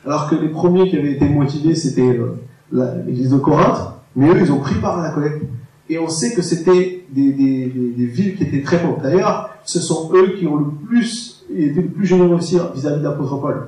alors 0.06 0.30
que 0.30 0.36
les 0.36 0.50
premiers 0.50 0.90
qui 0.90 0.98
avaient 0.98 1.14
été 1.14 1.28
motivés, 1.28 1.76
c'était 1.76 2.02
euh, 2.02 3.04
l'église 3.06 3.32
de 3.32 3.38
Corinthe, 3.38 3.94
mais 4.16 4.30
eux, 4.30 4.40
ils 4.42 4.52
ont 4.52 4.60
pris 4.60 4.76
part 4.76 5.00
à 5.00 5.04
la 5.04 5.12
collecte. 5.12 5.44
Et 5.90 5.98
on 5.98 6.08
sait 6.08 6.34
que 6.34 6.42
c'était 6.42 6.99
des, 7.12 8.06
villes 8.06 8.36
qui 8.36 8.44
étaient 8.44 8.62
très 8.62 8.82
pauvres. 8.82 9.02
D'ailleurs, 9.02 9.50
ce 9.64 9.80
sont 9.80 10.12
eux 10.14 10.36
qui 10.38 10.48
ont 10.48 10.58
le 10.58 10.66
plus 10.88 11.46
été 11.56 11.82
le 11.82 11.90
plus 11.90 12.06
généreux 12.06 12.36
aussi 12.36 12.58
vis-à-vis 12.74 13.02
de 13.02 13.10
Paul. 13.10 13.68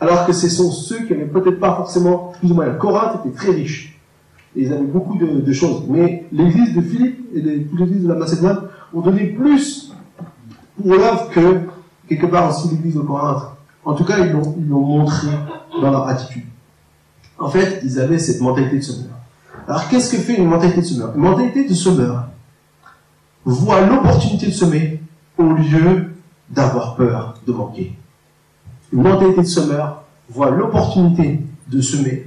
Alors 0.00 0.26
que 0.26 0.32
ce 0.32 0.48
sont 0.48 0.70
ceux 0.70 1.04
qui 1.06 1.12
n'avaient 1.12 1.26
peut-être 1.26 1.58
pas 1.58 1.74
forcément 1.74 2.32
plus 2.38 2.50
ou 2.50 2.54
moins. 2.54 2.68
Corinthe 2.70 3.24
était 3.24 3.34
très 3.34 3.50
riche. 3.50 3.98
Et 4.54 4.62
ils 4.62 4.72
avaient 4.72 4.84
beaucoup 4.84 5.18
de, 5.18 5.52
choses. 5.52 5.84
Mais 5.88 6.26
l'église 6.32 6.74
de 6.74 6.80
Philippe 6.80 7.26
et 7.34 7.40
l'église 7.40 8.02
de 8.02 8.08
la 8.08 8.14
Macédoine 8.14 8.60
ont 8.94 9.00
donné 9.00 9.26
plus 9.26 9.92
pour 10.80 10.94
l'œuvre 10.94 11.28
que 11.30 11.60
quelque 12.08 12.26
part 12.26 12.50
aussi 12.50 12.74
l'église 12.74 12.94
de 12.94 13.00
Corinthe. 13.00 13.44
En 13.84 13.94
tout 13.94 14.04
cas, 14.04 14.24
ils 14.24 14.32
l'ont, 14.32 14.54
ils 14.58 14.68
l'ont 14.68 14.80
montré 14.80 15.28
dans 15.80 15.90
leur 15.90 16.08
attitude. 16.08 16.44
En 17.38 17.48
fait, 17.48 17.80
ils 17.84 18.00
avaient 18.00 18.18
cette 18.18 18.40
mentalité 18.40 18.76
de 18.78 18.82
semeur. 18.82 19.10
Alors, 19.68 19.88
qu'est-ce 19.88 20.14
que 20.14 20.18
fait 20.18 20.36
une 20.36 20.46
mentalité 20.46 20.80
de 20.80 20.86
semeur 20.86 21.12
Une 21.14 21.22
mentalité 21.22 21.68
de 21.68 21.74
semeur 21.74 22.28
voit 23.46 23.80
l'opportunité 23.80 24.46
de 24.46 24.52
semer 24.52 25.00
au 25.38 25.44
lieu 25.44 26.12
d'avoir 26.50 26.96
peur 26.96 27.34
de 27.46 27.52
manquer. 27.52 27.96
Une 28.92 29.02
mentalité 29.02 29.40
de 29.42 29.46
semeur 29.46 30.02
voit 30.28 30.50
l'opportunité 30.50 31.40
de 31.68 31.80
semer 31.80 32.26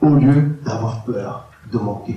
au 0.00 0.08
lieu 0.08 0.58
d'avoir 0.64 1.04
peur 1.04 1.46
de 1.70 1.78
manquer. 1.78 2.16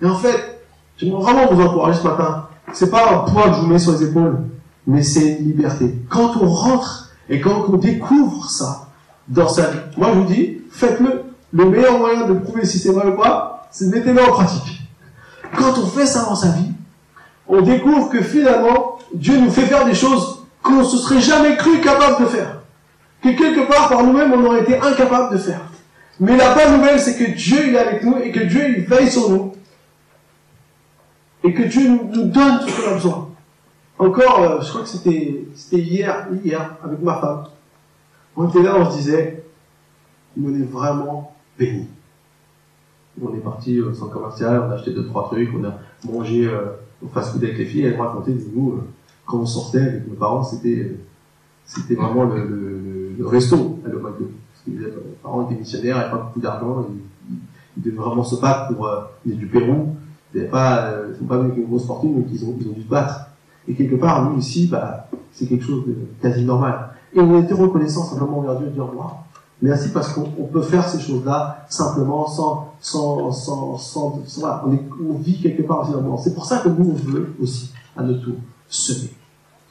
Et 0.00 0.06
en 0.06 0.16
fait, 0.16 0.64
j'aimerais 0.96 1.22
vraiment 1.22 1.52
vous 1.52 1.62
encourager 1.62 2.00
ce 2.00 2.06
matin. 2.06 2.48
C'est 2.72 2.90
pas 2.90 3.14
un 3.14 3.18
poids 3.30 3.50
que 3.50 3.56
je 3.56 3.60
vous 3.60 3.66
mets 3.66 3.78
sur 3.78 3.92
les 3.92 4.04
épaules, 4.04 4.44
mais 4.86 5.02
c'est 5.02 5.38
une 5.38 5.48
liberté. 5.48 5.94
Quand 6.08 6.36
on 6.40 6.48
rentre 6.48 7.10
et 7.28 7.40
quand 7.40 7.66
on 7.68 7.76
découvre 7.76 8.48
ça 8.48 8.88
dans 9.28 9.48
sa 9.48 9.70
vie, 9.70 9.78
moi 9.98 10.10
je 10.14 10.18
vous 10.18 10.24
dis, 10.24 10.58
faites-le. 10.70 11.24
Le 11.52 11.66
meilleur 11.66 11.98
moyen 11.98 12.26
de 12.26 12.32
prouver 12.32 12.64
si 12.64 12.78
c'est 12.78 12.92
vrai 12.92 13.08
ou 13.08 13.16
pas, 13.16 13.68
c'est 13.70 13.88
mettez-le 13.88 14.22
en 14.22 14.32
pratique. 14.32 14.80
Quand 15.54 15.74
on 15.78 15.86
fait 15.86 16.06
ça 16.06 16.24
dans 16.24 16.34
sa 16.34 16.48
vie, 16.52 16.72
on 17.52 17.60
découvre 17.60 18.08
que 18.08 18.22
finalement, 18.22 18.98
Dieu 19.12 19.38
nous 19.38 19.50
fait 19.50 19.66
faire 19.66 19.84
des 19.84 19.94
choses 19.94 20.46
qu'on 20.62 20.76
ne 20.78 20.84
se 20.84 20.96
serait 20.96 21.20
jamais 21.20 21.54
cru 21.58 21.82
capable 21.82 22.24
de 22.24 22.28
faire. 22.30 22.62
Que 23.22 23.28
quelque 23.28 23.68
part, 23.70 23.90
par 23.90 24.02
nous-mêmes, 24.02 24.32
on 24.32 24.46
aurait 24.46 24.62
été 24.62 24.78
incapable 24.78 25.34
de 25.34 25.38
faire. 25.38 25.60
Mais 26.18 26.34
la 26.34 26.54
bonne 26.54 26.78
nouvelle, 26.78 26.98
c'est 26.98 27.14
que 27.14 27.30
Dieu 27.32 27.74
est 27.74 27.78
avec 27.78 28.04
nous 28.04 28.16
et 28.16 28.32
que 28.32 28.40
Dieu 28.40 28.78
il 28.78 28.84
veille 28.84 29.10
sur 29.10 29.28
nous. 29.28 29.52
Et 31.44 31.52
que 31.52 31.64
Dieu 31.64 31.88
nous, 31.88 32.24
donne 32.24 32.60
tout 32.60 32.68
ce 32.68 32.80
qu'on 32.80 32.90
a 32.90 32.94
besoin. 32.94 33.28
Encore, 33.98 34.40
euh, 34.40 34.60
je 34.62 34.68
crois 34.70 34.82
que 34.82 34.88
c'était 34.88 35.44
hier, 35.72 36.28
hier, 36.42 36.76
avec 36.82 37.02
ma 37.02 37.20
femme. 37.20 37.44
On 38.34 38.48
était 38.48 38.62
là, 38.62 38.76
on 38.78 38.90
se 38.90 38.96
disait, 38.96 39.44
on 40.42 40.48
est 40.54 40.64
vraiment 40.64 41.34
bénis. 41.58 41.88
On 43.22 43.34
est 43.34 43.40
parti 43.40 43.78
au 43.78 43.92
centre 43.92 44.12
commercial, 44.12 44.62
on 44.66 44.70
a 44.70 44.74
acheté 44.76 44.92
deux, 44.92 45.04
trois 45.04 45.28
trucs, 45.28 45.50
on 45.54 45.64
a 45.64 45.74
mangé 46.10 46.46
euh, 46.46 46.78
au 47.04 47.08
fast-food 47.08 47.42
avec 47.44 47.58
les 47.58 47.64
filles, 47.64 47.82
elles 47.82 47.96
me 47.96 48.02
racontaient, 48.02 48.34
nous, 48.54 48.72
euh, 48.72 48.88
quand 49.26 49.38
on 49.38 49.46
sortait 49.46 49.80
avec 49.80 50.08
mes 50.08 50.16
parents, 50.16 50.42
c'était 50.42 50.78
euh, 50.78 50.98
c'était 51.64 51.94
vraiment 51.94 52.24
le, 52.24 53.16
resto 53.26 53.78
à. 53.86 53.90
Parce 53.90 54.14
que 54.66 54.70
les 54.70 54.90
parents 55.22 55.46
étaient 55.46 55.58
missionnaires, 55.58 55.96
ils 55.96 55.98
n'avaient 55.98 56.10
pas 56.10 56.16
beaucoup 56.18 56.40
d'argent, 56.40 56.86
ils, 57.76 57.82
devaient 57.82 57.96
vraiment 57.96 58.22
se 58.22 58.40
battre 58.40 58.74
pour 58.74 58.86
euh, 58.86 59.00
du 59.24 59.46
Pérou, 59.46 59.96
ils 60.34 60.46
pas, 60.48 60.84
euh, 60.84 61.18
sont 61.18 61.24
pas 61.24 61.38
venus 61.38 61.56
une 61.56 61.66
grosse 61.66 61.86
fortune, 61.86 62.14
donc 62.14 62.26
ils 62.30 62.44
ont, 62.44 62.52
dû 62.52 62.82
se 62.82 62.88
battre. 62.88 63.28
Et 63.66 63.74
quelque 63.74 63.96
part, 63.96 64.28
nous 64.28 64.38
ici, 64.38 64.68
bah, 64.70 65.08
c'est 65.32 65.46
quelque 65.46 65.64
chose 65.64 65.86
de 65.86 65.96
quasi 66.20 66.44
normal. 66.44 66.90
Et 67.14 67.20
on 67.20 67.40
était 67.40 67.54
reconnaissants 67.54 68.04
simplement 68.04 68.38
envers 68.40 68.56
Dieu 68.56 68.66
de 68.66 68.72
dire, 68.72 68.84
Waouh, 68.84 69.10
merci 69.62 69.90
parce 69.90 70.12
qu'on 70.12 70.28
on 70.38 70.44
peut 70.44 70.62
faire 70.62 70.86
ces 70.86 71.00
choses-là 71.00 71.64
simplement 71.70 72.26
sans, 72.26 72.71
sans, 72.82 73.30
sans, 73.30 73.78
sans, 73.78 74.22
sans- 74.26 74.40
voilà, 74.40 74.64
on, 75.00 75.14
vit 75.14 75.40
quelque 75.40 75.62
part 75.62 75.88
monde. 75.88 76.20
C'est 76.22 76.34
pour 76.34 76.44
ça 76.44 76.58
que 76.58 76.68
nous, 76.68 76.90
on 76.90 76.94
veut 76.94 77.34
aussi, 77.40 77.70
à 77.96 78.02
notre 78.02 78.24
tour, 78.24 78.34
semer. 78.68 79.12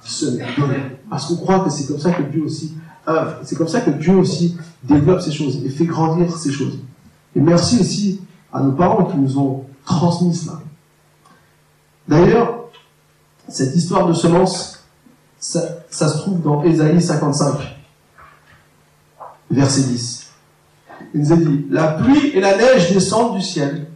Semer, 0.01 0.45
donner. 0.57 0.77
Parce 1.09 1.25
qu'on 1.27 1.35
croit 1.35 1.59
que 1.59 1.69
c'est 1.69 1.85
comme 1.85 1.99
ça 1.99 2.11
que 2.11 2.23
Dieu 2.23 2.43
aussi 2.43 2.73
œuvre. 3.07 3.35
C'est 3.43 3.55
comme 3.55 3.67
ça 3.67 3.81
que 3.81 3.91
Dieu 3.91 4.15
aussi 4.15 4.57
développe 4.83 5.19
ces 5.21 5.31
choses 5.31 5.57
et 5.63 5.69
fait 5.69 5.85
grandir 5.85 6.35
ces 6.35 6.51
choses. 6.51 6.79
Et 7.35 7.41
merci 7.41 7.79
aussi 7.79 8.21
à 8.51 8.61
nos 8.61 8.71
parents 8.71 9.05
qui 9.05 9.17
nous 9.17 9.37
ont 9.37 9.65
transmis 9.85 10.33
cela. 10.33 10.61
D'ailleurs, 12.07 12.69
cette 13.49 13.75
histoire 13.75 14.07
de 14.07 14.13
semence, 14.13 14.85
ça, 15.37 15.61
ça 15.89 16.07
se 16.07 16.17
trouve 16.19 16.41
dans 16.41 16.63
Ésaïe 16.63 17.01
55, 17.01 17.55
verset 19.49 19.83
10. 19.83 20.20
Il 21.13 21.21
nous 21.21 21.33
est 21.33 21.37
dit, 21.37 21.65
la 21.69 21.87
pluie 21.89 22.31
et 22.33 22.39
la 22.39 22.57
neige 22.57 22.93
descendent 22.93 23.35
du 23.35 23.41
ciel, 23.41 23.87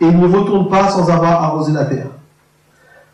et 0.00 0.10
ne 0.10 0.26
retournent 0.26 0.68
pas 0.68 0.88
sans 0.88 1.10
avoir 1.10 1.42
arrosé 1.42 1.72
la 1.72 1.84
terre, 1.84 2.08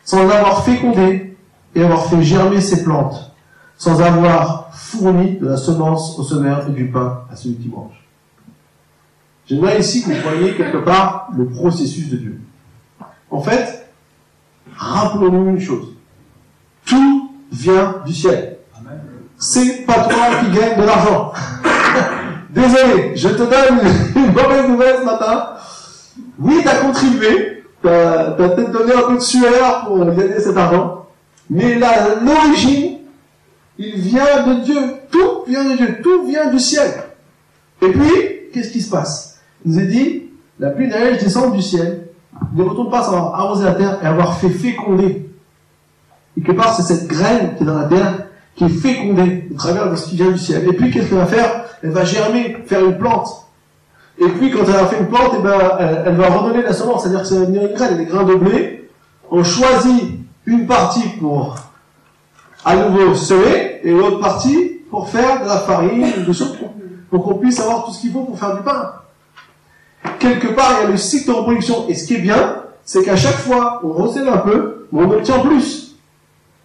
sans 0.03 0.29
avoir 0.29 0.63
fécondé 0.63 1.37
et 1.75 1.83
avoir 1.83 2.05
fait 2.05 2.21
germer 2.21 2.61
ses 2.61 2.83
plantes, 2.83 3.31
sans 3.77 4.01
avoir 4.01 4.69
fourni 4.73 5.37
de 5.37 5.47
la 5.47 5.57
semence 5.57 6.17
au 6.19 6.23
semeur 6.23 6.67
et 6.67 6.71
du 6.71 6.89
pain 6.91 7.21
à 7.31 7.35
celui 7.35 7.55
qui 7.55 7.69
mange. 7.69 8.05
J'aimerais 9.47 9.79
ici 9.79 10.03
que 10.03 10.11
vous 10.11 10.21
voyez 10.21 10.55
quelque 10.55 10.77
part 10.77 11.29
le 11.35 11.47
processus 11.47 12.09
de 12.09 12.17
Dieu. 12.17 12.41
En 13.29 13.41
fait, 13.41 13.87
rappelons-nous 14.75 15.49
une 15.49 15.59
chose. 15.59 15.95
Tout 16.85 17.31
vient 17.51 17.95
du 18.05 18.13
ciel. 18.13 18.57
C'est 19.37 19.85
pas 19.85 20.07
toi 20.07 20.27
qui 20.41 20.57
gagne 20.57 20.79
de 20.79 20.85
l'argent. 20.85 21.33
Désolé, 22.61 23.11
je 23.15 23.27
te 23.29 23.43
donne 23.43 23.79
une 24.15 24.33
mauvaise 24.33 24.67
nouvelle 24.67 24.97
ce 24.99 25.05
matin. 25.05 25.49
Oui, 26.39 26.55
tu 26.61 26.67
as 26.67 26.75
contribué, 26.75 27.63
tu 27.81 27.89
as, 27.89 28.31
peut-être 28.31 28.71
donné 28.71 28.93
un 28.93 29.01
peu 29.03 29.15
de 29.15 29.19
sueur 29.19 29.85
pour 29.85 30.05
gagner 30.05 30.39
cet 30.39 30.57
argent, 30.57 31.05
mais 31.49 31.75
l'origine, 31.75 32.99
il 33.77 33.95
vient 33.95 34.47
de 34.47 34.63
Dieu. 34.63 34.81
Tout 35.11 35.43
vient 35.47 35.63
de 35.63 35.75
Dieu, 35.75 35.97
tout 36.01 36.25
vient 36.25 36.49
du 36.49 36.59
ciel. 36.59 36.91
Et 37.81 37.89
puis, 37.89 38.11
qu'est-ce 38.53 38.71
qui 38.71 38.81
se 38.81 38.89
passe? 38.89 39.39
Il 39.65 39.73
nous 39.73 39.79
a 39.79 39.83
dit, 39.83 40.23
la 40.59 40.69
pluie 40.69 40.87
neige 40.87 41.21
descend 41.21 41.53
du 41.53 41.61
ciel, 41.61 42.07
ne 42.53 42.63
retourne 42.63 42.89
pas 42.89 43.03
sans 43.03 43.13
avoir 43.13 43.39
arrosé 43.39 43.65
la 43.65 43.73
terre 43.73 43.99
et 44.01 44.05
avoir 44.05 44.37
fait 44.37 44.49
féconder. 44.49 45.29
Et 46.37 46.41
quelque 46.41 46.57
part, 46.57 46.75
c'est 46.75 46.83
cette 46.83 47.07
graine 47.07 47.55
qui 47.55 47.63
est 47.63 47.65
dans 47.65 47.77
la 47.77 47.87
terre 47.87 48.27
qui 48.55 48.65
est 48.65 48.69
fécondée 48.69 49.47
au 49.51 49.57
travers 49.57 49.89
de 49.89 49.95
ce 49.95 50.09
qui 50.09 50.15
vient 50.15 50.31
du 50.31 50.37
ciel. 50.37 50.67
Et 50.67 50.73
puis, 50.73 50.91
qu'est-ce 50.91 51.09
qu'elle 51.09 51.17
va 51.17 51.25
faire? 51.25 51.65
Elle 51.83 51.91
va 51.91 52.03
germer, 52.03 52.57
faire 52.65 52.85
une 52.85 52.97
plante. 52.97 53.47
Et 54.19 54.27
puis, 54.27 54.51
quand 54.51 54.63
elle 54.67 54.75
a 54.75 54.85
fait 54.85 54.99
une 54.99 55.07
plante, 55.07 55.31
eh 55.37 55.41
ben, 55.41 55.59
elle, 56.05 56.15
va 56.15 56.29
redonner 56.29 56.61
la 56.61 56.73
semence, 56.73 57.03
c'est-à-dire 57.03 57.21
que 57.21 57.27
ça 57.27 57.39
va 57.39 57.45
venir 57.45 57.63
une 57.63 57.73
graine, 57.73 57.97
des 57.97 58.05
grains 58.05 58.23
de 58.23 58.35
blé. 58.35 58.89
On 59.31 59.43
choisit 59.43 60.19
une 60.45 60.67
partie 60.67 61.07
pour 61.19 61.55
à 62.63 62.75
nouveau 62.75 63.15
semer 63.15 63.79
et 63.83 63.91
l'autre 63.91 64.19
partie 64.19 64.81
pour 64.89 65.09
faire 65.09 65.41
de 65.41 65.47
la 65.47 65.57
farine, 65.57 66.25
de 66.27 66.33
choses 66.33 66.57
pour 67.09 67.23
qu'on 67.23 67.35
puisse 67.35 67.59
avoir 67.59 67.85
tout 67.85 67.91
ce 67.91 68.01
qu'il 68.01 68.11
faut 68.11 68.23
pour 68.23 68.37
faire 68.37 68.55
du 68.55 68.61
pain. 68.61 68.93
Quelque 70.19 70.47
part, 70.47 70.71
il 70.79 70.83
y 70.83 70.85
a 70.85 70.89
le 70.89 70.97
cycle 70.97 71.27
de 71.27 71.33
reproduction. 71.33 71.87
Et 71.87 71.93
ce 71.93 72.07
qui 72.07 72.15
est 72.15 72.21
bien, 72.21 72.63
c'est 72.83 73.03
qu'à 73.03 73.15
chaque 73.15 73.35
fois, 73.35 73.81
on 73.83 73.91
recèle 73.91 74.27
un 74.27 74.37
peu, 74.37 74.87
mais 74.91 75.03
on 75.03 75.11
obtient 75.11 75.39
plus. 75.39 75.95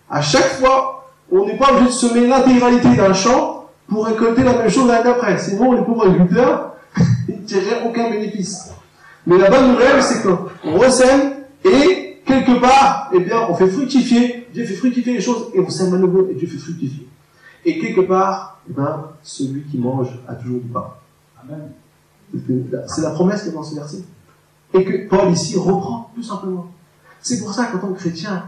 À 0.08 0.22
chaque 0.22 0.52
fois, 0.54 0.95
on 1.30 1.46
n'est 1.46 1.56
pas 1.56 1.72
obligé 1.72 1.86
de 1.86 1.92
semer 1.92 2.26
l'intégralité 2.26 2.94
d'un 2.94 3.12
champ 3.12 3.68
pour 3.88 4.06
récolter 4.06 4.42
la 4.42 4.58
même 4.58 4.68
chose 4.68 4.88
l'année 4.88 5.04
d'après. 5.04 5.38
Sinon, 5.38 5.72
les 5.72 5.82
pauvres 5.82 6.06
agriculteurs, 6.06 6.76
ils 7.28 7.36
ne 7.36 7.46
tireraient 7.46 7.86
aucun 7.86 8.10
bénéfice. 8.10 8.70
Mais 9.26 9.38
la 9.38 9.50
bonne 9.50 9.72
nouvelle, 9.72 10.02
c'est 10.02 10.22
qu'on 10.22 10.78
recèle 10.78 11.36
et 11.64 12.22
quelque 12.24 12.60
part, 12.60 13.10
eh 13.12 13.20
bien, 13.20 13.46
on 13.48 13.54
fait 13.54 13.68
fructifier. 13.68 14.46
Dieu 14.52 14.64
fait 14.64 14.74
fructifier 14.74 15.14
les 15.14 15.20
choses 15.20 15.50
et 15.54 15.60
on 15.60 15.68
sème 15.68 15.94
à 15.94 15.98
nouveau 15.98 16.28
et 16.30 16.34
Dieu 16.34 16.46
fait 16.46 16.58
fructifier. 16.58 17.08
Et 17.64 17.78
quelque 17.78 18.02
part, 18.02 18.60
eh 18.68 18.72
ben, 18.72 19.10
celui 19.22 19.62
qui 19.62 19.78
mange 19.78 20.08
a 20.28 20.34
toujours 20.34 20.60
du 20.60 20.68
pain. 20.68 20.86
Amen. 21.42 21.70
C'est 22.86 23.02
la 23.02 23.10
promesse 23.10 23.42
qui 23.42 23.48
est 23.48 23.52
dans 23.52 23.62
ce 23.62 23.74
verset. 23.74 24.02
Et 24.74 24.84
que 24.84 25.08
Paul 25.08 25.30
ici 25.30 25.56
reprend, 25.56 26.10
tout 26.14 26.22
simplement. 26.22 26.68
C'est 27.20 27.40
pour 27.40 27.52
ça 27.52 27.66
qu'en 27.66 27.78
tant 27.78 27.88
que 27.88 27.98
chrétien, 27.98 28.44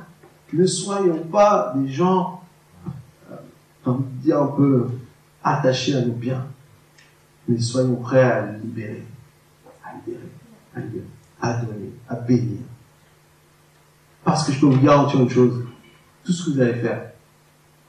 ne 0.52 0.66
soyons 0.66 1.18
pas 1.30 1.72
des 1.76 1.88
gens, 1.88 2.37
dire 3.94 4.42
un 4.42 4.48
peu, 4.48 4.88
attachés 5.42 5.94
à 5.94 6.02
nos 6.02 6.12
biens, 6.12 6.46
mais 7.46 7.58
soyons 7.60 7.96
prêts 7.96 8.22
à 8.22 8.52
libérer, 8.52 9.04
à 9.84 9.94
libérer, 9.94 10.28
à 10.74 10.80
libérer, 10.80 11.04
à 11.40 11.54
donner, 11.54 11.92
à 12.08 12.16
bénir. 12.16 12.58
Parce 14.24 14.46
que 14.46 14.52
je 14.52 14.60
peux 14.60 14.66
vous 14.66 14.80
garantir 14.80 15.20
une 15.20 15.30
chose, 15.30 15.64
tout 16.24 16.32
ce 16.32 16.46
que 16.46 16.54
vous 16.54 16.60
allez 16.60 16.74
faire, 16.74 17.12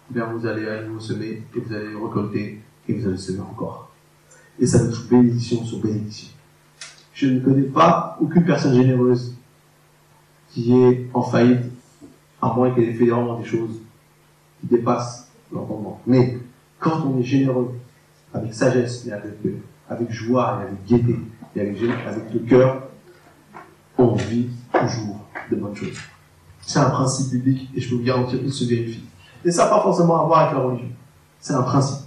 eh 0.10 0.14
bien 0.14 0.26
vous 0.26 0.46
allez 0.46 0.68
à 0.68 0.84
nouveau 0.84 1.00
semer, 1.00 1.44
et 1.56 1.60
vous 1.60 1.74
allez 1.74 1.88
récolter, 1.88 2.62
et 2.88 2.94
vous 2.94 3.08
allez 3.08 3.18
semer 3.18 3.42
encore. 3.42 3.92
Et 4.60 4.66
ça 4.66 4.84
va 4.84 4.90
être 4.90 5.08
bénédiction 5.08 5.64
sur 5.66 5.80
bénédiction. 5.80 6.30
Je 7.14 7.28
ne 7.28 7.40
connais 7.42 7.64
pas 7.64 8.18
aucune 8.22 8.46
personne 8.46 8.74
généreuse 8.74 9.36
qui 10.52 10.74
est 10.74 11.10
en 11.14 11.22
faillite, 11.22 11.66
à 12.42 12.54
moins 12.54 12.72
qu'elle 12.72 12.86
ait 12.86 12.94
fait 12.94 13.08
vraiment 13.08 13.38
des 13.38 13.46
choses 13.46 13.82
qui 14.62 14.68
dépassent 14.68 15.29
Mais 16.06 16.38
quand 16.80 17.06
on 17.06 17.20
est 17.20 17.24
généreux, 17.24 17.76
avec 18.34 18.54
sagesse, 18.54 19.06
et 19.08 19.12
avec, 19.12 19.34
euh, 19.46 20.06
joie, 20.10 20.62
et 20.62 20.68
avec 20.68 20.86
gaieté, 20.86 21.20
et 21.56 21.62
avec, 21.62 21.78
avec 22.08 22.34
le 22.34 22.40
cœur, 22.42 22.84
on 23.98 24.14
vit 24.14 24.50
toujours 24.72 25.20
de 25.52 25.56
bonnes 25.56 25.76
choses. 25.76 25.98
C'est 26.62 26.80
un 26.80 26.90
principe 26.90 27.32
biblique 27.32 27.70
et 27.76 27.82
je 27.82 27.90
peux 27.90 27.96
vous 27.96 28.04
garantir 28.04 28.40
qu'il 28.40 28.54
se 28.54 28.66
vérifie. 28.66 29.04
Et 29.44 29.52
ça 29.52 29.66
n'a 29.66 29.72
pas 29.72 29.82
forcément 29.82 30.22
à 30.22 30.26
voir 30.26 30.40
avec 30.42 30.54
la 30.54 30.64
religion. 30.64 30.90
C'est 31.40 31.54
un 31.54 31.64
principe. 31.64 32.06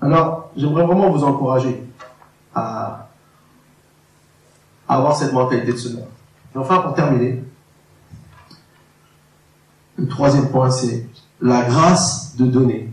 Alors, 0.00 0.50
j'aimerais 0.56 0.84
vraiment 0.84 1.10
vous 1.10 1.22
encourager 1.22 1.84
à, 2.54 3.08
avoir 4.88 5.14
cette 5.14 5.32
mentalité 5.32 5.72
de 5.72 5.94
monde. 5.94 6.08
Et 6.54 6.58
enfin, 6.58 6.78
pour 6.80 6.94
terminer, 6.94 7.42
le 10.02 10.08
troisième 10.08 10.50
point, 10.50 10.68
c'est 10.70 11.06
la 11.40 11.62
grâce 11.62 12.34
de 12.36 12.44
donner. 12.44 12.92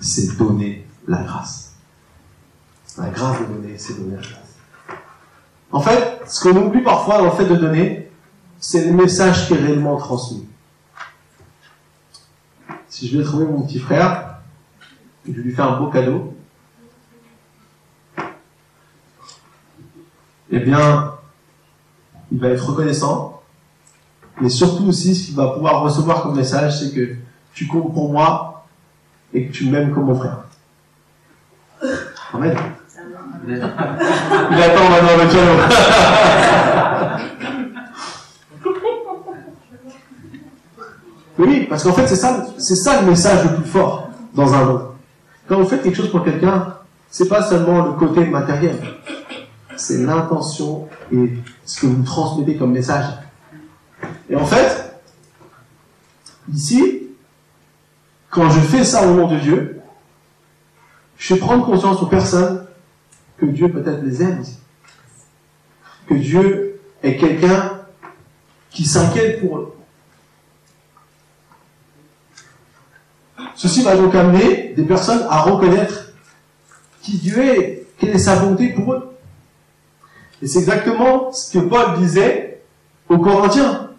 C'est 0.00 0.36
donner 0.36 0.84
la 1.06 1.22
grâce. 1.22 1.74
La 2.98 3.08
grâce 3.08 3.40
de 3.40 3.46
donner, 3.46 3.78
c'est 3.78 3.96
donner 3.96 4.16
la 4.16 4.22
grâce. 4.22 4.98
En 5.70 5.80
fait, 5.80 6.22
ce 6.26 6.42
qu'on 6.42 6.56
oublie 6.56 6.82
parfois 6.82 7.18
dans 7.18 7.26
le 7.26 7.30
fait 7.30 7.46
de 7.46 7.54
donner, 7.54 8.10
c'est 8.58 8.84
le 8.84 8.92
message 8.92 9.46
qui 9.46 9.54
est 9.54 9.58
réellement 9.58 9.96
transmis. 9.96 10.44
Si 12.88 13.08
je 13.08 13.18
vais 13.18 13.24
trouver 13.24 13.44
mon 13.44 13.62
petit 13.62 13.78
frère, 13.78 14.40
je 15.26 15.32
vais 15.32 15.42
lui 15.42 15.52
faire 15.52 15.72
un 15.72 15.78
beau 15.78 15.86
cadeau, 15.86 16.36
eh 20.50 20.58
bien, 20.58 21.14
il 22.32 22.40
va 22.40 22.48
être 22.48 22.68
reconnaissant. 22.68 23.43
Mais 24.40 24.48
surtout 24.48 24.88
aussi, 24.88 25.14
ce 25.14 25.26
qu'il 25.26 25.36
va 25.36 25.48
pouvoir 25.48 25.82
recevoir 25.82 26.22
comme 26.22 26.36
message, 26.36 26.80
c'est 26.80 26.94
que 26.94 27.16
tu 27.54 27.66
comptes 27.66 27.92
pour 27.94 28.10
moi 28.10 28.66
et 29.32 29.46
que 29.46 29.52
tu 29.52 29.68
m'aimes 29.70 29.92
comme 29.92 30.06
mon 30.06 30.16
frère. 30.16 30.38
Amen. 32.32 32.56
Il 33.46 33.54
attend 33.54 34.88
maintenant 34.90 35.16
le 35.18 35.26
cadeau. 35.30 35.58
oui, 41.38 41.66
parce 41.68 41.84
qu'en 41.84 41.92
fait, 41.92 42.06
c'est 42.06 42.16
ça, 42.16 42.46
c'est 42.58 42.74
ça 42.76 43.02
le 43.02 43.08
message 43.08 43.44
le 43.44 43.56
plus 43.56 43.70
fort 43.70 44.08
dans 44.34 44.52
un 44.54 44.64
monde. 44.64 44.82
Quand 45.46 45.58
vous 45.60 45.66
faites 45.66 45.82
quelque 45.82 45.96
chose 45.96 46.10
pour 46.10 46.24
quelqu'un, 46.24 46.74
c'est 47.10 47.28
pas 47.28 47.42
seulement 47.42 47.84
le 47.84 47.92
côté 47.92 48.24
matériel, 48.24 48.76
c'est 49.76 49.98
l'intention 49.98 50.88
et 51.12 51.34
ce 51.64 51.80
que 51.82 51.86
vous 51.86 52.02
transmettez 52.02 52.56
comme 52.56 52.72
message. 52.72 53.04
Et 54.30 54.36
en 54.36 54.46
fait, 54.46 55.00
ici, 56.52 57.08
quand 58.30 58.50
je 58.50 58.60
fais 58.60 58.84
ça 58.84 59.06
au 59.06 59.14
nom 59.14 59.28
de 59.28 59.38
Dieu, 59.38 59.80
je 61.18 61.34
fais 61.34 61.40
prendre 61.40 61.64
conscience 61.64 62.02
aux 62.02 62.06
personnes 62.06 62.66
que 63.38 63.46
Dieu 63.46 63.70
peut-être 63.70 64.02
les 64.02 64.22
aime 64.22 64.40
aussi. 64.40 64.58
Que 66.08 66.14
Dieu 66.14 66.80
est 67.02 67.16
quelqu'un 67.16 67.80
qui 68.70 68.84
s'inquiète 68.84 69.40
pour 69.40 69.58
eux. 69.58 69.76
Ceci 73.54 73.82
va 73.82 73.96
donc 73.96 74.14
amener 74.14 74.74
des 74.74 74.84
personnes 74.84 75.26
à 75.30 75.42
reconnaître 75.42 76.12
qui 77.00 77.18
Dieu 77.18 77.38
est, 77.38 77.86
quelle 77.98 78.10
est 78.10 78.18
sa 78.18 78.36
volonté 78.36 78.70
pour 78.70 78.94
eux. 78.94 79.16
Et 80.42 80.46
c'est 80.46 80.58
exactement 80.58 81.32
ce 81.32 81.52
que 81.52 81.64
Paul 81.64 81.98
disait 81.98 82.62
aux 83.08 83.18
Corinthiens, 83.18 83.90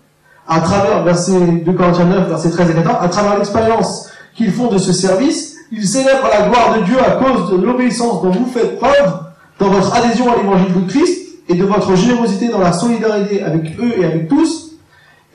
à 0.47 0.59
travers 0.61 1.03
verset 1.03 1.63
2 1.65 1.71
Corinthiens 1.73 2.05
9, 2.05 2.29
verset 2.29 2.51
13 2.51 2.69
et 2.69 2.73
14, 2.73 2.97
à 3.01 3.07
travers 3.09 3.37
l'expérience 3.37 4.09
qu'ils 4.35 4.51
font 4.51 4.67
de 4.67 4.77
ce 4.77 4.93
service, 4.93 5.55
ils 5.71 5.87
célèbrent 5.87 6.27
la 6.31 6.47
gloire 6.47 6.77
de 6.77 6.83
Dieu 6.83 6.97
à 6.99 7.11
cause 7.11 7.51
de 7.51 7.57
l'obéissance 7.57 8.21
dont 8.21 8.31
vous 8.31 8.45
faites 8.45 8.77
preuve 8.77 9.23
dans 9.59 9.69
votre 9.69 9.95
adhésion 9.95 10.31
à 10.31 10.35
l'évangile 10.37 10.73
de 10.73 10.87
Christ 10.87 11.25
et 11.47 11.55
de 11.55 11.63
votre 11.63 11.95
générosité 11.95 12.49
dans 12.49 12.59
la 12.59 12.73
solidarité 12.73 13.41
avec 13.41 13.79
eux 13.79 13.93
et 13.97 14.05
avec 14.05 14.27
tous. 14.27 14.73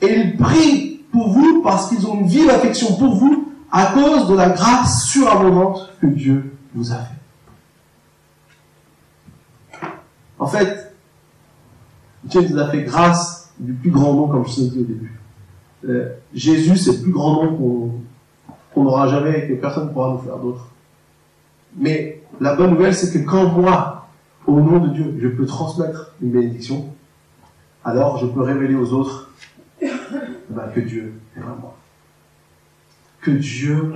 Et 0.01 0.15
ils 0.15 0.37
prient 0.37 1.01
pour 1.11 1.29
vous 1.29 1.61
parce 1.63 1.89
qu'ils 1.89 2.05
ont 2.07 2.15
une 2.15 2.27
vive 2.27 2.49
affection 2.49 2.95
pour 2.95 3.15
vous 3.15 3.51
à 3.71 3.87
cause 3.87 4.27
de 4.27 4.35
la 4.35 4.49
grâce 4.49 5.05
surabondante 5.05 5.89
que 6.01 6.07
Dieu 6.07 6.55
vous 6.73 6.91
a 6.91 6.95
fait. 6.95 7.21
En 10.39 10.47
fait, 10.47 10.93
Dieu 12.23 12.41
nous 12.49 12.59
a 12.59 12.69
fait 12.69 12.83
grâce 12.83 13.40
du 13.61 13.73
plus 13.73 13.91
grand 13.91 14.13
nom, 14.13 14.27
comme 14.27 14.45
je 14.45 14.51
vous 14.53 14.61
ai 14.61 14.69
dit 14.69 14.79
au 14.79 14.83
début. 14.83 15.19
Euh, 15.87 16.09
Jésus, 16.33 16.77
c'est 16.77 16.97
le 16.97 17.03
plus 17.03 17.11
grand 17.11 17.43
nom 17.43 18.01
qu'on 18.73 18.83
n'aura 18.83 19.07
jamais 19.07 19.45
et 19.45 19.47
que 19.47 19.53
personne 19.53 19.87
ne 19.87 19.93
pourra 19.93 20.11
nous 20.11 20.19
faire 20.19 20.37
d'autre. 20.37 20.67
Mais 21.77 22.21
la 22.39 22.55
bonne 22.55 22.71
nouvelle, 22.71 22.93
c'est 22.93 23.13
que 23.13 23.23
quand 23.25 23.49
moi, 23.49 24.07
au 24.47 24.59
nom 24.59 24.79
de 24.79 24.89
Dieu, 24.89 25.17
je 25.21 25.27
peux 25.27 25.45
transmettre 25.45 26.13
une 26.21 26.31
bénédiction, 26.31 26.87
alors 27.85 28.17
je 28.17 28.25
peux 28.25 28.41
révéler 28.41 28.75
aux 28.75 28.93
autres 28.93 29.31
bah, 30.49 30.69
que 30.73 30.79
Dieu 30.79 31.13
est 31.37 31.39
vraiment. 31.39 31.75
Que 33.21 33.31
Dieu 33.31 33.93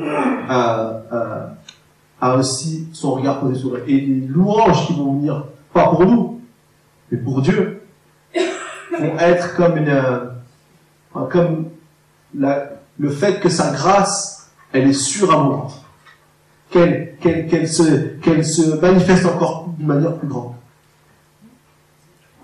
a, 0.47 1.55
a, 2.21 2.37
aussi 2.37 2.87
son 2.93 3.15
regard 3.15 3.39
posé 3.39 3.59
sur 3.59 3.75
eux. 3.75 3.83
Et 3.87 3.99
les 3.99 4.27
louanges 4.27 4.85
qui 4.85 4.93
vont 4.93 5.13
venir, 5.13 5.45
pas 5.73 5.87
pour 5.89 6.05
nous, 6.05 6.41
mais 7.11 7.17
pour 7.17 7.41
Dieu, 7.41 7.74
vont 8.99 9.19
être 9.19 9.55
comme 9.55 9.77
une, 9.77 9.89
euh, 9.89 10.19
comme 11.31 11.69
la, 12.37 12.69
le 12.99 13.09
fait 13.09 13.39
que 13.39 13.49
sa 13.49 13.71
grâce, 13.71 14.49
elle 14.71 14.89
est 14.89 14.93
surabondante 14.93 15.81
qu'elle 16.69 17.15
qu'elle 17.19 17.67
se, 17.67 17.83
qu'elle 18.21 18.45
se 18.45 18.79
manifeste 18.79 19.25
encore 19.25 19.69
d'une 19.77 19.87
manière 19.87 20.15
plus 20.15 20.27
grande. 20.27 20.53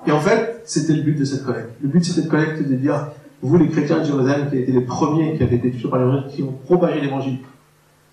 Et 0.08 0.12
en 0.12 0.20
fait, 0.20 0.62
c'était 0.66 0.94
le 0.94 1.04
but 1.04 1.18
de 1.20 1.26
cette 1.26 1.44
collecte. 1.44 1.70
Le 1.82 1.90
but 1.90 2.00
de 2.00 2.06
cette 2.06 2.28
collecte, 2.28 2.68
de 2.68 2.76
dire, 2.76 3.08
vous 3.42 3.58
les 3.58 3.70
chrétiens 3.70 4.00
de 4.00 4.06
Jérusalem, 4.06 4.50
qui 4.50 4.58
étaient 4.58 4.72
les 4.72 4.82
premiers 4.82 5.38
qui 5.38 5.44
avaient 5.44 5.58
été 5.58 5.72
touchés 5.72 5.90
par 5.90 6.00
l'évangile, 6.00 6.32
qui 6.32 6.44
ont 6.44 6.54
propagé 6.66 7.02
l'évangile 7.02 7.40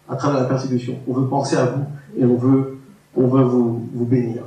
à 0.08 0.16
travers 0.16 0.42
la 0.42 0.46
persécution, 0.46 0.98
on 1.06 1.12
veut 1.12 1.26
penser 1.26 1.56
à 1.56 1.66
vous 1.66 1.84
et 2.18 2.24
on 2.24 2.36
veut, 2.36 2.78
on 3.14 3.26
veut 3.28 3.42
vous, 3.42 3.88
vous 3.92 4.04
bénir. 4.06 4.42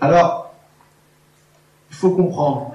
Alors, 0.00 0.49
faut 2.00 2.12
comprendre 2.12 2.74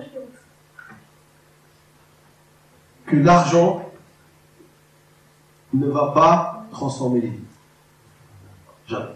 que 3.08 3.16
l'argent 3.16 3.90
ne 5.74 5.88
va 5.88 6.12
pas 6.14 6.68
transformer 6.72 7.22
les 7.22 7.30
vies. 7.30 7.40
Jamais. 8.88 9.16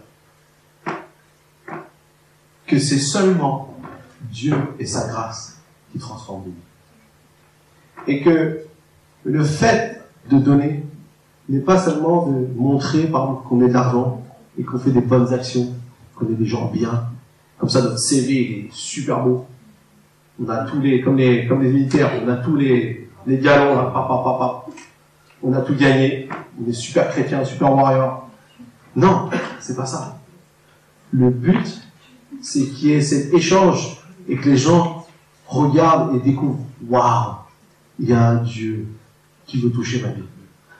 Que 2.66 2.78
c'est 2.80 2.98
seulement 2.98 3.76
Dieu 4.22 4.56
et 4.80 4.86
sa 4.86 5.06
grâce 5.06 5.60
qui 5.92 5.98
transforment 6.00 6.46
les 6.46 6.50
vies. 6.50 8.18
Et 8.18 8.22
que 8.24 8.64
le 9.22 9.44
fait 9.44 10.02
de 10.28 10.38
donner 10.38 10.84
n'est 11.48 11.60
pas 11.60 11.78
seulement 11.78 12.26
de 12.26 12.48
montrer, 12.56 13.06
par 13.06 13.42
qu'on 13.44 13.62
est 13.62 13.68
de 13.68 13.72
l'argent 13.72 14.24
et 14.58 14.64
qu'on 14.64 14.78
fait 14.78 14.90
des 14.90 15.00
bonnes 15.00 15.32
actions, 15.32 15.72
qu'on 16.16 16.26
est 16.26 16.36
des 16.36 16.46
gens 16.46 16.66
bien. 16.66 17.08
Comme 17.58 17.68
ça, 17.68 17.80
notre 17.82 17.98
CV 17.98 18.66
est 18.66 18.72
super 18.72 19.22
beau. 19.22 19.46
On 20.42 20.48
a 20.48 20.64
tous 20.64 20.80
les, 20.80 21.02
comme 21.02 21.16
les, 21.16 21.46
militaires, 21.48 22.12
on 22.24 22.28
a 22.28 22.36
tous 22.36 22.56
les, 22.56 23.08
les 23.26 23.38
galons, 23.38 23.74
là, 23.76 23.90
papa, 23.92 24.22
papa. 24.24 24.64
On 25.42 25.52
a 25.52 25.60
tout 25.60 25.74
gagné. 25.74 26.28
On 26.60 26.68
est 26.68 26.72
super 26.72 27.10
chrétiens, 27.10 27.44
super 27.44 27.74
warriors. 27.74 28.28
Non, 28.96 29.28
c'est 29.60 29.76
pas 29.76 29.86
ça. 29.86 30.18
Le 31.12 31.30
but, 31.30 31.82
c'est 32.40 32.66
qu'il 32.66 32.88
y 32.88 32.92
ait 32.92 33.00
cet 33.02 33.34
échange 33.34 34.02
et 34.28 34.36
que 34.36 34.48
les 34.48 34.56
gens 34.56 35.06
regardent 35.46 36.16
et 36.16 36.20
découvrent, 36.20 36.64
waouh, 36.88 37.34
il 37.98 38.08
y 38.08 38.12
a 38.12 38.28
un 38.28 38.36
Dieu 38.36 38.86
qui 39.46 39.60
veut 39.60 39.70
toucher 39.70 40.00
ma 40.00 40.08
vie. 40.08 40.22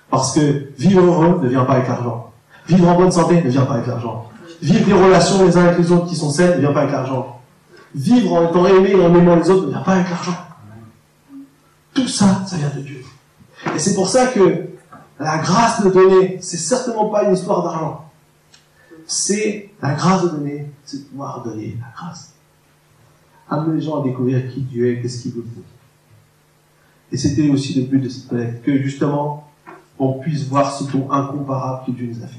Parce 0.08 0.34
que 0.34 0.70
vivre 0.78 1.02
heureux 1.02 1.40
ne 1.42 1.48
vient 1.48 1.64
pas 1.64 1.74
avec 1.74 1.88
l'argent. 1.88 2.32
Vivre 2.66 2.88
en 2.88 2.96
bonne 2.96 3.12
santé 3.12 3.42
ne 3.42 3.48
vient 3.48 3.64
pas 3.64 3.74
avec 3.74 3.86
l'argent. 3.86 4.28
Vivre 4.62 4.86
des 4.86 4.92
relations 4.92 5.44
les 5.44 5.56
uns 5.56 5.64
avec 5.64 5.78
les 5.78 5.92
autres 5.92 6.06
qui 6.06 6.16
sont 6.16 6.30
saines 6.30 6.56
ne 6.56 6.60
vient 6.60 6.72
pas 6.72 6.82
avec 6.82 6.92
l'argent. 6.92 7.39
Vivre 7.94 8.32
en 8.34 8.48
étant 8.48 8.66
aimé 8.66 8.90
et 8.90 8.94
en 8.94 9.14
aimant 9.14 9.36
les 9.36 9.50
autres 9.50 9.66
ne 9.66 9.70
vient 9.70 9.80
pas 9.80 9.94
avec 9.94 10.10
l'argent. 10.10 10.36
Tout 11.92 12.08
ça, 12.08 12.44
ça 12.46 12.56
vient 12.56 12.70
de 12.70 12.80
Dieu. 12.80 13.02
Et 13.74 13.78
c'est 13.78 13.94
pour 13.94 14.08
ça 14.08 14.28
que 14.28 14.68
la 15.18 15.38
grâce 15.38 15.84
de 15.84 15.90
donner, 15.90 16.38
c'est 16.40 16.56
certainement 16.56 17.08
pas 17.08 17.24
une 17.24 17.34
histoire 17.34 17.62
d'argent. 17.62 18.10
C'est 19.06 19.70
la 19.82 19.94
grâce 19.94 20.22
de 20.22 20.28
donner, 20.28 20.70
c'est 20.84 21.08
pouvoir 21.10 21.42
donner 21.42 21.76
la 21.80 21.92
grâce. 21.94 22.34
Amener 23.48 23.76
les 23.76 23.82
gens 23.82 24.00
à 24.00 24.04
découvrir 24.04 24.48
qui 24.52 24.60
Dieu 24.60 24.92
est, 24.92 25.02
qu'est-ce 25.02 25.22
qu'il 25.22 25.32
veut 25.32 25.42
pour 25.42 25.64
Et 27.10 27.16
c'était 27.16 27.48
aussi 27.50 27.74
le 27.80 27.86
but 27.86 27.98
de 27.98 28.08
cette 28.08 28.28
planète, 28.28 28.62
que 28.62 28.78
justement, 28.78 29.50
on 29.98 30.14
puisse 30.14 30.44
voir 30.44 30.72
ce 30.72 30.84
ton 30.84 31.10
incomparable 31.10 31.86
que 31.86 31.90
Dieu 31.90 32.06
nous 32.06 32.22
a 32.22 32.26
fait. 32.28 32.38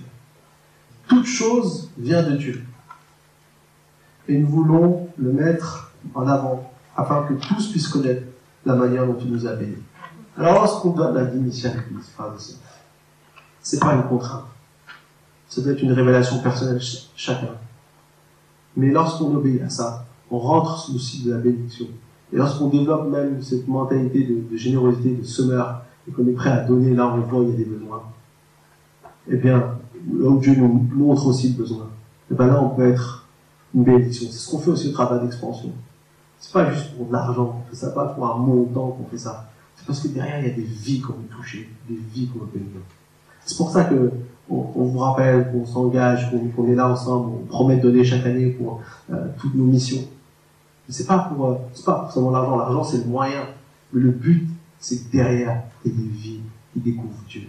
Toute 1.07 1.25
chose 1.25 1.91
vient 1.97 2.23
de 2.23 2.37
Dieu. 2.37 2.63
Et 4.27 4.37
nous 4.37 4.47
voulons 4.47 5.07
le 5.17 5.31
mettre 5.31 5.91
en 6.13 6.27
avant, 6.27 6.71
afin 6.95 7.23
que 7.23 7.33
tous 7.33 7.71
puissent 7.71 7.87
connaître 7.87 8.23
la 8.65 8.75
manière 8.75 9.05
dont 9.05 9.17
il 9.19 9.31
nous 9.31 9.47
a 9.47 9.53
bénis. 9.53 9.83
Alors 10.37 10.53
lorsqu'on 10.55 10.91
donne 10.91 11.15
la 11.15 11.25
démission 11.25 11.69
à 11.69 11.73
l'Église, 11.73 12.09
frères 12.09 12.27
et 12.27 12.53
c'est 13.61 13.79
pas 13.79 13.93
une 13.93 14.03
contrainte. 14.03 14.45
Ça 15.47 15.61
doit 15.61 15.73
être 15.73 15.81
une 15.81 15.91
révélation 15.91 16.39
personnelle 16.39 16.81
ch 16.81 17.09
chacun. 17.15 17.55
Mais 18.77 18.89
lorsqu'on 18.89 19.35
obéit 19.35 19.61
à 19.61 19.69
ça, 19.69 20.05
on 20.29 20.39
rentre 20.39 20.79
sous 20.79 20.93
le 20.93 20.99
cycle 20.99 21.27
de 21.27 21.33
la 21.33 21.39
bénédiction. 21.39 21.87
Et 22.31 22.37
lorsqu'on 22.37 22.67
développe 22.67 23.09
même 23.09 23.41
cette 23.41 23.67
mentalité 23.67 24.23
de, 24.23 24.55
générosité, 24.55 25.15
de 25.15 25.23
semeur, 25.23 25.81
et 26.07 26.11
qu'on 26.11 26.25
est 26.27 26.33
prêt 26.33 26.49
à 26.49 26.61
donner 26.61 26.95
là 26.95 27.07
où 27.07 27.17
on 27.17 27.21
voit 27.21 27.43
il 27.43 27.49
y 27.49 27.53
a 27.53 27.57
des 27.57 27.65
besoins, 27.65 28.03
eh 29.27 29.35
bien, 29.35 29.57
là 29.57 30.29
où 30.29 30.39
Dieu 30.39 30.55
nous 30.55 30.87
montre 30.95 31.27
aussi 31.27 31.49
le 31.49 31.55
besoin, 31.55 31.87
eh 32.31 32.33
bien 32.33 32.47
là 32.47 32.63
on 32.63 32.69
peut 32.69 32.87
être 32.87 33.20
une 33.73 33.83
bénédiction. 33.83 34.27
C'est 34.31 34.37
ce 34.37 34.49
qu'on 34.49 34.59
fait 34.59 34.71
aussi 34.71 34.89
au 34.89 34.91
travail 34.91 35.21
d'expansion. 35.21 35.71
C'est 36.39 36.53
pas 36.53 36.71
juste 36.73 36.95
pour 36.95 37.07
de 37.07 37.13
l'argent, 37.13 37.61
on 37.63 37.69
fait 37.69 37.75
ça 37.75 37.91
pas 37.91 38.07
pour 38.07 38.25
un 38.25 38.37
montant 38.37 38.89
qu'on 38.91 39.05
fait 39.05 39.17
ça. 39.17 39.49
C'est 39.75 39.85
parce 39.85 39.99
que 39.99 40.07
derrière, 40.09 40.39
il 40.39 40.47
y 40.47 40.51
a 40.51 40.55
des 40.55 40.63
vies 40.63 41.01
qu'on 41.01 41.13
veut 41.13 41.27
toucher, 41.29 41.69
des 41.87 41.99
vies 42.13 42.27
qu'on 42.27 42.39
veut 42.39 42.51
bénir. 42.53 42.81
C'est 43.45 43.57
pour 43.57 43.69
ça 43.71 43.85
que 43.85 44.11
on, 44.49 44.83
vous 44.83 44.99
rappelle, 44.99 45.51
qu'on 45.51 45.65
s'engage, 45.65 46.29
qu'on 46.55 46.67
est 46.67 46.75
là 46.75 46.89
ensemble, 46.89 47.31
on 47.41 47.45
promet 47.45 47.77
de 47.77 47.81
donner 47.81 48.03
chaque 48.03 48.25
année 48.25 48.49
pour 48.51 48.81
euh, 49.11 49.27
toutes 49.39 49.55
nos 49.55 49.63
missions. 49.63 50.03
Mais 50.87 50.93
c'est 50.93 51.07
pas 51.07 51.19
pour, 51.19 51.45
euh, 51.45 51.55
c'est 51.73 51.85
pas 51.85 52.09
seulement 52.13 52.31
l'argent. 52.31 52.57
L'argent, 52.57 52.83
c'est 52.83 52.97
le 52.97 53.05
moyen. 53.05 53.45
Mais 53.93 54.01
le 54.01 54.11
but, 54.11 54.49
c'est 54.79 54.97
que 54.97 55.11
derrière, 55.11 55.63
il 55.85 55.91
y 55.91 55.93
a 55.93 55.97
des 55.97 56.07
vies 56.09 56.39
qui 56.73 56.79
découvrent 56.79 57.23
Dieu 57.29 57.43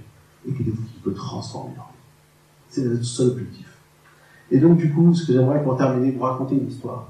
et 0.48 0.52
qui, 0.52 0.64
qui 0.64 1.00
peut 1.02 1.14
transformer 1.14 1.74
leur 1.74 1.86
vie. 1.86 1.92
C'est 2.68 2.84
le 2.84 3.02
seul 3.02 3.30
objectif. 3.30 3.71
Et 4.52 4.58
donc, 4.58 4.76
du 4.76 4.92
coup, 4.92 5.14
ce 5.14 5.26
que 5.26 5.32
j'aimerais 5.32 5.62
pour 5.62 5.78
terminer, 5.78 6.10
vous 6.10 6.22
raconter 6.22 6.54
une 6.54 6.68
histoire. 6.68 7.08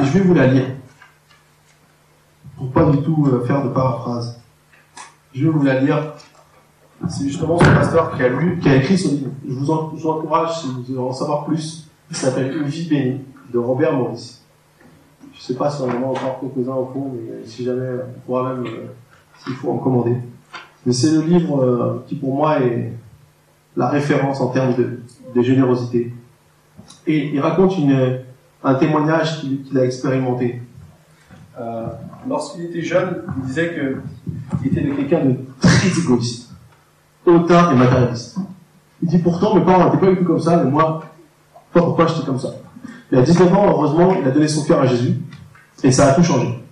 Et 0.00 0.04
je 0.04 0.12
vais 0.12 0.20
vous 0.20 0.34
la 0.34 0.46
lire. 0.46 0.66
Pour 2.56 2.70
pas 2.70 2.88
du 2.88 2.98
tout 3.02 3.26
euh, 3.26 3.44
faire 3.44 3.64
de 3.64 3.70
paraphrase. 3.70 4.40
Je 5.34 5.44
vais 5.44 5.50
vous 5.50 5.64
la 5.64 5.80
lire. 5.80 6.14
C'est 7.08 7.24
justement 7.24 7.58
ce 7.58 7.64
pasteur 7.64 8.16
qui 8.16 8.22
a 8.22 8.28
lu, 8.28 8.60
qui 8.60 8.68
a 8.68 8.76
écrit 8.76 8.96
ce 8.96 9.08
livre. 9.08 9.30
Je 9.48 9.52
vous, 9.52 9.68
encourage, 9.68 10.60
si 10.60 10.68
vous 10.68 10.82
voulez 10.82 10.98
en 10.98 11.12
savoir 11.12 11.44
plus. 11.44 11.88
Il 12.08 12.16
s'appelle 12.16 12.56
Une 12.56 12.68
vie 12.68 12.88
bénie, 12.88 13.20
de 13.52 13.58
Robert 13.58 13.94
Maurice. 13.94 14.44
Je 15.34 15.40
sais 15.40 15.54
pas 15.54 15.68
si 15.68 15.82
on 15.82 15.86
en 15.86 15.90
a 15.90 16.06
encore 16.06 16.38
quelques-uns 16.40 16.74
au 16.74 16.86
fond, 16.86 17.12
mais 17.12 17.44
si 17.44 17.64
jamais, 17.64 17.88
on 18.16 18.20
pourra 18.20 18.54
même, 18.54 18.64
euh, 18.64 18.86
s'il 19.42 19.54
faut, 19.54 19.72
en 19.72 19.78
commander. 19.78 20.14
Mais 20.86 20.92
c'est 20.92 21.10
le 21.10 21.22
livre 21.22 21.60
euh, 21.60 22.04
qui, 22.06 22.14
pour 22.14 22.32
moi, 22.32 22.60
est 22.60 22.92
la 23.76 23.88
référence 23.88 24.40
en 24.40 24.48
termes 24.48 24.74
de, 24.74 25.00
de 25.34 25.42
générosité. 25.42 26.12
Et 27.06 27.30
il 27.32 27.40
raconte 27.40 27.76
une, 27.78 28.20
un 28.64 28.74
témoignage 28.74 29.40
qu'il 29.40 29.78
a 29.78 29.84
expérimenté. 29.84 30.62
Euh, 31.60 31.86
Lorsqu'il 32.28 32.66
était 32.66 32.82
jeune, 32.82 33.22
il 33.36 33.46
disait 33.46 33.74
qu'il 33.74 34.66
était 34.68 34.88
quelqu'un 34.94 35.24
de 35.24 35.36
très 35.60 35.88
égoïste, 35.88 36.50
hautain 37.26 37.72
et 37.72 37.74
matérialiste. 37.74 38.38
Il 39.02 39.08
dit 39.08 39.18
pourtant 39.18 39.56
mes 39.56 39.62
parents 39.62 39.86
n'étaient 39.86 39.98
pas 39.98 40.12
du 40.12 40.18
tout 40.18 40.24
comme 40.24 40.40
ça, 40.40 40.62
mais 40.62 40.70
moi, 40.70 41.02
pas 41.72 41.80
pourquoi 41.80 42.06
j'étais 42.06 42.24
comme 42.24 42.38
ça. 42.38 42.50
Il 43.10 43.18
a 43.18 43.22
19 43.22 43.52
ans, 43.54 43.66
heureusement, 43.68 44.14
il 44.20 44.26
a 44.26 44.30
donné 44.30 44.46
son 44.46 44.64
cœur 44.64 44.80
à 44.80 44.86
Jésus, 44.86 45.16
et 45.82 45.90
ça 45.90 46.10
a 46.10 46.14
tout 46.14 46.22
changé. 46.22 46.62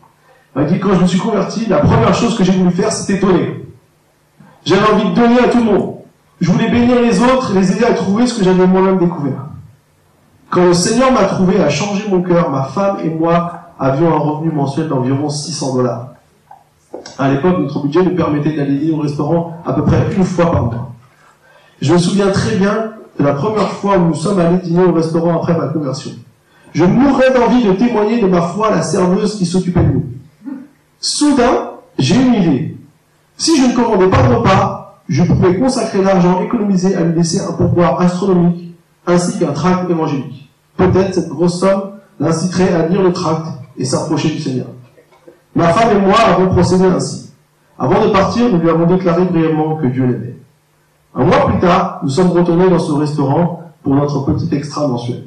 Il 0.56 0.66
dit 0.66 0.78
quand 0.78 0.94
je 0.94 1.02
me 1.02 1.06
suis 1.06 1.18
converti, 1.18 1.66
la 1.66 1.78
première 1.78 2.14
chose 2.14 2.36
que 2.38 2.44
j'ai 2.44 2.52
voulu 2.52 2.70
faire, 2.70 2.92
c'était 2.92 3.20
donner. 3.20 3.64
J'avais 4.64 4.92
envie 4.92 5.10
de 5.10 5.14
donner 5.14 5.40
à 5.40 5.48
tout 5.48 5.58
le 5.58 5.64
monde. 5.64 5.96
Je 6.40 6.50
voulais 6.50 6.70
bénir 6.70 7.00
les 7.02 7.20
autres, 7.22 7.52
les 7.54 7.72
aider 7.72 7.84
à 7.84 7.92
trouver 7.92 8.26
ce 8.26 8.38
que 8.38 8.44
j'avais 8.44 8.66
moi-même 8.66 8.98
découvert. 8.98 9.46
Quand 10.48 10.64
le 10.64 10.74
Seigneur 10.74 11.12
m'a 11.12 11.24
trouvé, 11.24 11.60
a 11.60 11.68
changé 11.68 12.04
mon 12.08 12.22
cœur, 12.22 12.50
ma 12.50 12.64
femme 12.64 12.98
et 13.04 13.10
moi 13.10 13.52
avions 13.78 14.14
un 14.14 14.18
revenu 14.18 14.50
mensuel 14.50 14.88
d'environ 14.88 15.28
600 15.28 15.74
dollars. 15.74 16.08
À 17.18 17.30
l'époque, 17.30 17.58
notre 17.60 17.80
budget 17.80 18.02
nous 18.02 18.16
permettait 18.16 18.52
d'aller 18.52 18.90
au 18.90 18.98
restaurant 18.98 19.62
à 19.66 19.72
peu 19.74 19.84
près 19.84 19.98
une 20.16 20.24
fois 20.24 20.50
par 20.50 20.64
mois. 20.64 20.92
Je 21.80 21.92
me 21.92 21.98
souviens 21.98 22.30
très 22.30 22.56
bien 22.56 22.92
de 23.18 23.24
la 23.24 23.34
première 23.34 23.70
fois 23.72 23.98
où 23.98 24.08
nous 24.08 24.14
sommes 24.14 24.38
allés 24.38 24.58
dîner 24.58 24.84
au 24.84 24.92
restaurant 24.92 25.36
après 25.36 25.56
ma 25.56 25.68
conversion. 25.68 26.12
Je 26.72 26.84
mourrais 26.84 27.32
d'envie 27.32 27.64
de 27.64 27.72
témoigner 27.72 28.20
de 28.20 28.26
ma 28.26 28.42
foi 28.42 28.68
à 28.68 28.76
la 28.76 28.82
serveuse 28.82 29.36
qui 29.36 29.46
s'occupait 29.46 29.82
de 29.82 29.92
nous. 29.92 30.04
Soudain, 31.00 31.70
j'ai 31.98 32.16
une 32.16 32.34
idée. 32.34 32.76
Si 33.36 33.56
je 33.56 33.66
ne 33.66 33.74
commandais 33.74 34.08
pas 34.08 34.22
de 34.22 34.34
repas, 34.34 34.79
je 35.10 35.24
pouvais 35.24 35.58
consacrer 35.58 36.02
l'argent 36.02 36.40
économisé 36.40 36.94
à 36.94 37.02
lui 37.02 37.16
laisser 37.16 37.40
un 37.40 37.52
pourboire 37.52 38.00
astronomique 38.00 38.76
ainsi 39.06 39.38
qu'un 39.40 39.52
tract 39.52 39.90
évangélique. 39.90 40.48
Peut-être 40.76 41.14
cette 41.14 41.28
grosse 41.28 41.58
somme 41.58 41.94
l'inciterait 42.20 42.72
à 42.72 42.86
lire 42.86 43.02
le 43.02 43.12
tract 43.12 43.46
et 43.76 43.84
s'approcher 43.84 44.30
du 44.30 44.38
Seigneur. 44.38 44.68
Ma 45.56 45.72
femme 45.72 45.96
et 45.96 46.00
moi 46.00 46.16
avons 46.16 46.48
procédé 46.50 46.84
ainsi. 46.84 47.32
Avant 47.76 48.06
de 48.06 48.12
partir, 48.12 48.48
nous 48.52 48.58
lui 48.58 48.70
avons 48.70 48.86
déclaré 48.86 49.24
brièvement 49.24 49.76
que 49.76 49.88
Dieu 49.88 50.06
l'aimait. 50.06 50.36
Un 51.16 51.24
mois 51.24 51.48
plus 51.48 51.58
tard, 51.58 52.00
nous 52.04 52.08
sommes 52.08 52.30
retournés 52.30 52.70
dans 52.70 52.78
ce 52.78 52.92
restaurant 52.92 53.64
pour 53.82 53.96
notre 53.96 54.20
petit 54.26 54.54
extra 54.54 54.86
mensuel. 54.86 55.24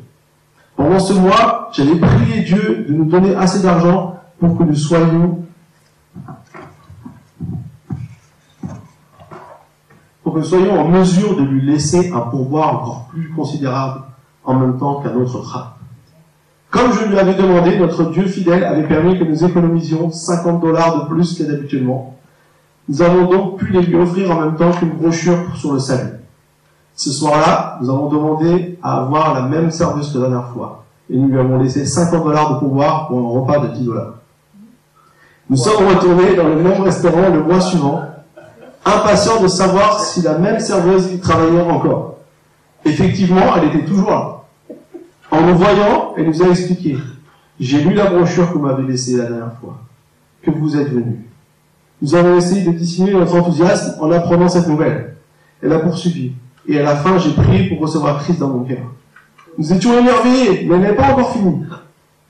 Pendant 0.78 1.00
ce 1.00 1.14
mois, 1.14 1.70
j'avais 1.74 1.96
prié 1.96 2.44
Dieu 2.44 2.86
de 2.88 2.94
nous 2.94 3.06
donner 3.06 3.36
assez 3.36 3.62
d'argent 3.62 4.16
pour 4.40 4.58
que 4.58 4.64
nous 4.64 4.76
soyons 4.76 5.40
pour 10.24 10.34
que 10.34 10.40
nous 10.40 10.46
soyons 10.46 10.80
en 10.80 10.88
mesure 10.88 11.36
de 11.36 11.44
lui 11.44 11.62
laisser 11.62 12.12
un 12.14 12.22
pourboire 12.22 12.76
encore 12.76 13.08
plus 13.10 13.30
considérable 13.32 14.02
en 14.46 14.56
même 14.56 14.78
temps 14.78 15.02
qu'un 15.02 15.16
autre 15.16 15.42
tract. 15.42 15.68
Comme 16.70 16.92
je 16.94 17.06
lui 17.06 17.20
avais 17.20 17.36
demandé, 17.36 17.78
notre 17.78 18.06
Dieu 18.10 18.26
fidèle 18.26 18.64
avait 18.64 18.88
permis 18.88 19.20
que 19.20 19.24
nous 19.24 19.46
économisions 19.46 20.10
50 20.10 20.60
dollars 20.60 21.04
de 21.04 21.14
plus 21.14 21.38
que 21.38 21.44
d'habituellement. 21.44 22.16
Nous 22.90 23.02
avons 23.02 23.30
donc 23.30 23.60
pu 23.60 23.72
les 23.72 23.82
lui 23.82 23.96
offrir 23.96 24.32
en 24.32 24.42
même 24.42 24.56
temps 24.56 24.72
qu'une 24.72 24.90
brochure 24.90 25.56
sur 25.56 25.74
le 25.74 25.80
salut. 25.80 26.14
Ce 26.96 27.12
soir-là, 27.12 27.78
nous 27.82 27.90
avons 27.90 28.10
demandé 28.10 28.80
à 28.82 29.02
avoir 29.02 29.34
la 29.34 29.44
même 29.44 29.72
service 29.72 30.10
que 30.10 30.18
la 30.18 30.30
dernière 30.30 30.50
fois. 30.50 30.84
Et 31.10 31.18
nous 31.18 31.28
lui 31.28 31.40
avons 31.40 31.60
laissé 31.60 31.86
50 31.86 32.24
dollars 32.24 32.56
de 32.56 32.60
pouvoir 32.60 33.08
pour 33.08 33.20
un 33.20 33.40
repas 33.40 33.68
de 33.68 33.68
10 33.76 33.86
dollars. 33.86 34.14
Nous 35.50 35.58
sommes 35.58 35.88
retournés 35.88 36.36
dans 36.36 36.48
le 36.48 36.56
même 36.56 36.82
restaurant 36.82 37.30
le 37.30 37.44
mois 37.44 37.62
suivant, 37.62 38.02
impatients 38.86 39.42
de 39.42 39.48
savoir 39.48 40.00
si 40.00 40.22
la 40.22 40.38
même 40.38 40.60
serveuse 40.60 41.12
y 41.12 41.20
travaillait 41.20 41.62
encore. 41.62 42.18
Effectivement, 42.86 43.56
elle 43.56 43.70
était 43.70 43.86
toujours 43.86 44.10
là. 44.10 44.44
En 45.32 45.42
nous 45.42 45.56
voyant, 45.56 46.14
elle 46.18 46.28
nous 46.28 46.44
a 46.44 46.50
expliqué, 46.50 46.98
j'ai 47.60 47.82
lu 47.82 47.94
la 47.94 48.06
brochure 48.06 48.50
que 48.50 48.54
vous 48.58 48.66
m'avez 48.66 48.84
laissée 48.84 49.18
la 49.18 49.26
dernière 49.26 49.54
fois, 49.60 49.80
que 50.42 50.52
vous 50.52 50.78
êtes 50.78 50.90
venu. 50.90 51.26
Nous 52.02 52.14
avons 52.16 52.38
essayé 52.38 52.64
de 52.66 52.72
dissimuler 52.72 53.14
notre 53.14 53.36
enthousiasme 53.36 53.96
en 54.02 54.12
apprenant 54.12 54.50
cette 54.50 54.68
nouvelle. 54.68 55.16
Elle 55.62 55.72
a 55.72 55.80
poursuivi. 55.80 56.34
Et 56.68 56.80
à 56.80 56.84
la 56.84 56.96
fin, 56.98 57.18
j'ai 57.18 57.32
prié 57.32 57.70
pour 57.70 57.80
recevoir 57.80 58.22
Christ 58.22 58.40
dans 58.40 58.50
mon 58.50 58.64
cœur. 58.64 58.92
Nous 59.58 59.72
étions 59.72 59.98
émerveillés, 59.98 60.66
mais 60.66 60.76
elle 60.76 60.82
n'est 60.82 60.94
pas 60.94 61.12
encore 61.12 61.32
finie. 61.32 61.64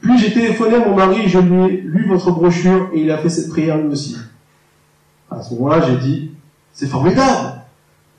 Puis 0.02 0.18
j'ai 0.20 0.34
téléphoné 0.34 0.76
à 0.76 0.88
mon 0.88 0.96
mari 0.96 1.22
et 1.26 1.30
je 1.30 1.40
lui 1.40 1.64
ai 1.64 1.82
lu 1.82 2.06
votre 2.08 2.32
brochure 2.32 2.90
et 2.94 3.02
il 3.02 3.12
a 3.12 3.18
fait 3.18 3.30
cette 3.30 3.50
prière 3.50 3.78
lui 3.78 3.88
aussi. 3.88 4.18
À 5.32 5.42
ce 5.42 5.54
moment-là, 5.56 5.82
j'ai 5.88 5.98
dit, 5.98 6.32
c'est 6.74 6.88
formidable. 6.88 7.62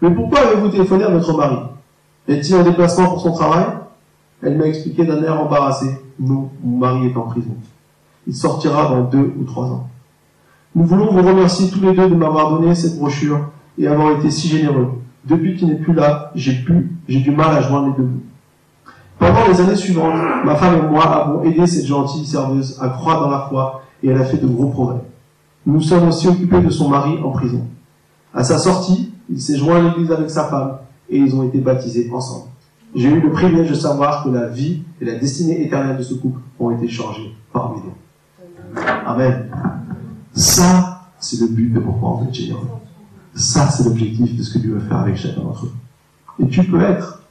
Mais 0.00 0.10
pourquoi 0.10 0.40
avez-vous 0.40 0.68
téléphoné 0.68 1.04
à 1.04 1.10
votre 1.10 1.36
mari? 1.36 1.56
Est-il 2.28 2.54
en 2.56 2.62
déplacement 2.62 3.08
pour 3.08 3.20
son 3.20 3.32
travail? 3.32 3.66
Elle 4.42 4.56
m'a 4.56 4.66
expliqué 4.66 5.04
d'un 5.04 5.22
air 5.22 5.40
embarrassé. 5.40 5.86
Non, 6.18 6.50
mon 6.62 6.78
mari 6.78 7.08
est 7.08 7.16
en 7.16 7.22
prison. 7.22 7.54
Il 8.26 8.34
sortira 8.34 8.88
dans 8.88 9.02
deux 9.02 9.34
ou 9.38 9.44
trois 9.44 9.66
ans. 9.66 9.88
Nous 10.74 10.84
voulons 10.84 11.10
vous 11.12 11.22
remercier 11.22 11.70
tous 11.70 11.80
les 11.80 11.92
deux 11.92 12.08
de 12.08 12.14
m'avoir 12.14 12.50
donné 12.50 12.74
cette 12.74 12.98
brochure 12.98 13.50
et 13.78 13.86
avoir 13.86 14.18
été 14.18 14.30
si 14.30 14.48
généreux. 14.48 14.92
Depuis 15.24 15.56
qu'il 15.56 15.68
n'est 15.68 15.76
plus 15.76 15.94
là, 15.94 16.30
j'ai 16.34 16.54
pu, 16.54 16.92
j'ai 17.08 17.20
du 17.20 17.30
mal 17.30 17.56
à 17.56 17.62
joindre 17.62 17.88
les 17.88 17.92
deux 17.94 18.02
bouts. 18.02 18.22
Pendant 19.18 19.46
les 19.48 19.60
années 19.60 19.76
suivantes, 19.76 20.14
ma 20.44 20.56
femme 20.56 20.78
et 20.78 20.88
moi 20.88 21.04
avons 21.04 21.42
aidé 21.44 21.66
cette 21.66 21.86
gentille 21.86 22.26
serveuse 22.26 22.78
à 22.80 22.88
croire 22.88 23.20
dans 23.20 23.30
la 23.30 23.46
foi 23.48 23.82
et 24.02 24.08
elle 24.08 24.20
a 24.20 24.24
fait 24.24 24.36
de 24.36 24.46
gros 24.46 24.66
progrès. 24.66 25.00
Nous 25.64 25.74
nous 25.74 25.80
sommes 25.80 26.08
aussi 26.08 26.28
occupés 26.28 26.60
de 26.60 26.70
son 26.70 26.88
mari 26.88 27.18
en 27.24 27.30
prison. 27.30 27.66
À 28.34 28.44
sa 28.44 28.58
sortie, 28.58 29.12
il 29.30 29.40
s'est 29.40 29.56
joint 29.56 29.76
à 29.76 29.82
l'église 29.82 30.10
avec 30.10 30.28
sa 30.28 30.44
femme 30.48 30.78
et 31.08 31.18
ils 31.18 31.34
ont 31.34 31.44
été 31.44 31.58
baptisés 31.58 32.10
ensemble. 32.12 32.48
J'ai 32.94 33.08
eu 33.08 33.20
le 33.20 33.30
privilège 33.30 33.70
de 33.70 33.74
savoir 33.74 34.24
que 34.24 34.28
la 34.28 34.48
vie 34.48 34.82
et 35.00 35.04
la 35.04 35.16
destinée 35.16 35.64
éternelle 35.64 35.96
de 35.96 36.02
ce 36.02 36.14
couple 36.14 36.40
ont 36.58 36.70
été 36.70 36.88
changées 36.88 37.34
par 37.52 37.72
mes 37.72 37.82
Amen. 39.06 39.50
Ça, 40.32 41.10
c'est 41.18 41.40
le 41.40 41.48
but 41.48 41.72
de 41.72 41.80
pourquoi 41.80 42.18
on 42.20 42.28
est 42.28 42.32
généreux. 42.32 42.68
Ça, 43.34 43.68
c'est 43.68 43.84
l'objectif 43.84 44.36
de 44.36 44.42
ce 44.42 44.54
que 44.54 44.58
Dieu 44.58 44.74
veut 44.74 44.80
faire 44.80 44.98
avec 44.98 45.16
chacun 45.16 45.42
d'entre 45.42 45.66
eux. 45.66 45.72
Et 46.40 46.48
tu 46.48 46.64
peux 46.64 46.80
être 46.82 47.22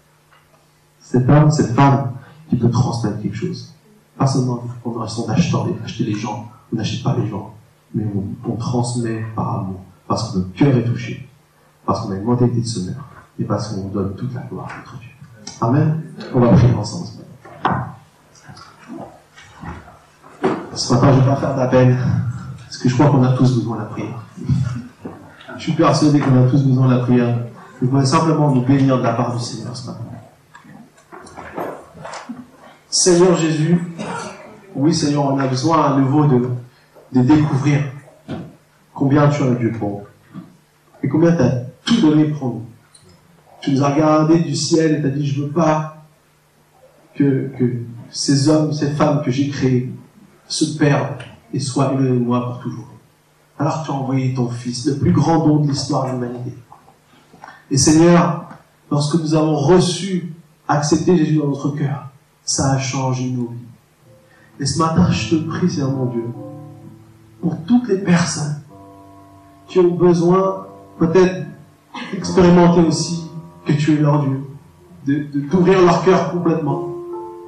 cet 0.99 1.29
homme, 1.29 1.51
cette 1.51 1.73
femme 1.75 2.13
qui 2.49 2.55
peut 2.55 2.69
transmettre 2.69 3.21
quelque 3.21 3.35
chose. 3.35 3.73
Pas 4.17 4.27
seulement 4.27 4.63
en 4.85 4.91
restant 4.91 5.27
d'acheter, 5.27 5.57
d'acheter 5.81 6.03
les 6.05 6.15
gens, 6.15 6.49
on 6.71 6.75
n'achète 6.77 7.03
pas 7.03 7.15
les 7.17 7.27
gens, 7.27 7.53
mais 7.93 8.05
on, 8.47 8.55
transmet 8.55 9.23
par 9.35 9.59
amour, 9.59 9.79
parce 10.13 10.31
que 10.31 10.37
notre 10.37 10.53
cœur 10.53 10.77
est 10.77 10.83
touché, 10.83 11.27
parce 11.87 12.01
qu'on 12.01 12.11
a 12.11 12.15
une 12.17 12.23
mentalité 12.23 12.61
de 12.61 12.67
semeur, 12.67 13.03
et 13.39 13.43
parce 13.45 13.69
qu'on 13.69 13.87
donne 13.87 14.13
toute 14.15 14.31
la 14.35 14.41
gloire 14.41 14.67
à 14.69 14.77
notre 14.77 14.99
Dieu. 14.99 15.09
Amen. 15.59 16.03
On 16.35 16.39
va 16.39 16.49
prier 16.49 16.71
ensemble. 16.75 17.07
Ce 20.75 20.93
matin, 20.93 21.13
je 21.13 21.17
ne 21.17 21.21
vais 21.21 21.27
pas 21.27 21.35
faire 21.37 21.55
d'appel, 21.55 21.97
parce 22.59 22.77
que 22.77 22.89
je 22.89 22.93
crois 22.93 23.09
qu'on 23.09 23.23
a 23.23 23.31
tous 23.33 23.55
besoin 23.55 23.77
de 23.77 23.81
la 23.81 23.87
prière. 23.87 24.19
Je 25.57 25.63
suis 25.63 25.71
persuadé 25.71 26.19
qu'on 26.19 26.45
a 26.45 26.47
tous 26.47 26.61
besoin 26.61 26.89
de 26.89 26.93
la 26.93 26.99
prière. 26.99 27.35
Je 27.81 27.87
voudrais 27.87 28.05
simplement 28.05 28.51
nous 28.51 28.61
bénir 28.61 28.99
de 28.99 29.03
la 29.03 29.13
part 29.13 29.35
du 29.35 29.43
Seigneur 29.43 29.75
ce 29.75 29.87
matin. 29.87 30.03
Seigneur 32.87 33.35
Jésus, 33.35 33.81
oui 34.75 34.93
Seigneur, 34.93 35.25
on 35.25 35.39
a 35.39 35.47
besoin 35.47 35.91
à 35.91 35.97
nouveau 35.97 36.25
de, 36.25 36.49
de 37.13 37.21
découvrir 37.21 37.81
combien 38.93 39.29
tu 39.29 39.43
un 39.43 39.51
Dieu 39.51 39.71
pour 39.71 40.03
Et 41.01 41.07
combien 41.07 41.35
tu 41.35 41.41
as 41.41 41.63
tout 41.85 42.01
donné 42.01 42.25
pour 42.25 42.47
nous. 42.47 42.65
Tu 43.61 43.71
nous 43.71 43.83
as 43.83 43.89
regardé 43.89 44.39
du 44.39 44.55
ciel 44.55 44.95
et 44.95 45.01
tu 45.01 45.07
as 45.07 45.09
dit, 45.09 45.25
je 45.25 45.41
veux 45.41 45.49
pas 45.49 46.05
que, 47.15 47.51
que 47.57 47.77
ces 48.09 48.49
hommes, 48.49 48.73
ces 48.73 48.91
femmes 48.91 49.21
que 49.23 49.31
j'ai 49.31 49.49
créés 49.49 49.91
se 50.47 50.77
perdent 50.77 51.21
et 51.53 51.59
soient 51.59 51.93
éloignés 51.93 52.19
de 52.19 52.23
moi 52.23 52.45
pour 52.45 52.59
toujours. 52.59 52.87
Alors 53.59 53.83
tu 53.83 53.91
as 53.91 53.93
envoyé 53.93 54.33
ton 54.33 54.49
Fils, 54.49 54.85
le 54.85 54.97
plus 54.97 55.11
grand 55.11 55.45
don 55.45 55.59
de 55.59 55.69
l'histoire 55.69 56.07
de 56.07 56.11
l'humanité. 56.11 56.53
Et 57.71 57.77
Seigneur, 57.77 58.49
lorsque 58.91 59.15
nous 59.15 59.35
avons 59.35 59.55
reçu, 59.55 60.33
accepté 60.67 61.17
Jésus 61.17 61.37
dans 61.37 61.47
notre 61.47 61.69
cœur, 61.69 62.09
ça 62.43 62.71
a 62.71 62.79
changé 62.79 63.29
nos 63.29 63.47
vies. 63.47 63.57
Et 64.59 64.65
ce 64.65 64.79
matin, 64.79 65.09
je 65.11 65.35
te 65.35 65.43
prie, 65.43 65.69
Seigneur 65.69 65.91
mon 65.91 66.05
Dieu, 66.07 66.25
pour 67.41 67.57
toutes 67.65 67.87
les 67.87 67.97
personnes 67.97 68.62
qui 69.67 69.79
ont 69.79 69.91
besoin 69.91 70.67
peut-être 70.99 71.45
d'expérimenter 72.11 72.81
aussi 72.81 73.29
que 73.65 73.73
tu 73.73 73.95
es 73.95 73.97
leur 73.97 74.23
Dieu, 74.23 74.41
de, 75.05 75.41
t'ouvrir 75.49 75.81
leur 75.81 76.03
cœur 76.03 76.31
complètement. 76.31 76.89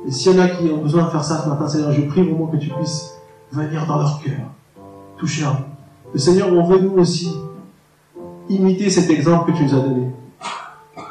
Et 0.07 0.11
s'il 0.11 0.35
y 0.35 0.39
en 0.39 0.43
a 0.43 0.47
qui 0.47 0.71
ont 0.71 0.81
besoin 0.81 1.03
de 1.03 1.09
faire 1.09 1.23
ça 1.23 1.41
ce 1.43 1.49
matin, 1.49 1.67
Seigneur, 1.67 1.91
je 1.91 2.01
prie 2.01 2.23
vraiment 2.23 2.47
que 2.47 2.57
tu 2.57 2.69
puisses 2.69 3.15
venir 3.51 3.85
dans 3.85 3.97
leur 3.97 4.21
cœur, 4.21 4.39
toucher 5.17 5.45
un 5.45 5.57
Le 6.13 6.19
Seigneur, 6.19 6.51
on 6.51 6.63
veut 6.63 6.79
nous 6.79 6.93
aussi 7.01 7.35
imiter 8.49 8.89
cet 8.89 9.09
exemple 9.09 9.51
que 9.51 9.57
tu 9.57 9.63
nous 9.63 9.73
as 9.73 9.79
donné, 9.79 10.11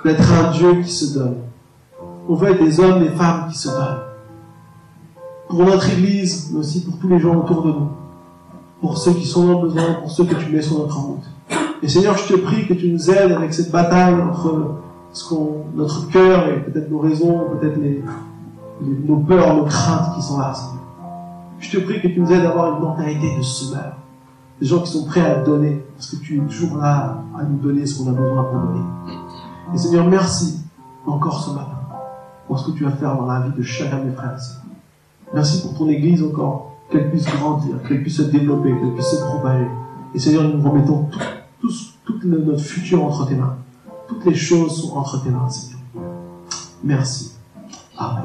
d'être 0.05 0.33
un 0.33 0.51
Dieu 0.53 0.81
qui 0.83 0.91
se 0.91 1.19
donne, 1.19 1.37
on 2.29 2.35
veut 2.35 2.51
être 2.51 2.63
des 2.63 2.81
hommes, 2.81 3.01
des 3.01 3.11
femmes 3.11 3.49
qui 3.51 3.59
se 3.59 3.69
donnent. 3.69 4.01
Pour 5.49 5.65
notre 5.65 5.91
Église, 5.91 6.51
mais 6.53 6.61
aussi 6.61 6.85
pour 6.85 6.99
tous 6.99 7.09
les 7.09 7.19
gens 7.19 7.37
autour 7.37 7.63
de 7.63 7.73
nous. 7.73 7.89
Pour 8.85 8.99
ceux 8.99 9.15
qui 9.15 9.25
sont 9.25 9.47
dans 9.47 9.63
le 9.63 9.69
besoin, 9.69 9.95
pour 9.95 10.11
ceux 10.11 10.27
que 10.27 10.35
tu 10.35 10.53
mets 10.53 10.61
sur 10.61 10.79
notre 10.79 10.99
route. 10.99 11.25
Et 11.83 11.89
Seigneur, 11.89 12.19
je 12.19 12.35
te 12.35 12.39
prie 12.39 12.67
que 12.67 12.75
tu 12.75 12.91
nous 12.93 13.11
aides 13.11 13.33
avec 13.33 13.55
cette 13.55 13.71
bataille 13.71 14.15
entre 14.15 14.75
ce 15.11 15.27
qu'on, 15.27 15.65
notre 15.75 16.11
cœur 16.11 16.49
et 16.49 16.63
peut-être 16.65 16.91
nos 16.91 16.99
raisons, 16.99 17.47
peut-être 17.59 17.79
les, 17.79 18.05
nos 19.07 19.17
peurs, 19.17 19.57
nos 19.57 19.65
craintes 19.65 20.15
qui 20.15 20.21
sont 20.21 20.39
là, 20.39 20.53
Seigneur. 20.53 20.83
Je 21.61 21.71
te 21.71 21.79
prie 21.79 22.03
que 22.03 22.09
tu 22.09 22.21
nous 22.21 22.31
aides 22.31 22.45
à 22.45 22.51
avoir 22.51 22.77
une 22.77 22.83
mentalité 22.83 23.35
de 23.39 23.43
semeur. 23.43 23.97
Des 24.61 24.67
gens 24.67 24.81
qui 24.81 24.93
sont 24.93 25.07
prêts 25.07 25.23
à 25.23 25.37
donner, 25.37 25.83
parce 25.97 26.11
que 26.11 26.17
tu 26.17 26.37
es 26.37 26.41
toujours 26.43 26.77
là 26.77 27.23
à 27.39 27.43
nous 27.43 27.57
donner 27.57 27.87
ce 27.87 27.97
qu'on 27.97 28.11
a 28.11 28.13
besoin 28.13 28.45
pour 28.45 28.61
donner. 28.61 28.85
Et 29.73 29.79
Seigneur, 29.79 30.05
merci 30.05 30.61
encore 31.07 31.43
ce 31.43 31.55
matin 31.55 31.81
pour 32.47 32.59
ce 32.59 32.71
que 32.71 32.77
tu 32.77 32.85
vas 32.85 32.91
faire 32.91 33.17
dans 33.17 33.25
la 33.25 33.41
vie 33.41 33.57
de 33.57 33.63
chacun 33.63 34.01
de 34.01 34.05
mes 34.05 34.13
frères 34.13 34.37
Merci 35.33 35.63
pour 35.63 35.75
ton 35.75 35.89
Église 35.89 36.23
encore, 36.23 36.74
qu'elle 36.91 37.11
puisse 37.11 37.27
grandir, 37.27 37.77
qu'elle 37.87 38.03
puisse 38.03 38.17
se 38.17 38.23
développer, 38.23 38.71
qu'elle 38.71 38.95
puisse 38.95 39.11
se 39.11 39.25
propager. 39.25 39.67
Et 40.15 40.19
Seigneur, 40.19 40.45
nous 40.45 40.63
remettons 40.69 41.09
tout, 41.11 41.71
tout, 42.05 42.19
notre 42.25 42.63
futur 42.63 43.05
entre 43.05 43.27
tes 43.27 43.35
mains. 43.35 43.57
Toutes 44.09 44.25
les 44.27 44.35
choses 44.35 44.81
sont 44.81 44.97
entre 44.97 45.23
tes 45.23 45.31
mains, 45.31 45.49
Seigneur. 45.49 45.81
Merci. 46.83 47.33
Amen. 47.99 48.25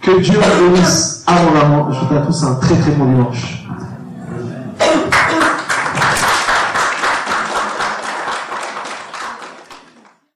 Que 0.00 0.20
Dieu 0.20 0.38
vous 0.38 0.70
bénisse 0.70 1.24
abondamment. 1.26 1.90
Je 1.90 2.00
vous 2.00 2.06
souhaite 2.06 2.22
à 2.22 2.26
tous 2.26 2.44
un 2.44 2.54
très 2.56 2.76
très 2.76 2.92
bon 2.92 3.06
dimanche. 3.06 3.66